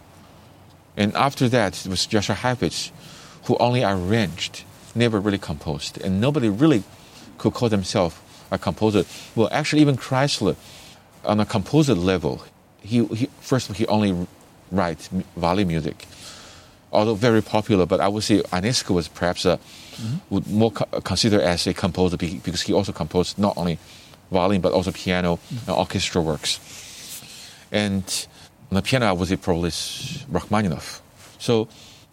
And 0.97 1.15
after 1.15 1.47
that, 1.49 1.85
it 1.85 1.89
was 1.89 2.07
Jascha 2.07 2.35
Heifetz, 2.35 2.91
who 3.45 3.57
only 3.57 3.83
arranged, 3.83 4.63
never 4.95 5.19
really 5.19 5.37
composed. 5.37 6.01
And 6.01 6.19
nobody 6.19 6.49
really 6.49 6.83
could 7.37 7.53
call 7.53 7.69
themselves 7.69 8.15
a 8.51 8.57
composer. 8.57 9.05
Well, 9.35 9.49
actually, 9.51 9.81
even 9.81 9.97
Kreisler, 9.97 10.55
on 11.23 11.39
a 11.39 11.45
composer 11.45 11.95
level, 11.95 12.43
he, 12.81 13.05
he 13.05 13.29
first 13.39 13.71
he 13.73 13.87
only 13.87 14.27
writes 14.71 15.09
violin 15.35 15.67
music, 15.67 16.07
although 16.91 17.15
very 17.15 17.41
popular. 17.41 17.85
But 17.85 17.99
I 17.99 18.07
would 18.07 18.23
say 18.23 18.41
Enescu 18.51 18.93
was 18.93 19.07
perhaps 19.07 19.45
a, 19.45 19.57
mm-hmm. 19.57 20.17
would 20.29 20.47
more 20.47 20.71
co- 20.71 21.01
consider 21.01 21.41
as 21.41 21.67
a 21.67 21.73
composer 21.73 22.17
because 22.17 22.61
he 22.61 22.73
also 22.73 22.91
composed 22.91 23.37
not 23.37 23.57
only 23.57 23.77
violin 24.31 24.61
but 24.61 24.71
also 24.71 24.91
piano 24.91 25.35
mm-hmm. 25.35 25.69
and 25.69 25.77
orchestral 25.77 26.23
works. 26.23 26.59
And 27.71 28.03
on 28.69 28.75
the 28.75 28.81
piano, 28.81 29.05
I 29.05 29.11
would 29.11 29.27
say 29.27 29.35
probably 29.37 29.71
Rachmaninoff. 30.29 31.01
So 31.39 31.67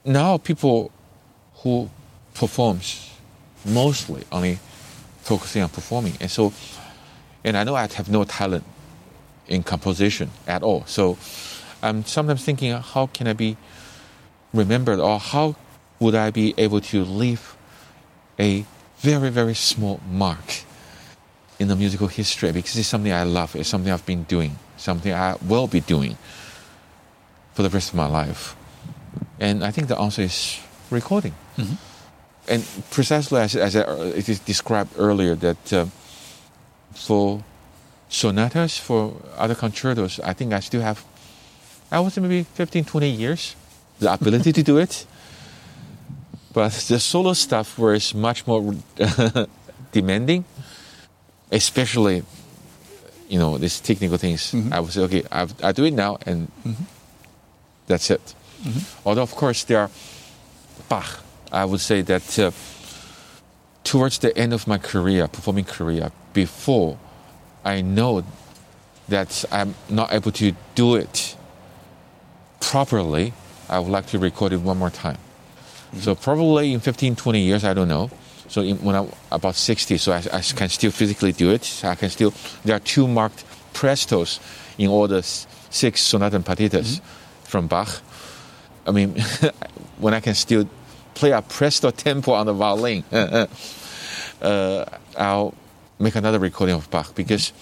now 0.04 0.38
people 0.38 0.90
who 1.62 1.90
performs 2.34 3.10
mostly 3.64 4.24
only 4.32 4.58
focusing 5.22 5.62
on 5.62 5.68
performing. 5.68 6.14
And 6.20 6.30
so, 6.30 6.52
and 7.44 7.56
I 7.56 7.64
know 7.64 7.74
I 7.74 7.82
have 7.82 8.08
no 8.08 8.24
talent 8.24 8.64
in 9.46 9.62
composition 9.62 10.30
at 10.46 10.62
all. 10.62 10.84
So 10.86 11.18
I'm 11.82 12.04
sometimes 12.04 12.44
thinking, 12.44 12.72
how 12.72 13.06
can 13.06 13.28
I 13.28 13.32
be 13.32 13.56
remembered 14.52 14.98
or 14.98 15.18
how 15.18 15.56
would 16.00 16.14
I 16.14 16.30
be 16.30 16.54
able 16.56 16.80
to 16.80 17.04
leave 17.04 17.56
a 18.38 18.64
very, 18.98 19.30
very 19.30 19.54
small 19.54 20.00
mark 20.10 20.62
in 21.58 21.68
the 21.68 21.76
musical 21.76 22.06
history 22.06 22.52
because 22.52 22.76
it's 22.76 22.88
something 22.88 23.12
I 23.12 23.24
love, 23.24 23.56
it's 23.56 23.68
something 23.68 23.92
I've 23.92 24.06
been 24.06 24.24
doing, 24.24 24.58
something 24.76 25.12
I 25.12 25.36
will 25.42 25.66
be 25.66 25.80
doing 25.80 26.16
for 27.54 27.62
the 27.62 27.70
rest 27.70 27.90
of 27.90 27.96
my 27.96 28.06
life. 28.06 28.54
And 29.40 29.64
I 29.64 29.70
think 29.70 29.88
the 29.88 29.98
answer 29.98 30.22
is 30.22 30.60
recording. 30.90 31.34
Mm-hmm. 31.56 31.74
And 32.48 32.64
precisely 32.90 33.40
as, 33.40 33.56
as 33.56 33.74
it 33.74 34.28
is 34.28 34.40
described 34.40 34.92
earlier, 34.96 35.34
that 35.34 35.72
uh, 35.72 35.86
for 36.92 37.42
sonatas, 38.08 38.78
for 38.78 39.14
other 39.36 39.54
concertos, 39.54 40.18
I 40.20 40.32
think 40.32 40.52
I 40.52 40.60
still 40.60 40.80
have, 40.80 41.04
I 41.90 42.00
would 42.00 42.12
say 42.12 42.20
maybe 42.20 42.44
15, 42.44 42.84
20 42.84 43.08
years, 43.10 43.54
the 43.98 44.12
ability 44.12 44.52
to 44.52 44.62
do 44.62 44.78
it. 44.78 45.06
But 46.52 46.72
the 46.88 46.98
solo 46.98 47.34
stuff 47.34 47.78
was 47.78 48.14
much 48.14 48.46
more 48.46 48.74
demanding, 49.92 50.44
especially, 51.52 52.22
you 53.28 53.38
know, 53.38 53.58
these 53.58 53.80
technical 53.80 54.16
things. 54.16 54.52
Mm-hmm. 54.52 54.72
I 54.72 54.80
would 54.80 54.92
say, 54.92 55.02
okay, 55.02 55.22
I've, 55.30 55.52
I 55.62 55.72
do 55.72 55.84
it 55.84 55.92
now, 55.92 56.18
and 56.26 56.48
mm-hmm. 56.64 56.84
that's 57.86 58.10
it. 58.10 58.34
Mm-hmm. 58.62 59.08
Although, 59.08 59.22
of 59.22 59.34
course, 59.34 59.64
there 59.64 59.80
are 59.80 59.90
Bach. 60.88 61.20
I 61.52 61.64
would 61.64 61.80
say 61.80 62.02
that 62.02 62.38
uh, 62.38 62.50
towards 63.84 64.18
the 64.18 64.36
end 64.36 64.52
of 64.52 64.66
my 64.66 64.78
career, 64.78 65.28
performing 65.28 65.64
career, 65.64 66.10
before 66.32 66.98
I 67.64 67.80
know 67.80 68.24
that 69.08 69.44
I'm 69.50 69.74
not 69.88 70.12
able 70.12 70.32
to 70.32 70.52
do 70.74 70.94
it 70.94 71.36
properly, 72.60 73.32
I 73.68 73.78
would 73.78 73.90
like 73.90 74.06
to 74.08 74.18
record 74.18 74.52
it 74.52 74.60
one 74.60 74.78
more 74.78 74.90
time. 74.90 75.16
Mm-hmm. 75.16 76.00
So 76.00 76.14
probably 76.14 76.72
in 76.72 76.80
15, 76.80 77.16
20 77.16 77.40
years, 77.40 77.64
I 77.64 77.74
don't 77.74 77.88
know. 77.88 78.10
So 78.48 78.62
in, 78.62 78.76
when 78.78 78.96
I'm 78.96 79.10
about 79.30 79.54
60, 79.54 79.98
so 79.98 80.12
I, 80.12 80.22
I, 80.32 80.40
can 80.40 80.68
still 80.68 80.90
physically 80.90 81.32
do 81.32 81.50
it. 81.50 81.64
So 81.64 81.88
I 81.88 81.94
can 81.94 82.08
still, 82.08 82.32
there 82.64 82.76
are 82.76 82.80
two 82.80 83.06
marked 83.06 83.44
prestos 83.74 84.40
in 84.78 84.88
all 84.88 85.06
the 85.06 85.22
six 85.22 86.00
sonata 86.00 86.36
and 86.36 86.44
partitas 86.44 86.96
mm-hmm. 86.96 87.04
from 87.44 87.66
Bach. 87.66 88.00
I 88.86 88.90
mean, 88.90 89.20
when 89.98 90.14
I 90.14 90.20
can 90.20 90.34
still 90.34 90.68
play 91.14 91.32
a 91.32 91.42
presto 91.42 91.90
tempo 91.90 92.32
on 92.32 92.46
the 92.46 92.54
violin, 92.54 93.04
uh, 94.42 94.84
I'll 95.16 95.54
make 95.98 96.14
another 96.14 96.38
recording 96.38 96.76
of 96.76 96.90
Bach 96.90 97.14
because 97.14 97.52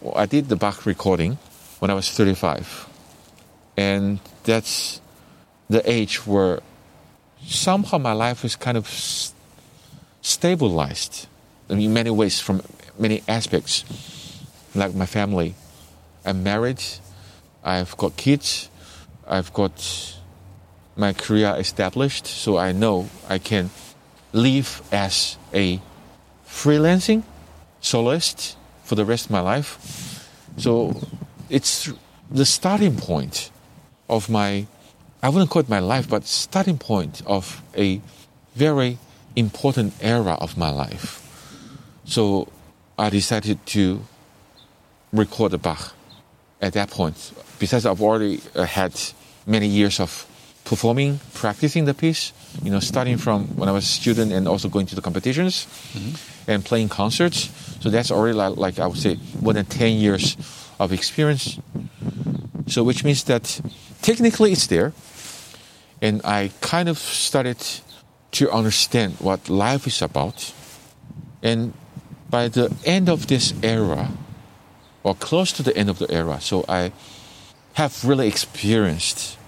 well, 0.00 0.14
I 0.16 0.26
did 0.26 0.48
the 0.48 0.56
Bach 0.56 0.84
recording 0.84 1.38
when 1.78 1.90
I 1.90 1.94
was 1.94 2.10
35. 2.10 2.86
And 3.76 4.18
that's 4.44 5.00
the 5.68 5.82
age 5.90 6.26
where 6.26 6.60
somehow 7.46 7.98
my 7.98 8.12
life 8.12 8.44
is 8.44 8.56
kind 8.56 8.76
of 8.76 8.88
stabilized 10.22 11.26
in 11.68 11.92
many 11.92 12.10
ways, 12.10 12.40
from 12.40 12.62
many 12.98 13.22
aspects. 13.28 13.84
Like 14.74 14.94
my 14.94 15.06
family, 15.06 15.54
I'm 16.24 16.42
married, 16.42 16.82
I've 17.64 17.96
got 17.96 18.16
kids, 18.16 18.68
I've 19.26 19.52
got 19.52 20.16
my 20.96 21.12
career 21.12 21.54
established, 21.58 22.26
so 22.26 22.58
I 22.58 22.72
know 22.72 23.08
I 23.28 23.38
can 23.38 23.70
live 24.32 24.82
as 24.92 25.36
a 25.54 25.80
freelancing 26.46 27.22
soloist 27.80 28.56
for 28.84 28.94
the 28.94 29.04
rest 29.04 29.26
of 29.26 29.30
my 29.30 29.40
life. 29.40 30.28
So 30.56 31.00
it's 31.48 31.90
the 32.30 32.44
starting 32.44 32.96
point 32.96 33.50
of 34.08 34.28
my, 34.28 34.66
I 35.22 35.28
wouldn't 35.28 35.50
call 35.50 35.60
it 35.60 35.68
my 35.68 35.80
life, 35.80 36.08
but 36.08 36.24
starting 36.24 36.78
point 36.78 37.22
of 37.26 37.62
a 37.76 38.00
very 38.54 38.98
important 39.34 39.94
era 40.00 40.36
of 40.40 40.56
my 40.56 40.70
life. 40.70 41.22
So 42.04 42.48
I 42.98 43.10
decided 43.10 43.64
to 43.66 44.00
record 45.12 45.52
the 45.52 45.58
Bach 45.58 45.94
at 46.60 46.72
that 46.74 46.90
point. 46.90 47.32
Besides, 47.58 47.86
I've 47.86 48.02
already 48.02 48.40
uh, 48.54 48.64
had 48.64 48.94
many 49.46 49.66
years 49.66 50.00
of 50.00 50.26
performing, 50.64 51.20
practicing 51.34 51.84
the 51.84 51.94
piece. 51.94 52.32
You 52.62 52.70
know, 52.70 52.80
starting 52.80 53.18
from 53.18 53.46
when 53.56 53.68
I 53.68 53.72
was 53.72 53.84
a 53.84 53.88
student 53.88 54.32
and 54.32 54.48
also 54.48 54.68
going 54.68 54.86
to 54.86 54.94
the 54.94 55.02
competitions 55.02 55.66
mm-hmm. 55.92 56.50
and 56.50 56.64
playing 56.64 56.88
concerts. 56.88 57.50
So 57.80 57.90
that's 57.90 58.10
already 58.10 58.34
like, 58.34 58.56
like 58.56 58.78
I 58.78 58.86
would 58.86 58.98
say 58.98 59.18
more 59.40 59.52
than 59.52 59.66
ten 59.66 59.92
years 59.92 60.36
of 60.80 60.92
experience. 60.92 61.58
So 62.68 62.82
which 62.84 63.04
means 63.04 63.24
that 63.24 63.60
technically 64.02 64.52
it's 64.52 64.66
there, 64.66 64.92
and 66.02 66.20
I 66.24 66.50
kind 66.60 66.88
of 66.88 66.98
started 66.98 67.58
to 68.32 68.50
understand 68.50 69.14
what 69.20 69.48
life 69.48 69.86
is 69.86 70.02
about. 70.02 70.52
And 71.42 71.72
by 72.30 72.48
the 72.48 72.74
end 72.84 73.08
of 73.08 73.26
this 73.26 73.54
era, 73.62 74.10
or 75.02 75.14
close 75.14 75.52
to 75.52 75.62
the 75.62 75.76
end 75.76 75.88
of 75.88 75.98
the 75.98 76.10
era, 76.10 76.40
so 76.40 76.64
I 76.68 76.92
have 77.74 78.04
really 78.04 78.28
experienced 78.28 79.38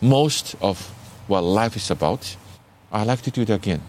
most 0.00 0.54
of 0.60 0.90
what 1.28 1.42
life 1.42 1.76
is 1.76 1.90
about, 1.90 2.36
I 2.92 3.04
like 3.04 3.22
to 3.22 3.30
do 3.30 3.42
it 3.42 3.50
again. 3.50 3.82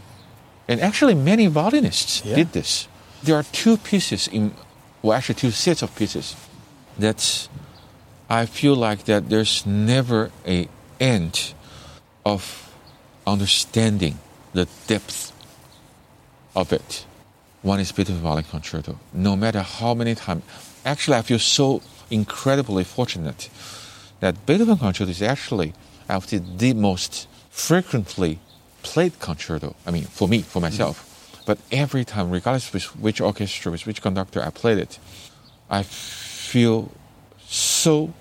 And 0.68 0.82
actually, 0.82 1.16
many 1.16 1.48
violinists 1.48 2.24
yeah. 2.26 2.36
did 2.36 2.54
this. 2.54 2.88
There 3.24 3.36
are 3.36 3.44
two 3.52 3.78
pieces 3.78 4.28
in, 4.28 4.54
well, 5.02 5.18
actually, 5.18 5.36
two 5.36 5.52
sets 5.52 5.82
of 5.82 5.96
pieces 5.96 6.36
that 7.00 7.48
I 8.30 8.46
feel 8.46 8.76
like 8.76 9.06
that 9.06 9.30
there's 9.30 9.66
never 9.66 10.32
a 10.46 10.68
end 11.00 11.54
of 12.26 12.74
understanding 13.26 14.20
the 14.54 14.68
depth 14.88 15.32
of 16.56 16.74
it. 16.74 17.06
One 17.62 17.80
is 17.80 17.92
Beethoven 17.92 18.22
Violin 18.22 18.44
Concerto. 18.44 19.00
No 19.14 19.36
matter 19.36 19.62
how 19.62 19.94
many 19.94 20.16
times, 20.16 20.44
actually, 20.86 21.18
I 21.18 21.22
feel 21.22 21.40
so 21.40 21.82
incredibly 22.10 22.84
fortunate 22.84 23.50
that 24.20 24.46
Beethoven 24.46 24.78
Concerto 24.78 25.12
is 25.12 25.22
actually 25.22 25.74
say 26.26 26.40
the 26.58 26.74
most 26.74 27.28
frequently 27.50 28.40
played 28.84 29.20
concerto. 29.20 29.76
I 29.86 29.92
mean, 29.92 30.06
for 30.06 30.28
me, 30.28 30.42
for 30.42 30.62
myself, 30.62 31.04
But 31.46 31.60
every 31.72 32.04
time, 32.04 32.30
regardless 32.30 32.74
of 32.74 33.02
which 33.02 33.22
orchestra, 33.22 33.72
which 33.72 34.02
conductor 34.02 34.44
I 34.44 34.50
played 34.50 34.80
it, 34.80 35.00
I 35.70 35.84
feel 35.84 36.92
so 37.78 38.14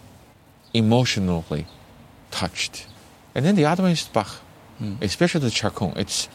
emotionally 0.74 1.66
touched. 2.30 2.86
And 3.34 3.44
then 3.44 3.56
the 3.56 3.64
other 3.64 3.82
one 3.82 3.92
is 3.92 4.08
Bach, 4.08 4.40
mm. 4.80 5.00
especially 5.02 5.40
the 5.40 5.50
Chaconne. 5.50 5.94
It's 5.96 6.28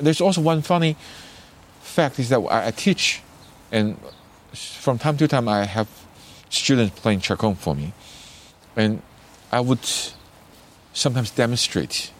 there's 0.00 0.20
also 0.20 0.40
one 0.40 0.62
funny 0.62 0.96
fact 1.80 2.18
is 2.18 2.28
that 2.30 2.38
I, 2.38 2.68
I 2.68 2.70
teach, 2.70 3.22
and 3.72 3.98
from 4.52 4.98
time 4.98 5.16
to 5.18 5.28
time 5.28 5.48
I 5.48 5.64
have 5.64 5.88
students 6.48 6.98
playing 7.00 7.20
Chaconne 7.20 7.56
for 7.56 7.74
me, 7.74 7.92
and 8.76 9.02
I 9.52 9.60
would 9.60 9.84
sometimes 10.92 11.30
demonstrate 11.30 12.12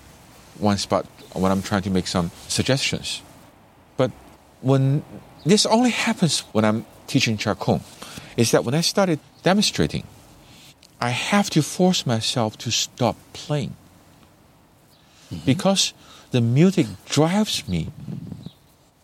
one 0.59 0.79
spot 0.79 1.07
when 1.33 1.51
I'm 1.51 1.63
trying 1.63 1.83
to 1.83 1.91
make 1.91 2.07
some 2.07 2.31
suggestions. 2.49 3.23
But 3.97 4.11
when 4.61 5.03
this 5.45 5.67
only 5.67 5.91
happens 5.91 6.41
when 6.53 6.65
I'm 6.65 6.85
teaching 7.07 7.37
Chaconne, 7.37 7.81
is 8.41 8.53
that 8.53 8.65
when 8.65 8.75
I 8.75 8.81
started 8.81 9.21
demonstrating, 9.43 10.05
I 10.99 11.11
have 11.11 11.51
to 11.51 11.63
force 11.63 12.07
myself 12.07 12.57
to 12.59 12.71
stop 12.71 13.17
playing. 13.35 13.77
Mm-hmm. 15.31 15.45
Because 15.45 15.93
the 16.31 16.41
music 16.41 16.87
drives 17.05 17.69
me 17.69 17.89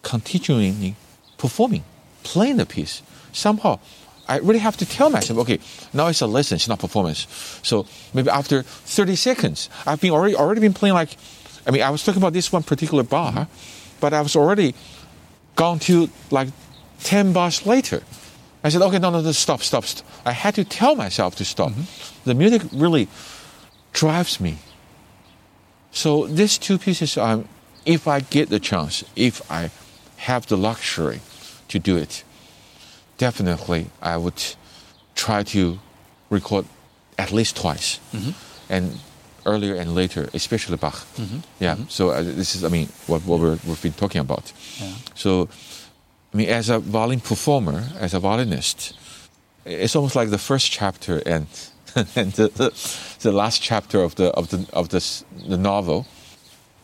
continually 0.02 0.96
performing, 1.36 1.84
playing 2.22 2.56
the 2.56 2.64
piece. 2.64 3.02
Somehow, 3.32 3.78
I 4.26 4.38
really 4.38 4.58
have 4.60 4.78
to 4.78 4.86
tell 4.86 5.10
myself, 5.10 5.38
okay, 5.40 5.58
now 5.92 6.06
it's 6.06 6.22
a 6.22 6.26
lesson, 6.26 6.56
it's 6.56 6.68
not 6.68 6.78
performance. 6.78 7.26
So 7.62 7.86
maybe 8.14 8.30
after 8.30 8.62
30 8.62 9.16
seconds, 9.16 9.68
I've 9.86 10.00
been 10.00 10.12
already 10.12 10.34
already 10.34 10.62
been 10.62 10.72
playing 10.72 10.94
like, 10.94 11.14
I 11.66 11.72
mean, 11.72 11.82
I 11.82 11.90
was 11.90 12.02
talking 12.02 12.22
about 12.22 12.32
this 12.32 12.50
one 12.50 12.62
particular 12.62 13.02
bar, 13.02 13.48
but 14.00 14.14
I 14.14 14.22
was 14.22 14.34
already 14.34 14.74
gone 15.56 15.78
to 15.80 16.08
like 16.30 16.48
10 17.00 17.34
bars 17.34 17.66
later. 17.66 18.02
I 18.66 18.70
said, 18.70 18.82
okay, 18.82 18.98
no, 18.98 19.10
no, 19.10 19.20
no, 19.20 19.32
stop, 19.32 19.62
stop, 19.62 19.84
stop. 19.84 20.04
I 20.24 20.32
had 20.32 20.54
to 20.56 20.64
tell 20.64 20.96
myself 20.96 21.36
to 21.36 21.44
stop. 21.44 21.70
Mm-hmm. 21.70 22.28
The 22.28 22.34
music 22.34 22.62
really 22.72 23.08
drives 23.92 24.40
me. 24.40 24.58
So 25.92 26.26
these 26.26 26.58
two 26.58 26.78
pieces, 26.78 27.16
um, 27.16 27.48
if 27.84 28.08
I 28.08 28.20
get 28.20 28.48
the 28.48 28.58
chance, 28.58 29.04
if 29.14 29.40
I 29.50 29.70
have 30.16 30.46
the 30.46 30.56
luxury 30.56 31.20
to 31.68 31.78
do 31.78 31.96
it, 31.96 32.24
definitely 33.18 33.86
I 34.02 34.16
would 34.16 34.42
try 35.14 35.42
to 35.44 35.78
record 36.28 36.66
at 37.16 37.32
least 37.32 37.56
twice, 37.56 38.00
mm-hmm. 38.12 38.32
and 38.68 38.98
earlier 39.46 39.76
and 39.76 39.94
later, 39.94 40.28
especially 40.34 40.76
Bach. 40.76 41.06
Mm-hmm. 41.16 41.38
Yeah. 41.60 41.76
Mm-hmm. 41.76 41.88
So 41.88 42.10
uh, 42.10 42.22
this 42.22 42.54
is, 42.56 42.64
I 42.64 42.68
mean, 42.68 42.88
what, 43.06 43.24
what 43.24 43.40
we 43.40 43.48
have 43.48 43.82
been 43.82 43.92
talking 43.92 44.20
about. 44.20 44.52
Yeah. 44.78 44.92
So, 45.14 45.48
I 46.32 46.36
mean, 46.36 46.48
as 46.48 46.68
a 46.68 46.78
violin 46.78 47.20
performer, 47.20 47.84
as 47.98 48.14
a 48.14 48.20
violinist, 48.20 48.94
it's 49.64 49.96
almost 49.96 50.16
like 50.16 50.30
the 50.30 50.38
first 50.38 50.70
chapter 50.70 51.22
and 51.26 51.46
and 51.96 52.32
the, 52.32 52.48
the, 52.48 52.72
the, 53.20 53.32
last 53.32 53.62
chapter 53.62 54.02
of 54.02 54.14
the 54.16 54.30
of 54.32 54.48
the 54.50 54.66
of 54.72 54.88
this 54.88 55.24
the 55.48 55.56
novel. 55.56 56.06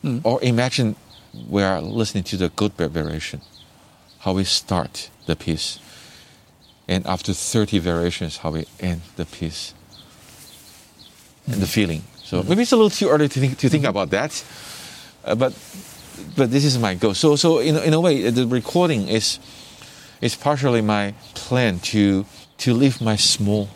Mm. 0.03 0.21
Or 0.25 0.43
imagine 0.43 0.97
we 1.49 1.63
are 1.63 1.81
listening 1.81 2.25
to 2.25 2.37
the 2.37 2.49
Goldberg 2.49 2.91
variation, 2.91 3.41
how 4.21 4.33
we 4.33 4.45
start 4.45 5.11
the 5.27 5.37
piece 5.37 5.79
and 6.89 7.07
after 7.07 7.33
30 7.33 7.79
variations, 7.79 8.39
how 8.39 8.51
we 8.51 8.67
end 8.81 9.03
the 9.17 9.25
piece 9.25 9.75
and 11.47 11.61
the 11.61 11.67
feeling. 11.67 12.03
So 12.23 12.39
mm-hmm. 12.39 12.49
maybe 12.49 12.63
it's 12.63 12.73
a 12.73 12.77
little 12.77 12.91
too 12.91 13.09
early 13.09 13.29
to 13.29 13.41
think, 13.41 13.59
to 13.59 13.69
think 13.69 13.85
about 13.85 14.11
that, 14.11 14.45
uh, 15.25 15.35
but 15.35 15.53
but 16.37 16.51
this 16.51 16.65
is 16.65 16.79
my 16.79 16.95
goal. 16.95 17.15
So 17.15 17.37
so 17.37 17.59
in, 17.59 17.77
in 17.77 17.95
a 17.95 18.01
way, 18.01 18.31
the 18.31 18.47
recording 18.47 19.09
is 19.09 19.39
is 20.21 20.35
partially 20.37 20.83
my 20.83 21.15
plan 21.35 21.79
to 21.81 22.25
to 22.59 22.75
leave 22.75 23.01
my 23.01 23.17
small, 23.17 23.69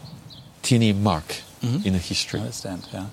teeny 0.63 0.93
mark 0.93 1.43
mm-hmm. 1.63 1.87
in 1.87 1.93
the 1.93 1.99
history. 1.99 2.41
I 2.41 2.43
understand. 2.43 2.89
Yeah. 2.93 3.07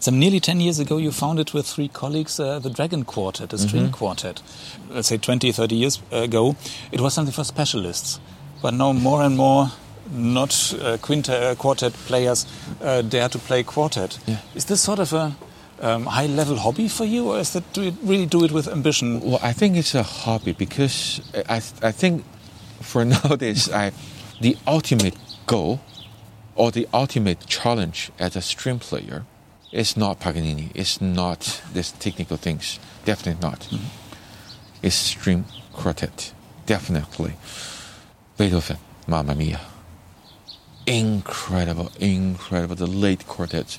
Some 0.00 0.20
nearly 0.20 0.38
10 0.38 0.60
years 0.60 0.78
ago, 0.78 0.98
you 0.98 1.10
founded 1.10 1.50
with 1.52 1.66
three 1.66 1.88
colleagues 1.88 2.38
uh, 2.38 2.60
the 2.60 2.70
Dragon 2.70 3.04
Quartet, 3.04 3.52
a 3.52 3.58
string 3.58 3.86
mm-hmm. 3.86 3.94
quartet. 3.94 4.42
Let's 4.90 5.08
say 5.08 5.18
20, 5.18 5.50
30 5.50 5.74
years 5.74 6.00
ago, 6.12 6.54
it 6.92 7.00
was 7.00 7.14
something 7.14 7.34
for 7.34 7.42
specialists 7.42 8.20
but 8.62 8.74
now 8.74 8.92
more 8.92 9.22
and 9.22 9.36
more 9.36 9.70
not 10.10 10.74
uh, 10.80 10.96
quintet, 10.98 11.42
uh, 11.42 11.54
quartet 11.54 11.92
players 11.92 12.46
uh, 12.80 13.02
dare 13.02 13.28
to 13.28 13.38
play 13.38 13.62
quartet. 13.62 14.18
Yeah. 14.26 14.38
Is 14.54 14.64
this 14.64 14.80
sort 14.80 14.98
of 14.98 15.12
a 15.12 15.36
um, 15.80 16.06
high 16.06 16.26
level 16.26 16.56
hobby 16.56 16.88
for 16.88 17.04
you, 17.04 17.32
or 17.32 17.38
is 17.38 17.52
that 17.52 17.72
do 17.72 17.82
you 17.82 17.96
really 18.02 18.26
do 18.26 18.44
it 18.44 18.52
with 18.52 18.68
ambition? 18.68 19.20
Well, 19.20 19.40
I 19.42 19.52
think 19.52 19.76
it's 19.76 19.94
a 19.94 20.02
hobby 20.02 20.52
because 20.52 21.20
I, 21.48 21.56
I 21.82 21.92
think 21.92 22.24
for 22.80 23.04
nowadays, 23.16 23.70
I, 23.70 23.92
the 24.40 24.56
ultimate 24.66 25.16
goal 25.46 25.80
or 26.54 26.70
the 26.70 26.88
ultimate 26.92 27.46
challenge 27.46 28.10
as 28.18 28.36
a 28.36 28.42
string 28.42 28.78
player 28.78 29.24
is 29.72 29.96
not 29.96 30.18
Paganini, 30.18 30.70
it's 30.74 31.00
not 31.00 31.62
these 31.72 31.92
technical 31.92 32.36
things, 32.36 32.78
definitely 33.04 33.40
not. 33.40 33.68
Mm 33.70 33.78
-hmm. 33.78 34.06
It's 34.82 34.96
string 34.96 35.44
quartet, 35.72 36.32
definitely. 36.66 37.32
Beethoven, 38.36 38.78
Mamma 39.06 39.34
Mia. 39.34 39.60
Incredible, 40.86 41.90
incredible. 41.98 42.76
The 42.76 42.86
late 42.86 43.24
quartets. 43.26 43.78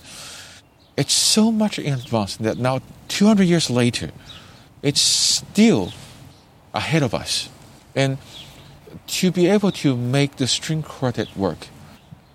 It's 1.00 1.14
so 1.14 1.50
much 1.50 1.80
in 1.80 1.94
advance 1.94 2.36
that 2.36 2.58
now, 2.58 2.82
200 3.08 3.44
years 3.44 3.70
later, 3.70 4.12
it's 4.84 5.00
still 5.00 5.94
ahead 6.74 7.04
of 7.04 7.14
us. 7.14 7.48
And 7.96 8.18
to 9.08 9.32
be 9.32 9.48
able 9.48 9.72
to 9.72 9.96
make 9.96 10.36
the 10.36 10.46
string 10.46 10.84
quartet 10.84 11.38
work, 11.38 11.68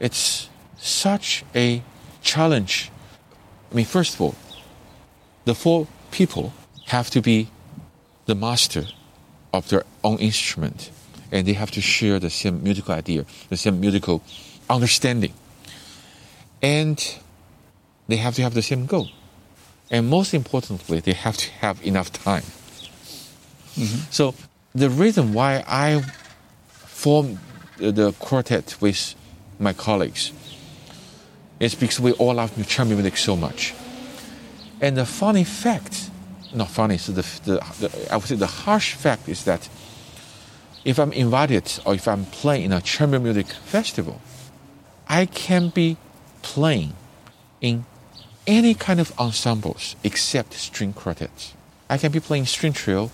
it's 0.01 0.49
such 0.79 1.45
a 1.55 1.83
challenge. 2.23 2.91
I 3.71 3.75
mean, 3.75 3.85
first 3.85 4.15
of 4.15 4.23
all, 4.23 4.35
the 5.45 5.55
four 5.55 5.87
people 6.11 6.55
have 6.87 7.11
to 7.11 7.21
be 7.21 7.49
the 8.25 8.35
master 8.35 8.87
of 9.53 9.69
their 9.69 9.85
own 10.03 10.17
instrument 10.21 10.91
and 11.31 11.47
they 11.47 11.53
have 11.53 11.71
to 11.73 11.83
share 11.83 12.19
the 12.19 12.31
same 12.31 12.63
musical 12.63 12.95
idea, 12.95 13.27
the 13.51 13.59
same 13.59 13.79
musical 13.79 14.23
understanding. 14.71 15.35
And 16.63 16.99
they 18.09 18.17
have 18.17 18.35
to 18.37 18.43
have 18.43 18.55
the 18.55 18.63
same 18.63 18.87
goal. 18.87 19.09
And 19.91 20.09
most 20.09 20.35
importantly, 20.35 21.01
they 21.01 21.13
have 21.13 21.37
to 21.37 21.51
have 21.61 21.85
enough 21.87 22.13
time. 22.13 22.43
Mm-hmm. 23.77 24.11
So 24.11 24.35
the 24.75 24.91
reason 24.91 25.33
why 25.33 25.65
I 25.67 26.03
formed 26.69 27.39
the 27.79 28.13
quartet 28.19 28.77
with 28.81 29.15
my 29.59 29.73
colleagues 29.73 30.33
is 31.61 31.75
because 31.75 32.01
we 32.01 32.13
all 32.13 32.35
love 32.35 32.51
chamber 32.67 32.95
music 32.95 33.17
so 33.17 33.37
much. 33.37 33.75
And 34.81 34.97
the 34.97 35.07
funny 35.07 35.45
fact, 35.45 36.11
not 36.53 36.71
funny, 36.71 36.99
so 36.99 37.13
the, 37.13 37.23
the, 37.45 37.61
the, 37.81 38.09
I 38.13 38.17
would 38.17 38.27
say 38.27 38.37
the 38.37 38.47
harsh 38.47 38.95
fact 38.95 39.29
is 39.29 39.45
that 39.45 39.69
if 40.85 40.99
I'm 40.99 41.13
invited 41.13 41.81
or 41.87 41.95
if 41.95 42.07
I'm 42.07 42.27
playing 42.27 42.65
in 42.65 42.73
a 42.73 42.81
chamber 42.81 43.19
music 43.19 43.47
festival, 43.47 44.21
I 45.09 45.27
can 45.27 45.71
be 45.71 45.97
playing 46.43 46.95
in 47.61 47.87
any 48.47 48.75
kind 48.75 49.01
of 49.01 49.13
ensembles 49.19 49.97
except 50.05 50.55
string 50.55 50.93
quartets. 50.93 51.55
I 51.89 51.99
can 51.99 52.13
be 52.13 52.21
playing 52.21 52.47
string 52.47 52.73
trio, 52.73 53.11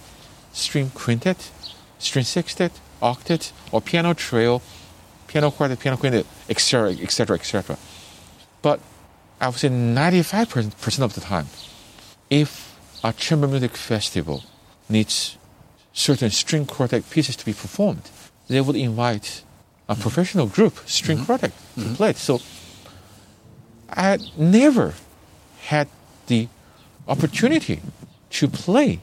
string 0.53 0.91
quintet, 0.91 1.51
string 1.99 2.25
sextet, 2.25 2.73
octet, 3.01 3.53
or 3.73 3.81
piano 3.81 4.15
trio, 4.15 4.63
piano 5.27 5.51
quartet, 5.51 5.79
piano 5.79 5.97
quintet, 5.97 6.27
etc., 6.49 6.93
etc., 6.93 7.37
etc. 7.37 7.79
But 8.63 8.81
I 9.41 9.49
would 9.49 9.59
say 9.59 9.69
95% 9.69 11.03
of 11.03 11.15
the 11.15 11.21
time, 11.21 11.47
if 12.29 12.77
a 13.03 13.13
chamber 13.13 13.49
music 13.49 13.77
festival 13.77 14.45
needs 14.89 15.39
certain 15.93 16.31
string 16.31 16.67
quartet 16.67 17.09
pieces 17.11 17.37
to 17.37 17.45
be 17.45 17.53
performed, 17.53 18.11
they 18.49 18.61
would 18.61 18.77
invite 18.77 19.43
a 19.89 19.93
mm-hmm. 19.93 20.03
professional 20.03 20.47
group, 20.47 20.79
string 20.87 21.19
mm-hmm. 21.19 21.27
quartet, 21.27 21.53
to 21.75 21.81
mm-hmm. 21.81 21.95
play 21.95 22.11
it. 22.11 22.17
So 22.17 22.41
I 23.89 24.19
never 24.37 24.95
had 25.67 25.89
the 26.27 26.49
opportunity 27.09 27.81
to 28.31 28.49
play 28.49 29.01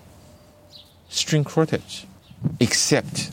string 1.09 1.43
quartet, 1.43 2.05
except 2.59 3.31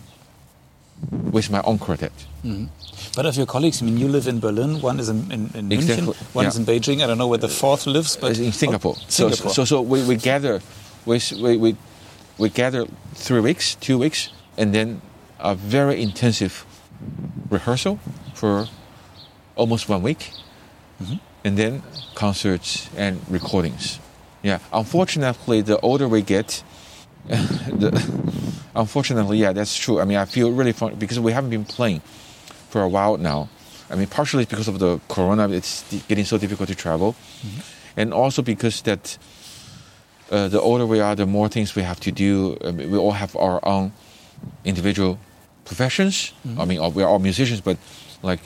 with 1.11 1.51
my 1.51 1.61
own 1.63 1.79
quartet. 1.79 2.13
Mm-hmm. 2.45 2.67
But 3.17 3.27
of 3.27 3.37
your 3.37 3.47
colleagues, 3.47 3.83
I 3.83 3.87
mean, 3.87 3.97
you 3.97 4.09
live 4.09 4.27
in 4.27 4.41
Berlin, 4.41 4.81
one 4.81 4.99
is 5.01 5.09
in, 5.09 5.31
in, 5.31 5.51
in 5.55 5.73
exactly. 5.73 6.13
München, 6.13 6.35
one 6.35 6.45
yeah. 6.45 6.49
is 6.49 6.57
in 6.57 6.65
Beijing. 6.65 7.03
I 7.03 7.07
don't 7.07 7.19
know 7.19 7.29
where 7.29 7.39
the 7.39 7.49
fourth 7.49 7.87
lives, 7.87 8.17
but 8.17 8.39
in 8.39 8.53
Singapore. 8.53 8.95
Oh, 8.97 9.05
Singapore. 9.09 9.51
So, 9.51 9.65
so, 9.65 9.65
so 9.65 9.83
we, 9.83 10.05
we 10.05 10.17
gather, 10.17 10.61
we, 11.05 11.21
we, 11.57 11.77
we 12.39 12.49
gather 12.49 12.87
three 13.15 13.41
weeks, 13.41 13.75
two 13.77 13.99
weeks, 13.99 14.31
and 14.57 14.75
then 14.75 15.01
a 15.39 15.55
very 15.55 16.03
intensive 16.03 16.65
rehearsal 17.51 17.99
for 18.35 18.67
almost 19.57 19.89
one 19.89 20.03
week, 20.03 20.31
mm-hmm. 21.01 21.17
And 21.45 21.57
then 21.57 21.83
concerts 22.15 22.89
and 22.97 23.21
recordings. 23.29 24.01
Yeah, 24.43 24.59
unfortunately, 24.73 25.61
the 25.63 25.79
older 25.81 26.09
we 26.09 26.23
get, 26.23 26.63
the 27.27 27.91
unfortunately, 28.75 29.39
yeah, 29.39 29.53
that's 29.53 29.77
true. 29.77 30.01
I 30.01 30.05
mean, 30.05 30.19
I 30.19 30.25
feel 30.25 30.51
really 30.51 30.73
fun 30.73 30.95
because 30.97 31.21
we 31.21 31.33
haven't 31.33 31.51
been 31.51 31.65
playing 31.65 32.01
for 32.71 32.83
a 32.83 32.89
while 32.89 33.17
now. 33.17 33.49
I 33.91 33.97
mean, 33.97 34.07
partially 34.07 34.45
because 34.45 34.69
of 34.69 34.79
the 34.79 34.99
corona, 35.09 35.49
it's 35.51 35.85
getting 36.09 36.25
so 36.25 36.39
difficult 36.39 36.69
to 36.69 36.75
travel, 36.75 37.13
mm-hmm. 37.13 37.61
and 38.01 38.13
also 38.13 38.43
because 38.43 38.83
that 38.83 39.19
uh, 40.31 40.49
the 40.49 40.61
older 40.61 40.87
we 40.87 41.01
are, 41.01 41.15
the 41.15 41.27
more 41.27 41.49
things 41.49 41.77
we 41.77 41.83
have 41.83 42.01
to 42.01 42.11
do. 42.11 42.57
I 42.65 42.73
mean, 42.73 42.91
we 42.91 42.99
all 42.99 43.13
have 43.13 43.37
our 43.37 43.61
own 43.63 43.93
individual 44.65 45.19
professions. 45.65 46.33
Mm-hmm. 46.47 46.61
I 46.61 46.65
mean, 46.65 46.95
we're 46.95 47.07
all 47.07 47.19
musicians, 47.19 47.61
but 47.61 47.77
like 48.23 48.41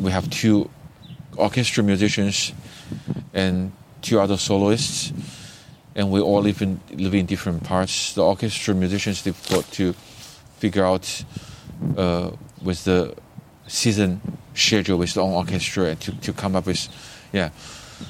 we 0.00 0.10
have 0.10 0.30
two 0.30 0.70
orchestra 1.36 1.82
musicians 1.82 2.52
and 3.32 3.72
two 4.02 4.20
other 4.20 4.36
soloists, 4.36 5.12
and 5.94 6.10
we 6.10 6.20
all 6.20 6.42
live 6.42 6.62
in 6.62 6.80
live 6.90 7.14
in 7.14 7.26
different 7.26 7.64
parts. 7.64 8.14
The 8.14 8.22
orchestra 8.22 8.74
musicians 8.74 9.22
they've 9.22 9.48
got 9.48 9.70
to 9.72 9.94
figure 10.58 10.84
out 10.84 11.24
uh, 11.96 12.30
with 12.62 12.84
the 12.84 13.14
season 13.66 14.20
schedule 14.54 14.98
with 14.98 15.14
the 15.14 15.20
own 15.20 15.32
orchestra 15.32 15.94
to, 15.96 16.12
to 16.20 16.32
come 16.32 16.56
up 16.56 16.66
with 16.66 16.88
yeah 17.32 17.50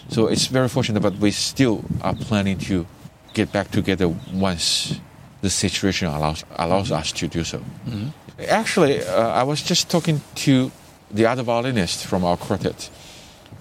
so 0.09 0.27
it's 0.27 0.47
very 0.47 0.68
fortunate 0.68 1.01
but 1.01 1.14
we 1.16 1.31
still 1.31 1.85
are 2.03 2.14
planning 2.14 2.59
to 2.59 2.87
get 3.33 3.51
back 3.53 3.70
together 3.70 4.09
once 4.33 5.01
the 5.41 5.51
situation 5.51 6.09
allows 6.09 6.45
allows 6.57 6.91
us 6.93 7.12
to 7.12 7.29
do 7.29 7.45
so 7.45 7.59
mm-hmm. 7.59 8.09
actually 8.49 9.03
uh, 9.03 9.29
i 9.29 9.43
was 9.43 9.62
just 9.62 9.89
talking 9.89 10.20
to 10.35 10.70
the 11.11 11.27
other 11.27 11.43
violinist 11.43 12.07
from 12.07 12.25
our 12.25 12.37
quartet 12.37 12.91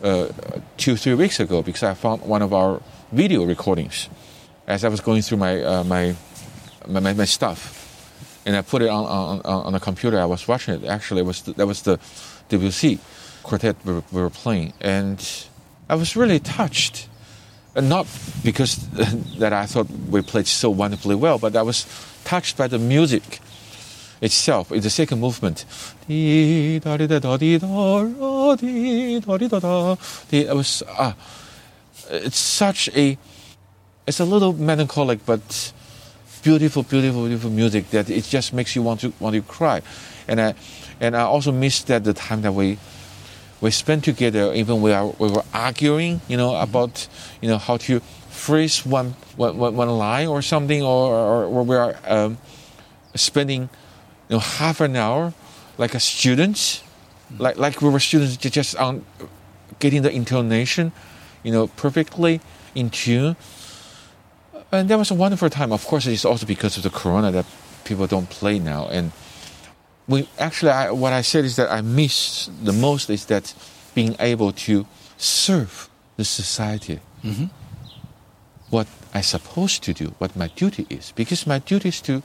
uh, 0.04 0.28
two 0.78 0.95
three 0.95 1.16
weeks 1.16 1.39
ago 1.39 1.62
because 1.62 1.84
i 1.84 1.93
found 1.93 2.22
one 2.22 2.41
of 2.41 2.54
our 2.54 2.82
video 3.12 3.43
recordings 3.45 4.10
as 4.68 4.84
i 4.84 4.89
was 4.89 5.01
going 5.01 5.22
through 5.22 5.38
my 5.38 5.64
uh, 5.64 5.84
my, 5.84 6.16
my, 6.88 7.14
my 7.14 7.26
stuff 7.26 7.84
and 8.45 8.56
I 8.56 8.62
put 8.62 8.82
it 8.82 8.89
on 8.89 9.06
on, 9.06 9.41
on 9.45 9.74
the 9.74 9.80
computer. 9.80 10.20
I 10.20 10.26
was 10.26 10.47
watching 10.47 10.76
it. 10.76 10.86
Actually, 10.86 11.22
it 11.22 11.26
was 11.26 11.41
the, 11.43 11.54
that 11.54 11.68
was 11.68 11.82
the 11.84 11.97
WC 12.49 12.99
quartet 13.43 13.76
we 13.86 13.93
were, 13.93 14.04
we 14.12 14.22
were 14.22 14.30
playing, 14.30 14.74
and 14.82 15.47
I 15.89 15.95
was 15.95 16.16
really 16.16 16.39
touched. 16.39 17.08
And 17.76 17.89
not 17.89 18.06
because 18.43 18.88
that 19.39 19.51
I 19.51 19.66
thought 19.66 19.89
we 19.89 20.22
played 20.22 20.45
so 20.45 20.70
wonderfully 20.70 21.16
well, 21.16 21.39
but 21.39 21.56
I 21.56 21.64
was 21.64 21.88
touched 22.24 22.56
by 22.56 22.68
the 22.68 22.78
music 22.78 23.39
itself 24.24 24.71
in 24.71 24.82
the 24.82 24.89
second 24.89 25.19
movement. 25.19 25.65
It 26.07 26.86
was 30.55 30.84
uh, 30.97 31.13
it's 32.09 32.38
such 32.38 32.89
a 32.95 33.17
it's 34.07 34.19
a 34.19 34.26
little 34.26 34.53
melancholic, 34.53 35.26
but 35.26 35.74
beautiful, 36.41 36.84
beautiful, 36.84 37.26
beautiful 37.26 37.49
music 37.49 37.89
that 37.91 38.09
it 38.09 38.24
just 38.24 38.53
makes 38.53 38.76
you 38.76 38.82
want 38.82 39.01
to 39.01 39.13
want 39.19 39.36
to 39.36 39.41
cry. 39.41 39.82
And 40.28 40.39
I 40.39 40.55
and 40.99 41.15
I 41.15 41.21
also 41.21 41.51
miss 41.51 41.84
that 41.84 42.03
the 42.03 42.13
time 42.13 42.41
that 42.41 42.53
we 42.53 42.78
we 43.61 43.71
spent 43.71 44.03
together, 44.03 44.53
even 44.53 44.82
we 44.82 44.93
are 44.93 45.07
we 45.19 45.30
were 45.30 45.43
arguing, 45.53 46.21
you 46.28 46.38
know, 46.38 46.55
about 46.55 47.07
you 47.41 47.49
know 47.49 47.57
how 47.57 47.78
to 47.78 47.99
phrase 48.30 48.86
one 48.86 49.15
one, 49.36 49.57
one 49.57 49.89
line 49.89 50.28
or 50.28 50.41
something, 50.41 50.82
or 50.82 51.13
or, 51.13 51.45
or 51.45 51.63
we 51.63 51.76
are 51.76 51.95
um, 52.07 52.38
spending 53.15 53.69
you 54.34 54.40
know 54.40 54.40
half 54.40 54.82
an 54.82 54.96
hour 54.96 55.34
like 55.78 55.94
a 55.94 56.00
student, 56.00 56.82
like 57.38 57.58
like 57.58 57.82
we 57.86 57.90
were 57.90 58.02
students 58.02 58.38
just 58.38 58.76
on 58.78 59.06
getting 59.78 60.02
the 60.02 60.10
intonation, 60.10 60.92
you 61.44 61.52
know, 61.52 61.68
perfectly 61.68 62.42
in 62.74 62.90
tune 62.90 63.38
and 64.74 64.90
that 64.90 64.98
was 64.98 65.12
a 65.12 65.14
wonderful 65.14 65.50
time. 65.50 65.72
Of 65.72 65.86
course, 65.86 66.08
it's 66.08 66.26
also 66.26 66.46
because 66.46 66.78
of 66.78 66.84
the 66.84 66.90
corona 66.90 67.32
that 67.32 67.46
people 67.86 68.08
don't 68.08 68.28
play 68.30 68.58
now. 68.58 68.88
And 68.88 69.12
we 70.08 70.28
actually, 70.40 70.72
I, 70.72 70.90
what 70.90 71.14
I 71.14 71.22
said 71.22 71.46
is 71.46 71.56
that 71.58 71.72
I 71.72 71.82
miss 71.82 72.50
the 72.62 72.74
most 72.74 73.10
is 73.10 73.26
that 73.26 73.54
being 73.94 74.16
able 74.20 74.52
to 74.66 74.88
serve 75.18 75.90
the 76.18 76.26
society. 76.26 77.00
Mm-hmm. 77.24 77.46
What 78.72 78.88
I 79.14 79.22
supposed 79.22 79.84
to 79.84 79.94
do, 79.94 80.16
what 80.18 80.36
my 80.36 80.48
duty 80.48 80.88
is, 80.90 81.14
because 81.16 81.46
my 81.46 81.60
duty 81.60 81.90
is 81.90 82.02
to. 82.02 82.24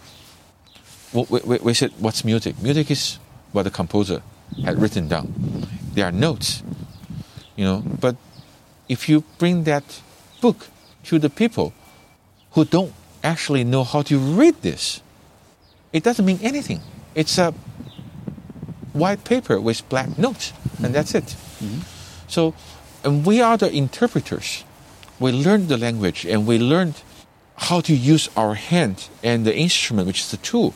We, 1.12 1.74
said, 1.74 1.92
what's 1.98 2.24
music? 2.24 2.60
Music 2.62 2.90
is 2.90 3.18
what 3.52 3.62
the 3.62 3.70
composer 3.70 4.22
had 4.64 4.80
written 4.80 5.08
down. 5.08 5.32
There 5.94 6.04
are 6.04 6.12
notes, 6.12 6.62
you 7.56 7.64
know. 7.64 7.82
But 7.82 8.16
if 8.88 9.08
you 9.08 9.24
bring 9.38 9.64
that 9.64 10.00
book 10.40 10.68
to 11.04 11.18
the 11.18 11.30
people, 11.30 11.72
who 12.52 12.64
don't 12.64 12.92
actually 13.22 13.64
know 13.64 13.84
how 13.84 14.02
to 14.02 14.18
read 14.18 14.62
this. 14.62 15.00
It 15.92 16.02
doesn't 16.02 16.24
mean 16.24 16.40
anything. 16.42 16.80
It's 17.14 17.38
a 17.38 17.52
white 18.92 19.24
paper 19.24 19.60
with 19.60 19.88
black 19.88 20.18
notes, 20.18 20.52
and 20.82 20.94
that's 20.94 21.14
it. 21.14 21.24
Mm-hmm. 21.24 21.80
So, 22.28 22.54
and 23.04 23.24
we 23.24 23.40
are 23.40 23.56
the 23.56 23.72
interpreters. 23.72 24.64
We 25.20 25.32
learned 25.32 25.68
the 25.68 25.76
language 25.76 26.24
and 26.24 26.46
we 26.46 26.58
learned 26.58 27.02
how 27.56 27.80
to 27.80 27.94
use 27.94 28.28
our 28.36 28.54
hand 28.54 29.08
and 29.22 29.44
the 29.44 29.56
instrument, 29.56 30.06
which 30.06 30.20
is 30.20 30.30
the 30.30 30.36
tool, 30.36 30.74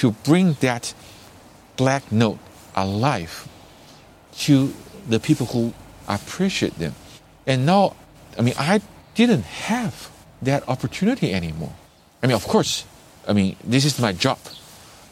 to 0.00 0.12
bring 0.24 0.54
that 0.60 0.94
black 1.76 2.10
note 2.10 2.38
alive 2.74 3.46
to 4.32 4.72
the 5.06 5.20
people 5.20 5.44
who 5.46 5.74
appreciate 6.08 6.78
them. 6.78 6.94
And 7.46 7.66
now, 7.66 7.96
I 8.38 8.42
mean, 8.42 8.54
I 8.56 8.80
didn't 9.14 9.44
have 9.44 10.08
that 10.40 10.66
opportunity 10.68 11.34
anymore. 11.34 11.74
I 12.22 12.26
mean, 12.26 12.36
of 12.36 12.44
course, 12.44 12.84
I 13.28 13.34
mean, 13.34 13.56
this 13.62 13.84
is 13.84 14.00
my 14.00 14.12
job. 14.12 14.38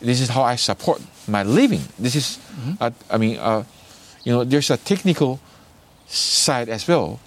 This 0.01 0.20
is 0.20 0.30
how 0.30 0.43
I 0.43 0.57
support 0.57 1.03
my 1.26 1.43
living. 1.43 1.82
This 1.99 2.14
is, 2.16 2.39
mm-hmm. 2.39 2.72
uh, 2.80 2.91
I 3.11 3.18
mean, 3.18 3.36
uh, 3.36 3.64
you 4.24 4.32
know, 4.32 4.45
there's 4.45 4.70
a 4.70 4.78
technical 4.78 5.39
side 6.07 6.70
as 6.70 6.89
well 6.89 7.20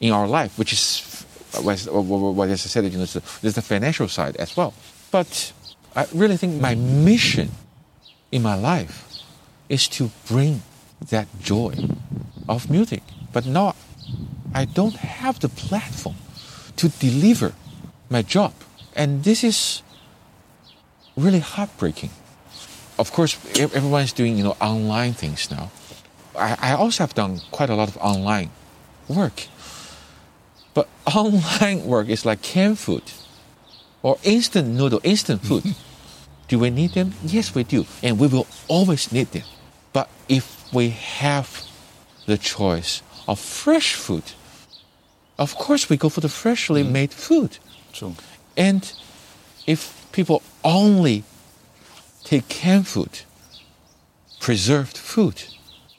in 0.00 0.12
our 0.12 0.26
life, 0.26 0.58
which 0.58 0.72
is, 0.72 1.26
what, 1.60 1.76
what 1.84 2.48
I 2.48 2.54
said, 2.54 2.84
you 2.84 2.98
know, 2.98 3.04
there's 3.04 3.54
the 3.54 3.62
financial 3.62 4.08
side 4.08 4.36
as 4.36 4.56
well. 4.56 4.72
But 5.10 5.52
I 5.98 6.06
really 6.14 6.36
think 6.36 6.60
my 6.60 6.76
mission 6.76 7.50
in 8.30 8.40
my 8.40 8.54
life 8.54 9.10
is 9.68 9.88
to 9.98 10.12
bring 10.28 10.62
that 11.10 11.26
joy 11.42 11.74
of 12.48 12.70
music. 12.70 13.02
But 13.32 13.46
now 13.46 13.74
I 14.54 14.64
don't 14.64 14.94
have 14.94 15.40
the 15.40 15.48
platform 15.48 16.14
to 16.76 16.88
deliver 16.88 17.52
my 18.08 18.22
job. 18.22 18.52
And 18.94 19.24
this 19.24 19.42
is 19.42 19.82
really 21.16 21.40
heartbreaking. 21.40 22.10
Of 22.96 23.10
course, 23.10 23.36
everyone 23.58 24.02
is 24.02 24.12
doing 24.12 24.38
you 24.38 24.44
know 24.44 24.56
online 24.60 25.14
things 25.14 25.50
now. 25.50 25.72
I, 26.36 26.56
I 26.60 26.72
also 26.74 27.02
have 27.02 27.14
done 27.14 27.40
quite 27.50 27.70
a 27.70 27.74
lot 27.74 27.88
of 27.88 27.96
online 27.96 28.50
work. 29.08 29.48
But 30.74 30.86
online 31.12 31.86
work 31.86 32.06
is 32.08 32.24
like 32.24 32.40
canned 32.40 32.78
food 32.78 33.02
or 34.00 34.16
instant 34.22 34.68
noodle, 34.68 35.00
instant 35.02 35.42
food. 35.42 35.74
Do 36.48 36.58
we 36.58 36.70
need 36.70 36.92
them? 36.92 37.12
Yes, 37.22 37.54
we 37.54 37.62
do. 37.62 37.86
And 38.02 38.18
we 38.18 38.26
will 38.26 38.46
always 38.66 39.12
need 39.12 39.30
them. 39.32 39.44
But 39.92 40.08
if 40.28 40.72
we 40.72 40.90
have 40.90 41.62
the 42.26 42.38
choice 42.38 43.02
of 43.26 43.38
fresh 43.38 43.94
food, 43.94 44.24
of 45.38 45.54
course 45.54 45.88
we 45.88 45.96
go 45.96 46.08
for 46.08 46.20
the 46.20 46.28
freshly 46.28 46.82
mm. 46.82 46.90
made 46.90 47.12
food. 47.12 47.58
True. 47.92 48.14
And 48.56 48.90
if 49.66 50.06
people 50.12 50.42
only 50.64 51.24
take 52.24 52.48
canned 52.48 52.88
food, 52.88 53.20
preserved 54.40 54.96
food 54.96 55.44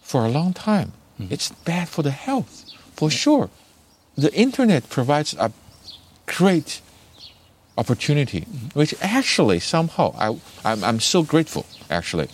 for 0.02 0.26
a 0.26 0.30
long 0.30 0.54
time, 0.54 0.94
mm. 1.20 1.32
it's 1.32 1.52
bad 1.64 1.88
for 1.90 2.02
the 2.02 2.12
health, 2.12 2.66
for 2.96 3.10
sure. 3.10 3.50
The 4.16 4.34
internet 4.34 4.90
provides 4.90 5.36
a 5.36 5.52
great 6.26 6.82
opportunity, 7.80 8.42
which 8.74 8.94
actually 9.02 9.60
somehow 9.60 10.14
I, 10.18 10.28
I'm, 10.70 10.84
I'm 10.84 11.00
so 11.00 11.24
grateful, 11.24 11.66
actually, 11.90 12.28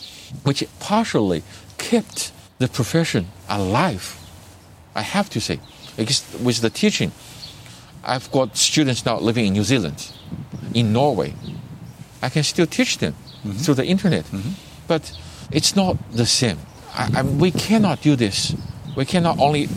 which 0.44 0.64
partially 0.80 1.44
kept 1.78 2.32
the 2.58 2.68
profession 2.68 3.28
alive. 3.48 4.06
I 4.96 5.04
have 5.04 5.30
to 5.30 5.40
say 5.40 5.60
because 5.98 6.24
with 6.44 6.62
the 6.62 6.70
teaching, 6.70 7.12
I've 8.04 8.32
got 8.32 8.58
students 8.58 9.06
now 9.06 9.20
living 9.20 9.46
in 9.46 9.54
New 9.54 9.64
Zealand, 9.64 10.12
in 10.74 10.92
Norway. 10.92 11.34
I 12.22 12.30
can 12.30 12.44
still 12.44 12.66
teach 12.66 12.98
them 12.98 13.14
mm-hmm. 13.14 13.52
through 13.52 13.76
the 13.76 13.86
internet, 13.86 14.26
mm-hmm. 14.26 14.54
but 14.88 15.12
it's 15.52 15.76
not 15.76 15.98
the 16.12 16.26
same. 16.26 16.58
I, 16.94 17.20
I, 17.20 17.22
we 17.22 17.52
cannot 17.52 18.02
do 18.02 18.16
this. 18.16 18.56
We 18.98 19.06
cannot 19.06 19.40
only, 19.40 19.68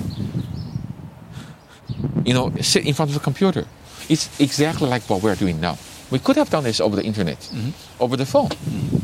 you 2.25 2.33
know, 2.33 2.53
sit 2.61 2.87
in 2.87 2.95
front 2.95 3.11
of 3.11 3.15
the 3.15 3.21
computer. 3.21 3.67
It's 4.09 4.29
exactly 4.41 4.89
like 4.89 5.03
what 5.09 5.23
we're 5.23 5.35
doing 5.35 5.61
now. 5.61 5.79
We 6.11 6.19
could 6.19 6.37
have 6.37 6.49
done 6.49 6.65
this 6.65 6.81
over 6.81 6.97
the 6.97 7.05
internet, 7.05 7.39
mm-hmm. 7.39 8.03
over 8.03 8.17
the 8.17 8.25
phone, 8.25 8.49
mm-hmm. 8.49 8.99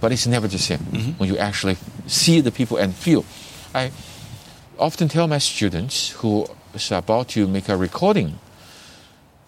but 0.00 0.12
it's 0.12 0.26
never 0.26 0.48
the 0.48 0.58
same 0.58 0.78
mm-hmm. 0.78 1.10
when 1.12 1.28
you 1.28 1.36
actually 1.36 1.76
see 2.06 2.40
the 2.40 2.50
people 2.50 2.78
and 2.78 2.94
feel. 2.94 3.24
I 3.74 3.92
often 4.78 5.08
tell 5.08 5.28
my 5.28 5.38
students 5.38 6.10
who 6.10 6.46
is 6.74 6.90
about 6.90 7.28
to 7.28 7.46
make 7.46 7.68
a 7.68 7.76
recording, 7.76 8.38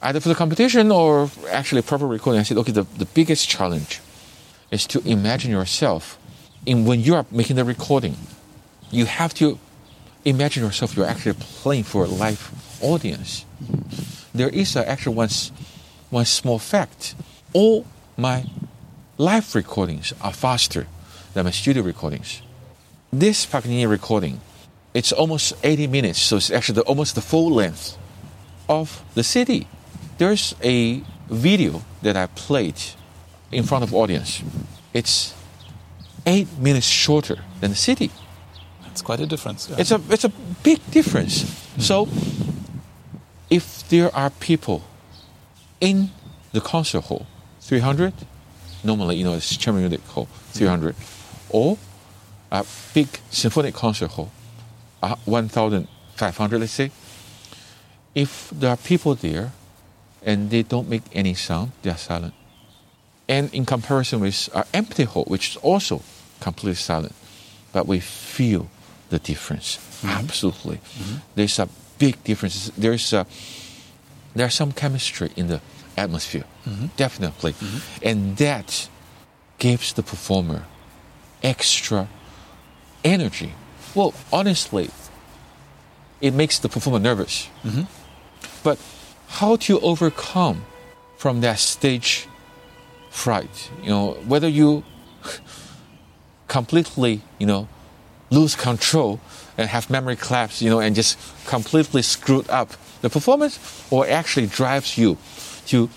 either 0.03 0.21
for 0.21 0.29
the 0.29 0.35
competition 0.35 0.91
or 0.91 1.31
actually 1.51 1.83
proper 1.83 2.07
recording, 2.07 2.41
I 2.41 2.43
said, 2.43 2.59
okay, 2.59 2.73
the, 2.73 2.83
the 2.83 3.07
biggest 3.07 3.49
challenge 3.49 4.01
is 4.71 4.87
to 4.89 5.01
imagine 5.09 5.51
yourself 5.51 6.19
in 6.67 6.85
when 6.85 7.01
you 7.01 7.15
are 7.15 7.25
making 7.31 7.57
the 7.57 7.65
recording. 7.65 8.17
You 8.91 9.07
have 9.07 9.33
to 9.35 9.59
imagine 10.25 10.63
yourself 10.63 10.97
you're 10.97 11.07
actually 11.07 11.37
playing 11.39 11.85
for 11.85 12.05
a 12.05 12.09
live 12.09 12.51
audience. 12.83 13.45
There 14.35 14.49
is 14.49 14.75
a, 14.75 14.89
actually 14.89 15.17
one, 15.17 15.29
one 16.11 16.25
small 16.25 16.59
fact. 16.59 17.15
All 17.53 17.87
my 18.17 18.45
live 19.17 19.55
recordings 19.55 20.13
are 20.21 20.33
faster 20.33 20.87
than 21.35 21.45
my 21.45 21.53
studio 21.53 21.83
recordings. 21.83 22.43
This 23.13 23.47
Paganini 23.47 23.87
recording, 23.87 24.41
it's 24.93 25.13
almost 25.13 25.55
80 25.63 25.87
minutes, 25.87 26.21
so 26.21 26.37
it's 26.37 26.51
actually 26.51 26.77
the, 26.77 26.83
almost 26.83 27.15
the 27.15 27.21
full 27.21 27.51
length 27.51 27.97
of 28.69 29.05
the 29.15 29.23
CD. 29.23 29.69
There's 30.19 30.55
a 30.65 31.03
video 31.29 31.83
that 32.03 32.17
I 32.17 32.27
played 32.27 32.81
in 33.53 33.63
front 33.63 33.85
of 33.85 33.95
audience. 33.95 34.43
It's 34.93 35.35
eight 36.27 36.49
minutes 36.59 36.87
shorter 36.87 37.39
than 37.61 37.71
the 37.71 37.77
CD. 37.77 38.11
That's 38.83 39.03
quite 39.03 39.21
a 39.21 39.27
difference. 39.27 39.69
Yeah. 39.69 39.77
It's 39.79 39.91
a 39.91 40.01
it's 40.11 40.25
a 40.25 40.33
big 40.63 40.79
difference. 40.91 41.43
Mm-hmm. 41.43 41.81
So, 41.81 42.09
if 43.51 43.89
there 43.89 44.15
are 44.15 44.31
people 44.31 44.83
in 45.81 46.11
the 46.53 46.61
concert 46.61 47.03
hall, 47.05 47.27
300, 47.61 48.13
normally 48.83 49.17
you 49.17 49.25
know 49.25 49.35
it's 49.35 49.57
chamber 49.57 49.81
music 49.81 50.05
hall, 50.09 50.29
300, 50.53 50.95
or 51.51 51.79
a 52.51 52.65
big 52.93 53.09
symphonic 53.31 53.75
concert 53.75 54.11
hall, 54.13 54.31
uh, 55.03 55.17
1,500, 55.25 56.61
let's 56.61 56.73
say. 56.73 56.91
If 58.15 58.51
there 58.51 58.71
are 58.71 58.77
people 58.77 59.15
there, 59.15 59.53
and 60.25 60.51
they 60.51 60.63
don't 60.63 60.89
make 60.89 61.03
any 61.13 61.35
sound, 61.35 61.73
they 61.83 61.91
are 61.91 61.99
silent. 61.99 62.35
And 63.29 63.53
in 63.55 63.65
comparison 63.67 64.21
with 64.21 64.49
our 64.55 64.67
empty 64.73 65.05
hall, 65.05 65.25
which 65.25 65.51
is 65.51 65.57
also 65.57 66.03
completely 66.41 66.75
silent, 66.77 67.15
but 67.73 67.87
we 67.87 68.01
feel 68.01 68.69
the 69.11 69.19
difference. 69.19 69.77
Mm-hmm. 69.77 70.09
Absolutely. 70.09 70.77
Mm-hmm. 70.77 71.17
There's 71.35 71.59
a 71.59 71.69
big 72.05 72.23
difference. 72.23 72.71
There's 72.77 73.13
a, 73.15 73.27
there's 74.37 74.55
some 74.55 74.73
chemistry 74.73 75.31
in 75.37 75.47
the 75.47 75.61
atmosphere, 75.97 76.45
mm-hmm. 76.67 76.87
definitely. 76.97 77.53
Mm-hmm. 77.53 78.09
And 78.09 78.37
that 78.37 78.89
gives 79.59 79.95
the 79.95 80.03
performer 80.03 80.65
extra 81.43 82.09
energy. 83.03 83.53
Well, 83.95 84.13
honestly, 84.31 84.91
it 86.21 86.35
makes 86.35 86.59
the 86.59 86.69
performer 86.69 86.99
nervous. 86.99 87.49
Mm-hmm. 87.63 87.85
But 88.63 88.79
how 89.41 89.57
to 89.67 89.81
overcome 89.81 90.67
from 91.17 91.41
that 91.41 91.59
stage 91.59 92.29
fright? 93.11 93.71
You 93.83 93.89
know, 93.89 94.05
whether 94.29 94.49
you 94.49 94.85
completely, 96.49 97.23
you 97.39 97.47
know, 97.47 97.69
lose 98.31 98.55
control 98.55 99.21
and 99.57 99.69
have 99.69 99.91
memory 99.91 100.17
collapse, 100.17 100.61
you 100.61 100.71
know, 100.71 100.81
and 100.81 100.95
just 100.95 101.19
completely 101.47 102.03
screwed 102.03 102.49
up 102.51 102.73
the 103.03 103.11
performance, 103.11 103.59
or 103.91 104.09
actually 104.09 104.47
drives 104.47 104.97
you 104.97 105.19
to 105.67 105.89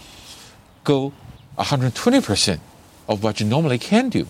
go 0.83 1.13
120% 1.57 2.59
of 3.07 3.23
what 3.23 3.39
you 3.39 3.45
normally 3.45 3.77
can 3.77 4.09
do. 4.09 4.27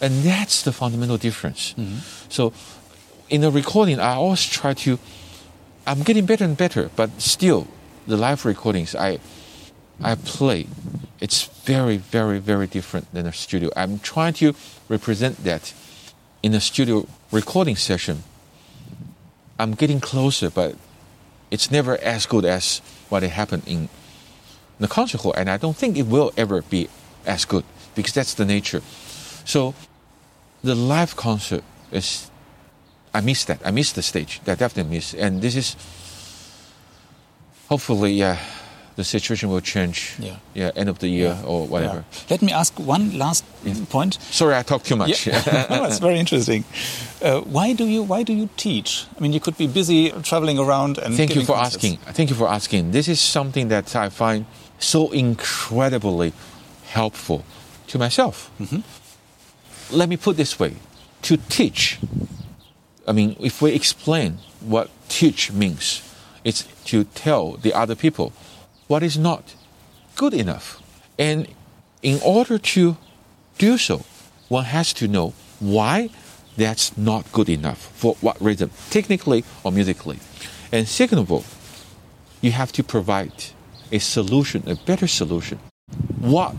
And 0.00 0.22
that's 0.22 0.62
the 0.62 0.72
fundamental 0.72 1.16
difference. 1.16 1.74
Mm-hmm. 1.74 1.98
So 2.28 2.52
in 3.30 3.40
the 3.40 3.50
recording, 3.50 3.98
I 3.98 4.14
always 4.14 4.44
try 4.44 4.74
to, 4.74 4.98
I'm 5.86 6.02
getting 6.02 6.26
better 6.26 6.44
and 6.44 6.56
better, 6.56 6.90
but 6.96 7.20
still, 7.20 7.66
the 8.06 8.16
live 8.16 8.44
recordings 8.44 8.94
I, 8.94 9.18
I 10.02 10.14
play, 10.14 10.66
it's 11.20 11.44
very, 11.64 11.96
very, 11.96 12.38
very 12.38 12.66
different 12.66 13.12
than 13.12 13.26
a 13.26 13.32
studio. 13.32 13.70
I'm 13.74 13.98
trying 13.98 14.34
to 14.34 14.54
represent 14.88 15.42
that 15.44 15.72
in 16.42 16.54
a 16.54 16.60
studio 16.60 17.06
recording 17.30 17.76
session. 17.76 18.22
I'm 19.58 19.74
getting 19.74 20.00
closer, 20.00 20.50
but 20.50 20.76
it's 21.50 21.70
never 21.70 21.96
as 21.98 22.26
good 22.26 22.44
as 22.44 22.80
what 23.08 23.22
happened 23.22 23.62
in 23.66 23.88
the 24.78 24.88
concert 24.88 25.22
hall, 25.22 25.32
and 25.34 25.48
I 25.48 25.56
don't 25.56 25.76
think 25.76 25.96
it 25.96 26.06
will 26.06 26.32
ever 26.36 26.62
be 26.62 26.88
as 27.24 27.44
good 27.44 27.64
because 27.94 28.12
that's 28.12 28.34
the 28.34 28.44
nature. 28.44 28.82
So 29.44 29.74
the 30.62 30.74
live 30.74 31.16
concert 31.16 31.64
is 31.90 32.30
I 33.14 33.20
miss 33.20 33.44
that. 33.46 33.60
I 33.64 33.70
miss 33.70 33.92
the 33.92 34.02
stage. 34.02 34.40
I 34.46 34.54
definitely 34.54 34.96
miss. 34.96 35.14
And 35.14 35.40
this 35.40 35.56
is 35.56 35.76
hopefully 37.68 38.12
yeah 38.12 38.38
the 38.96 39.04
situation 39.04 39.50
will 39.50 39.60
change. 39.60 40.14
Yeah. 40.18 40.36
Yeah. 40.54 40.70
End 40.74 40.88
of 40.88 40.98
the 40.98 41.08
year 41.08 41.36
yeah. 41.38 41.46
or 41.46 41.66
whatever. 41.66 42.04
Yeah. 42.10 42.26
Let 42.30 42.42
me 42.42 42.52
ask 42.52 42.78
one 42.80 43.16
last 43.18 43.44
yeah. 43.62 43.74
point. 43.90 44.14
Sorry, 44.14 44.56
I 44.56 44.62
talk 44.62 44.82
too 44.82 44.96
much. 44.96 45.26
Yeah. 45.26 45.66
no, 45.70 45.84
it's 45.84 45.98
very 45.98 46.18
interesting. 46.18 46.64
Uh, 47.22 47.40
why 47.40 47.74
do 47.74 47.84
you 47.84 48.02
Why 48.02 48.22
do 48.22 48.32
you 48.32 48.48
teach? 48.56 49.06
I 49.16 49.20
mean, 49.20 49.32
you 49.32 49.40
could 49.40 49.56
be 49.58 49.66
busy 49.66 50.10
traveling 50.22 50.58
around 50.58 50.98
and. 50.98 51.14
Thank 51.14 51.34
you 51.34 51.44
for 51.44 51.54
concerts. 51.54 51.76
asking. 51.76 51.98
Thank 52.14 52.30
you 52.30 52.36
for 52.36 52.48
asking. 52.48 52.90
This 52.92 53.08
is 53.08 53.20
something 53.20 53.68
that 53.68 53.94
I 53.94 54.08
find 54.08 54.46
so 54.78 55.12
incredibly 55.12 56.32
helpful 56.88 57.44
to 57.88 57.98
myself. 57.98 58.50
Mm-hmm. 58.58 58.80
Let 59.96 60.08
me 60.08 60.16
put 60.16 60.36
this 60.36 60.58
way: 60.58 60.76
to 61.22 61.36
teach. 61.36 61.98
I 63.06 63.12
mean, 63.12 63.36
if 63.38 63.62
we 63.62 63.72
explain 63.72 64.38
what 64.60 64.90
teach 65.08 65.52
means, 65.52 66.02
it's 66.44 66.64
to 66.86 67.04
tell 67.04 67.52
the 67.52 67.72
other 67.74 67.94
people 67.94 68.32
what 68.86 69.02
is 69.02 69.18
not 69.18 69.54
good 70.16 70.34
enough. 70.34 70.82
And 71.18 71.48
in 72.02 72.20
order 72.24 72.58
to 72.58 72.96
do 73.58 73.78
so, 73.78 74.04
one 74.48 74.64
has 74.64 74.92
to 74.94 75.08
know 75.08 75.34
why 75.60 76.10
that's 76.56 76.96
not 76.96 77.30
good 77.32 77.48
enough, 77.48 77.78
for 77.94 78.16
what 78.20 78.40
reason, 78.40 78.70
technically 78.90 79.44
or 79.62 79.72
musically. 79.72 80.18
And 80.72 80.88
second 80.88 81.18
of 81.18 81.30
all, 81.30 81.44
you 82.40 82.52
have 82.52 82.72
to 82.72 82.82
provide 82.82 83.32
a 83.92 83.98
solution, 83.98 84.62
a 84.66 84.74
better 84.74 85.06
solution. 85.06 85.58
What 86.18 86.54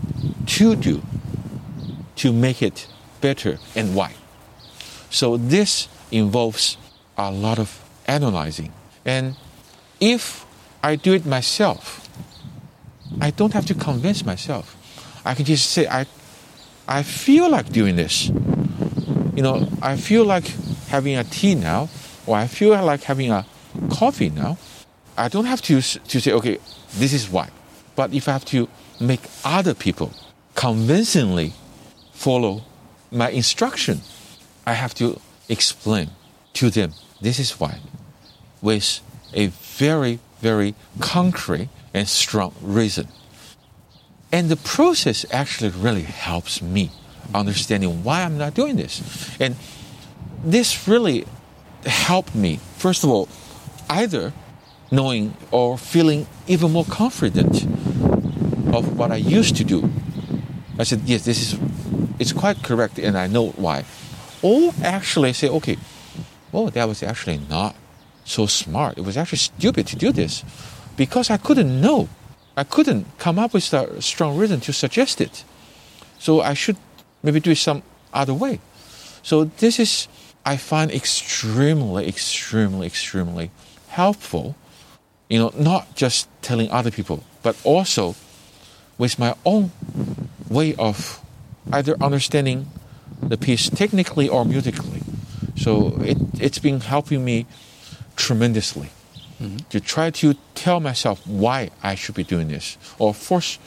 to 0.46 0.76
do 0.76 1.02
to 2.16 2.32
make 2.32 2.62
it 2.62 2.86
better 3.20 3.58
and 3.74 3.94
why. 3.94 4.14
So 5.10 5.36
this 5.36 5.88
involves 6.10 6.76
a 7.16 7.30
lot 7.30 7.58
of 7.58 7.82
analyzing. 8.06 8.72
And 9.04 9.36
if 10.00 10.46
I 10.82 10.96
do 10.96 11.12
it 11.14 11.26
myself, 11.26 12.07
I 13.20 13.30
don't 13.30 13.52
have 13.52 13.66
to 13.66 13.74
convince 13.74 14.24
myself. 14.24 14.76
I 15.24 15.34
can 15.34 15.44
just 15.44 15.70
say, 15.70 15.86
I, 15.86 16.06
I 16.86 17.02
feel 17.02 17.50
like 17.50 17.70
doing 17.70 17.96
this. 17.96 18.28
You 18.28 19.42
know, 19.42 19.68
I 19.82 19.96
feel 19.96 20.24
like 20.24 20.46
having 20.88 21.16
a 21.16 21.24
tea 21.24 21.54
now, 21.54 21.88
or 22.26 22.36
I 22.36 22.46
feel 22.46 22.70
like 22.84 23.02
having 23.04 23.30
a 23.30 23.44
coffee 23.90 24.30
now. 24.30 24.58
I 25.16 25.28
don't 25.28 25.46
have 25.46 25.62
to, 25.62 25.80
to 25.80 26.20
say, 26.20 26.32
okay, 26.32 26.58
this 26.94 27.12
is 27.12 27.30
why. 27.30 27.50
But 27.96 28.14
if 28.14 28.28
I 28.28 28.32
have 28.32 28.44
to 28.46 28.68
make 29.00 29.20
other 29.44 29.74
people 29.74 30.12
convincingly 30.54 31.52
follow 32.12 32.62
my 33.10 33.30
instruction, 33.30 34.00
I 34.66 34.74
have 34.74 34.94
to 34.94 35.20
explain 35.48 36.10
to 36.54 36.70
them 36.70 36.92
this 37.20 37.38
is 37.38 37.58
why 37.58 37.78
with 38.60 39.00
a 39.34 39.46
very, 39.46 40.18
very 40.40 40.74
concrete 41.00 41.68
and 41.94 42.08
strong 42.08 42.54
reason. 42.62 43.08
And 44.30 44.48
the 44.48 44.56
process 44.56 45.24
actually 45.30 45.70
really 45.70 46.02
helps 46.02 46.60
me 46.60 46.90
understanding 47.34 48.04
why 48.04 48.22
I'm 48.22 48.38
not 48.38 48.54
doing 48.54 48.76
this. 48.76 49.36
And 49.40 49.56
this 50.44 50.86
really 50.86 51.26
helped 51.84 52.34
me, 52.34 52.60
first 52.76 53.04
of 53.04 53.10
all, 53.10 53.28
either 53.88 54.32
knowing 54.90 55.34
or 55.50 55.78
feeling 55.78 56.26
even 56.46 56.72
more 56.72 56.84
confident 56.84 57.64
of 58.74 58.98
what 58.98 59.10
I 59.10 59.16
used 59.16 59.56
to 59.56 59.64
do. 59.64 59.90
I 60.78 60.84
said, 60.84 61.00
yes, 61.04 61.24
this 61.24 61.40
is, 61.40 61.58
it's 62.18 62.32
quite 62.32 62.62
correct 62.62 62.98
and 62.98 63.16
I 63.16 63.26
know 63.26 63.48
why. 63.48 63.84
Or 64.42 64.72
actually 64.82 65.32
say, 65.32 65.48
okay, 65.48 65.76
well, 66.52 66.66
that 66.66 66.86
was 66.86 67.02
actually 67.02 67.40
not 67.48 67.74
so 68.24 68.46
smart. 68.46 68.98
It 68.98 69.02
was 69.02 69.16
actually 69.16 69.38
stupid 69.38 69.86
to 69.88 69.96
do 69.96 70.12
this 70.12 70.44
because 70.98 71.30
I 71.30 71.38
couldn't 71.38 71.80
know. 71.80 72.08
I 72.56 72.64
couldn't 72.64 73.06
come 73.18 73.38
up 73.38 73.54
with 73.54 73.72
a 73.72 74.02
strong 74.02 74.36
reason 74.36 74.60
to 74.62 74.72
suggest 74.72 75.20
it. 75.20 75.44
So 76.18 76.42
I 76.42 76.52
should 76.54 76.76
maybe 77.22 77.40
do 77.40 77.52
it 77.52 77.58
some 77.58 77.82
other 78.12 78.34
way. 78.34 78.58
So 79.22 79.44
this 79.44 79.78
is, 79.78 80.08
I 80.44 80.56
find 80.56 80.90
extremely, 80.90 82.08
extremely, 82.08 82.86
extremely 82.86 83.50
helpful. 83.88 84.56
You 85.30 85.38
know, 85.38 85.52
not 85.56 85.94
just 85.94 86.28
telling 86.42 86.68
other 86.70 86.90
people, 86.90 87.22
but 87.42 87.54
also 87.62 88.16
with 88.98 89.18
my 89.20 89.36
own 89.46 89.70
way 90.50 90.74
of 90.74 91.20
either 91.72 91.94
understanding 92.02 92.66
the 93.22 93.36
piece 93.36 93.70
technically 93.70 94.28
or 94.28 94.44
musically. 94.44 95.02
So 95.56 96.00
it, 96.02 96.18
it's 96.40 96.58
been 96.58 96.80
helping 96.80 97.24
me 97.24 97.46
tremendously. 98.16 98.90
To 99.70 99.80
try 99.80 100.10
to 100.10 100.34
tell 100.54 100.80
myself 100.80 101.24
why 101.26 101.70
I 101.82 101.94
should 101.94 102.14
be 102.14 102.24
doing 102.24 102.48
this, 102.48 102.76
or 102.98 103.14
force 103.14 103.58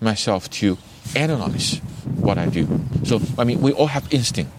myself 0.00 0.48
to 0.50 0.78
analyze 1.14 1.80
what 2.16 2.38
I 2.38 2.46
do. 2.46 2.66
So, 3.04 3.20
I 3.38 3.44
mean, 3.44 3.60
we 3.60 3.72
all 3.72 3.88
have 3.88 4.12
instinct, 4.12 4.52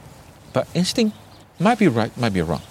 but 0.54 0.68
instinct 0.74 1.16
might 1.60 1.80
be 1.80 1.88
right, 1.88 2.16
might 2.18 2.34
be 2.34 2.42
wrong. 2.42 2.62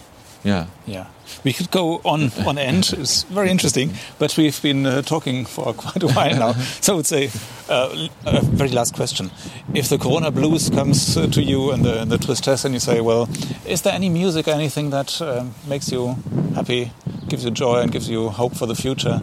Yeah. 0.44 0.66
Yeah. 0.86 1.06
We 1.44 1.52
could 1.52 1.70
go 1.70 2.00
on 2.04 2.30
on 2.46 2.58
end. 2.58 2.94
It's 2.96 3.24
very 3.24 3.50
interesting, 3.50 3.92
but 4.18 4.36
we've 4.36 4.60
been 4.62 4.86
uh, 4.86 5.02
talking 5.02 5.44
for 5.46 5.74
quite 5.84 6.02
a 6.02 6.08
while 6.08 6.36
now. 6.38 6.54
So 6.80 6.92
I 6.92 6.96
would 6.96 7.06
say, 7.06 7.30
uh, 7.68 8.08
a 8.26 8.40
very 8.42 8.70
last 8.70 8.94
question: 8.94 9.30
If 9.74 9.88
the 9.88 9.98
Corona 9.98 10.30
blues 10.30 10.70
comes 10.70 11.16
uh, 11.16 11.26
to 11.26 11.42
you 11.42 11.70
and 11.72 11.84
the, 11.84 12.04
the 12.04 12.18
tristesse, 12.18 12.64
and 12.64 12.74
you 12.74 12.80
say, 12.80 13.00
"Well, 13.00 13.28
is 13.66 13.82
there 13.82 13.92
any 13.94 14.08
music, 14.08 14.48
or 14.48 14.52
anything 14.52 14.90
that 14.90 15.20
uh, 15.20 15.44
makes 15.66 15.92
you 15.92 16.16
happy, 16.54 16.92
gives 17.28 17.44
you 17.44 17.50
joy, 17.50 17.80
and 17.82 17.92
gives 17.92 18.08
you 18.08 18.28
hope 18.30 18.56
for 18.56 18.66
the 18.66 18.74
future? 18.74 19.20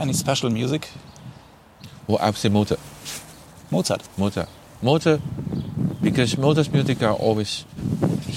Any 0.00 0.12
special 0.12 0.50
music?" 0.50 0.88
Well, 2.06 2.18
I 2.22 2.26
would 2.26 2.36
say 2.36 2.48
Mozart. 2.48 2.80
Mozart. 3.70 4.02
Mozart. 4.16 4.48
Mozart, 4.80 5.20
because 6.00 6.38
Mozart's 6.38 6.72
music 6.72 7.02
are 7.02 7.12
always. 7.12 7.64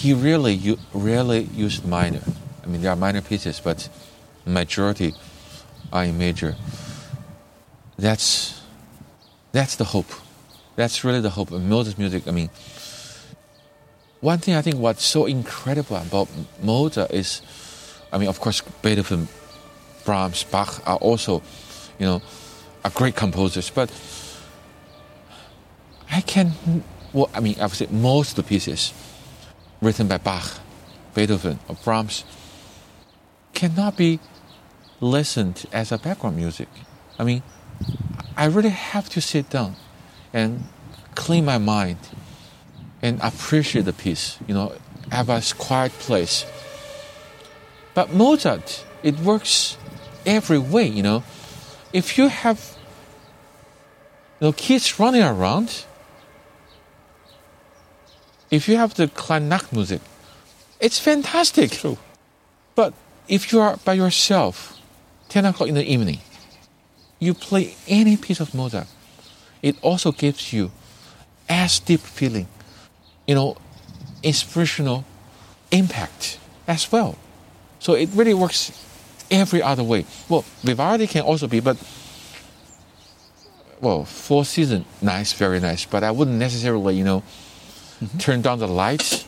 He 0.02 0.16
really, 0.16 0.80
rarely 0.94 1.44
used 1.54 1.86
minor. 1.86 2.24
I 2.64 2.66
mean, 2.66 2.82
there 2.82 2.90
are 2.90 2.96
minor 2.96 3.22
pieces, 3.22 3.60
but 3.60 3.88
majority 4.48 5.14
are 5.94 6.06
in 6.06 6.18
major. 6.18 6.56
That's 8.00 8.60
that's 9.52 9.76
the 9.76 9.84
hope. 9.84 10.12
That's 10.76 11.04
really 11.04 11.22
the 11.22 11.30
hope 11.30 11.52
of 11.52 11.62
Mozart's 11.62 12.00
music. 12.00 12.28
I 12.28 12.32
mean, 12.32 12.50
one 14.22 14.40
thing 14.40 14.56
I 14.56 14.64
think 14.64 14.78
what's 14.78 15.06
so 15.06 15.28
incredible 15.28 15.98
about 15.98 16.28
Mozart 16.64 17.12
is, 17.12 17.44
I 18.12 18.18
mean, 18.18 18.28
of 18.28 18.40
course, 18.40 18.62
Beethoven, 18.82 19.28
Brahms, 20.04 20.46
Bach 20.46 20.82
are 20.88 20.98
also, 20.98 21.44
you 22.00 22.08
know, 22.08 22.24
are 22.84 22.92
great 22.92 23.16
composers, 23.16 23.70
but 23.70 23.92
I 26.10 26.22
can, 26.22 26.54
well, 27.14 27.30
I 27.36 27.40
mean, 27.40 27.60
I 27.60 27.66
would 27.66 27.74
say 27.74 27.88
most 27.92 28.32
of 28.32 28.36
the 28.38 28.50
pieces 28.50 28.94
written 29.82 30.08
by 30.08 30.18
Bach, 30.18 30.60
Beethoven, 31.14 31.60
or 31.68 31.76
Brahms 31.84 32.24
cannot 33.54 33.98
be 33.98 34.20
listened 35.00 35.66
as 35.74 35.92
a 35.92 35.98
background 35.98 36.36
music. 36.36 36.70
I 37.18 37.24
mean, 37.24 37.44
I 38.38 38.46
really 38.46 38.70
have 38.70 39.10
to 39.10 39.22
sit 39.22 39.50
down 39.50 39.76
and 40.34 40.64
clean 41.16 41.46
my 41.46 41.58
mind 41.58 41.98
and 43.02 43.20
appreciate 43.22 43.86
the 43.86 43.94
piece, 43.94 44.38
you 44.48 44.54
know, 44.54 44.74
have 45.12 45.30
a 45.30 45.42
quiet 45.58 45.92
place. 45.94 46.46
But 47.94 48.14
Mozart, 48.14 48.86
it 49.04 49.20
works 49.20 49.78
every 50.26 50.60
way, 50.60 50.86
you 50.86 51.04
know. 51.04 51.24
If 51.92 52.18
you 52.18 52.28
have 52.28 52.78
you 54.40 54.48
know, 54.48 54.54
kids 54.54 55.00
running 55.00 55.24
around, 55.24 55.86
if 58.52 58.68
you 58.68 58.76
have 58.76 58.94
the 58.96 59.08
Kleine 59.08 59.50
Nachtmusik, 59.50 60.02
it's 60.80 61.00
fantastic. 61.00 61.72
True. 61.72 61.98
But 62.76 62.94
if 63.28 63.52
you 63.52 63.62
are 63.62 63.78
by 63.78 63.94
yourself, 63.94 64.78
10 65.30 65.46
o'clock 65.46 65.70
in 65.70 65.76
the 65.76 65.90
evening, 65.90 66.20
you 67.20 67.34
play 67.34 67.76
any 67.88 68.18
piece 68.18 68.40
of 68.40 68.54
Mozart, 68.54 68.88
it 69.62 69.76
also 69.82 70.12
gives 70.12 70.52
you 70.52 70.72
as 71.48 71.80
deep 71.80 72.02
feeling, 72.02 72.48
you 73.28 73.36
know, 73.36 73.56
inspirational 74.24 75.06
impact 75.72 76.40
as 76.68 76.92
well. 76.92 77.16
So 77.80 77.94
it 77.94 78.10
really 78.14 78.34
works 78.34 78.72
every 79.30 79.62
other 79.62 79.84
way. 79.84 80.06
Well, 80.28 80.44
Vivaldi 80.64 81.08
can 81.08 81.22
also 81.22 81.48
be, 81.48 81.60
but 81.60 81.78
well, 83.80 84.06
four 84.06 84.46
season, 84.46 84.86
nice, 85.02 85.34
very 85.34 85.60
nice. 85.60 85.86
But 85.86 86.04
I 86.04 86.12
wouldn't 86.12 86.38
necessarily, 86.38 86.96
you 86.96 87.04
know, 87.04 87.24
mm-hmm. 88.02 88.18
turn 88.18 88.42
down 88.42 88.60
the 88.60 88.68
lights 88.68 89.26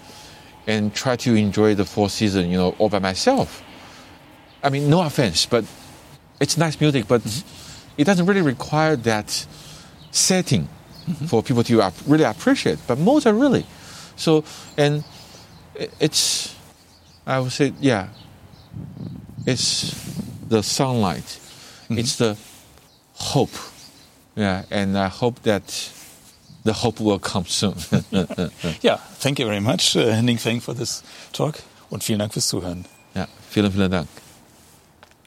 and 0.68 0.94
try 0.94 1.16
to 1.18 1.36
enjoy 1.36 1.76
the 1.76 1.86
four 1.86 2.10
season, 2.10 2.50
you 2.50 2.58
know, 2.58 2.76
all 2.80 2.90
by 2.90 3.00
myself. 3.00 3.64
I 4.64 4.70
mean, 4.70 4.90
no 4.90 5.02
offense, 5.02 5.46
but 5.46 5.66
it's 6.40 6.58
nice 6.58 6.80
music, 6.80 7.08
but 7.08 7.22
mm-hmm. 7.22 8.02
it 8.02 8.06
doesn't 8.06 8.26
really 8.26 8.42
require 8.42 8.96
that 8.96 9.46
setting 10.12 10.68
mm-hmm. 11.08 11.26
for 11.26 11.44
people 11.44 11.64
to 11.64 11.92
really 12.08 12.24
appreciate. 12.24 12.80
But 12.88 12.98
Mozart 12.98 13.36
really. 13.36 13.66
So, 14.16 14.44
and 14.78 15.04
it's, 16.00 16.56
I 17.26 17.40
would 17.40 17.52
say, 17.52 17.74
yeah, 17.80 18.10
it's 19.46 19.92
the 20.48 20.64
sunlight, 20.64 21.24
mm-hmm. 21.24 21.98
it's 21.98 22.16
the 22.18 22.38
hope. 23.16 23.52
Yeah, 24.36 24.64
and 24.72 24.98
I 24.98 25.10
hope 25.10 25.42
that 25.44 25.64
the 26.64 26.74
hope 26.74 27.00
will 27.00 27.20
come 27.20 27.46
soon. 27.48 27.76
ja, 28.82 29.00
thank 29.20 29.40
you 29.40 29.48
very 29.48 29.62
much, 29.62 29.96
uh, 29.96 30.22
Ning 30.22 30.38
Feng, 30.38 30.62
for 30.62 30.74
this 30.76 31.04
talk 31.32 31.60
und 31.90 32.04
vielen 32.04 32.20
Dank 32.20 32.34
fürs 32.34 32.48
Zuhören. 32.48 32.86
Ja, 33.16 33.28
vielen, 33.50 33.72
vielen 33.72 33.92
Dank. 33.92 34.08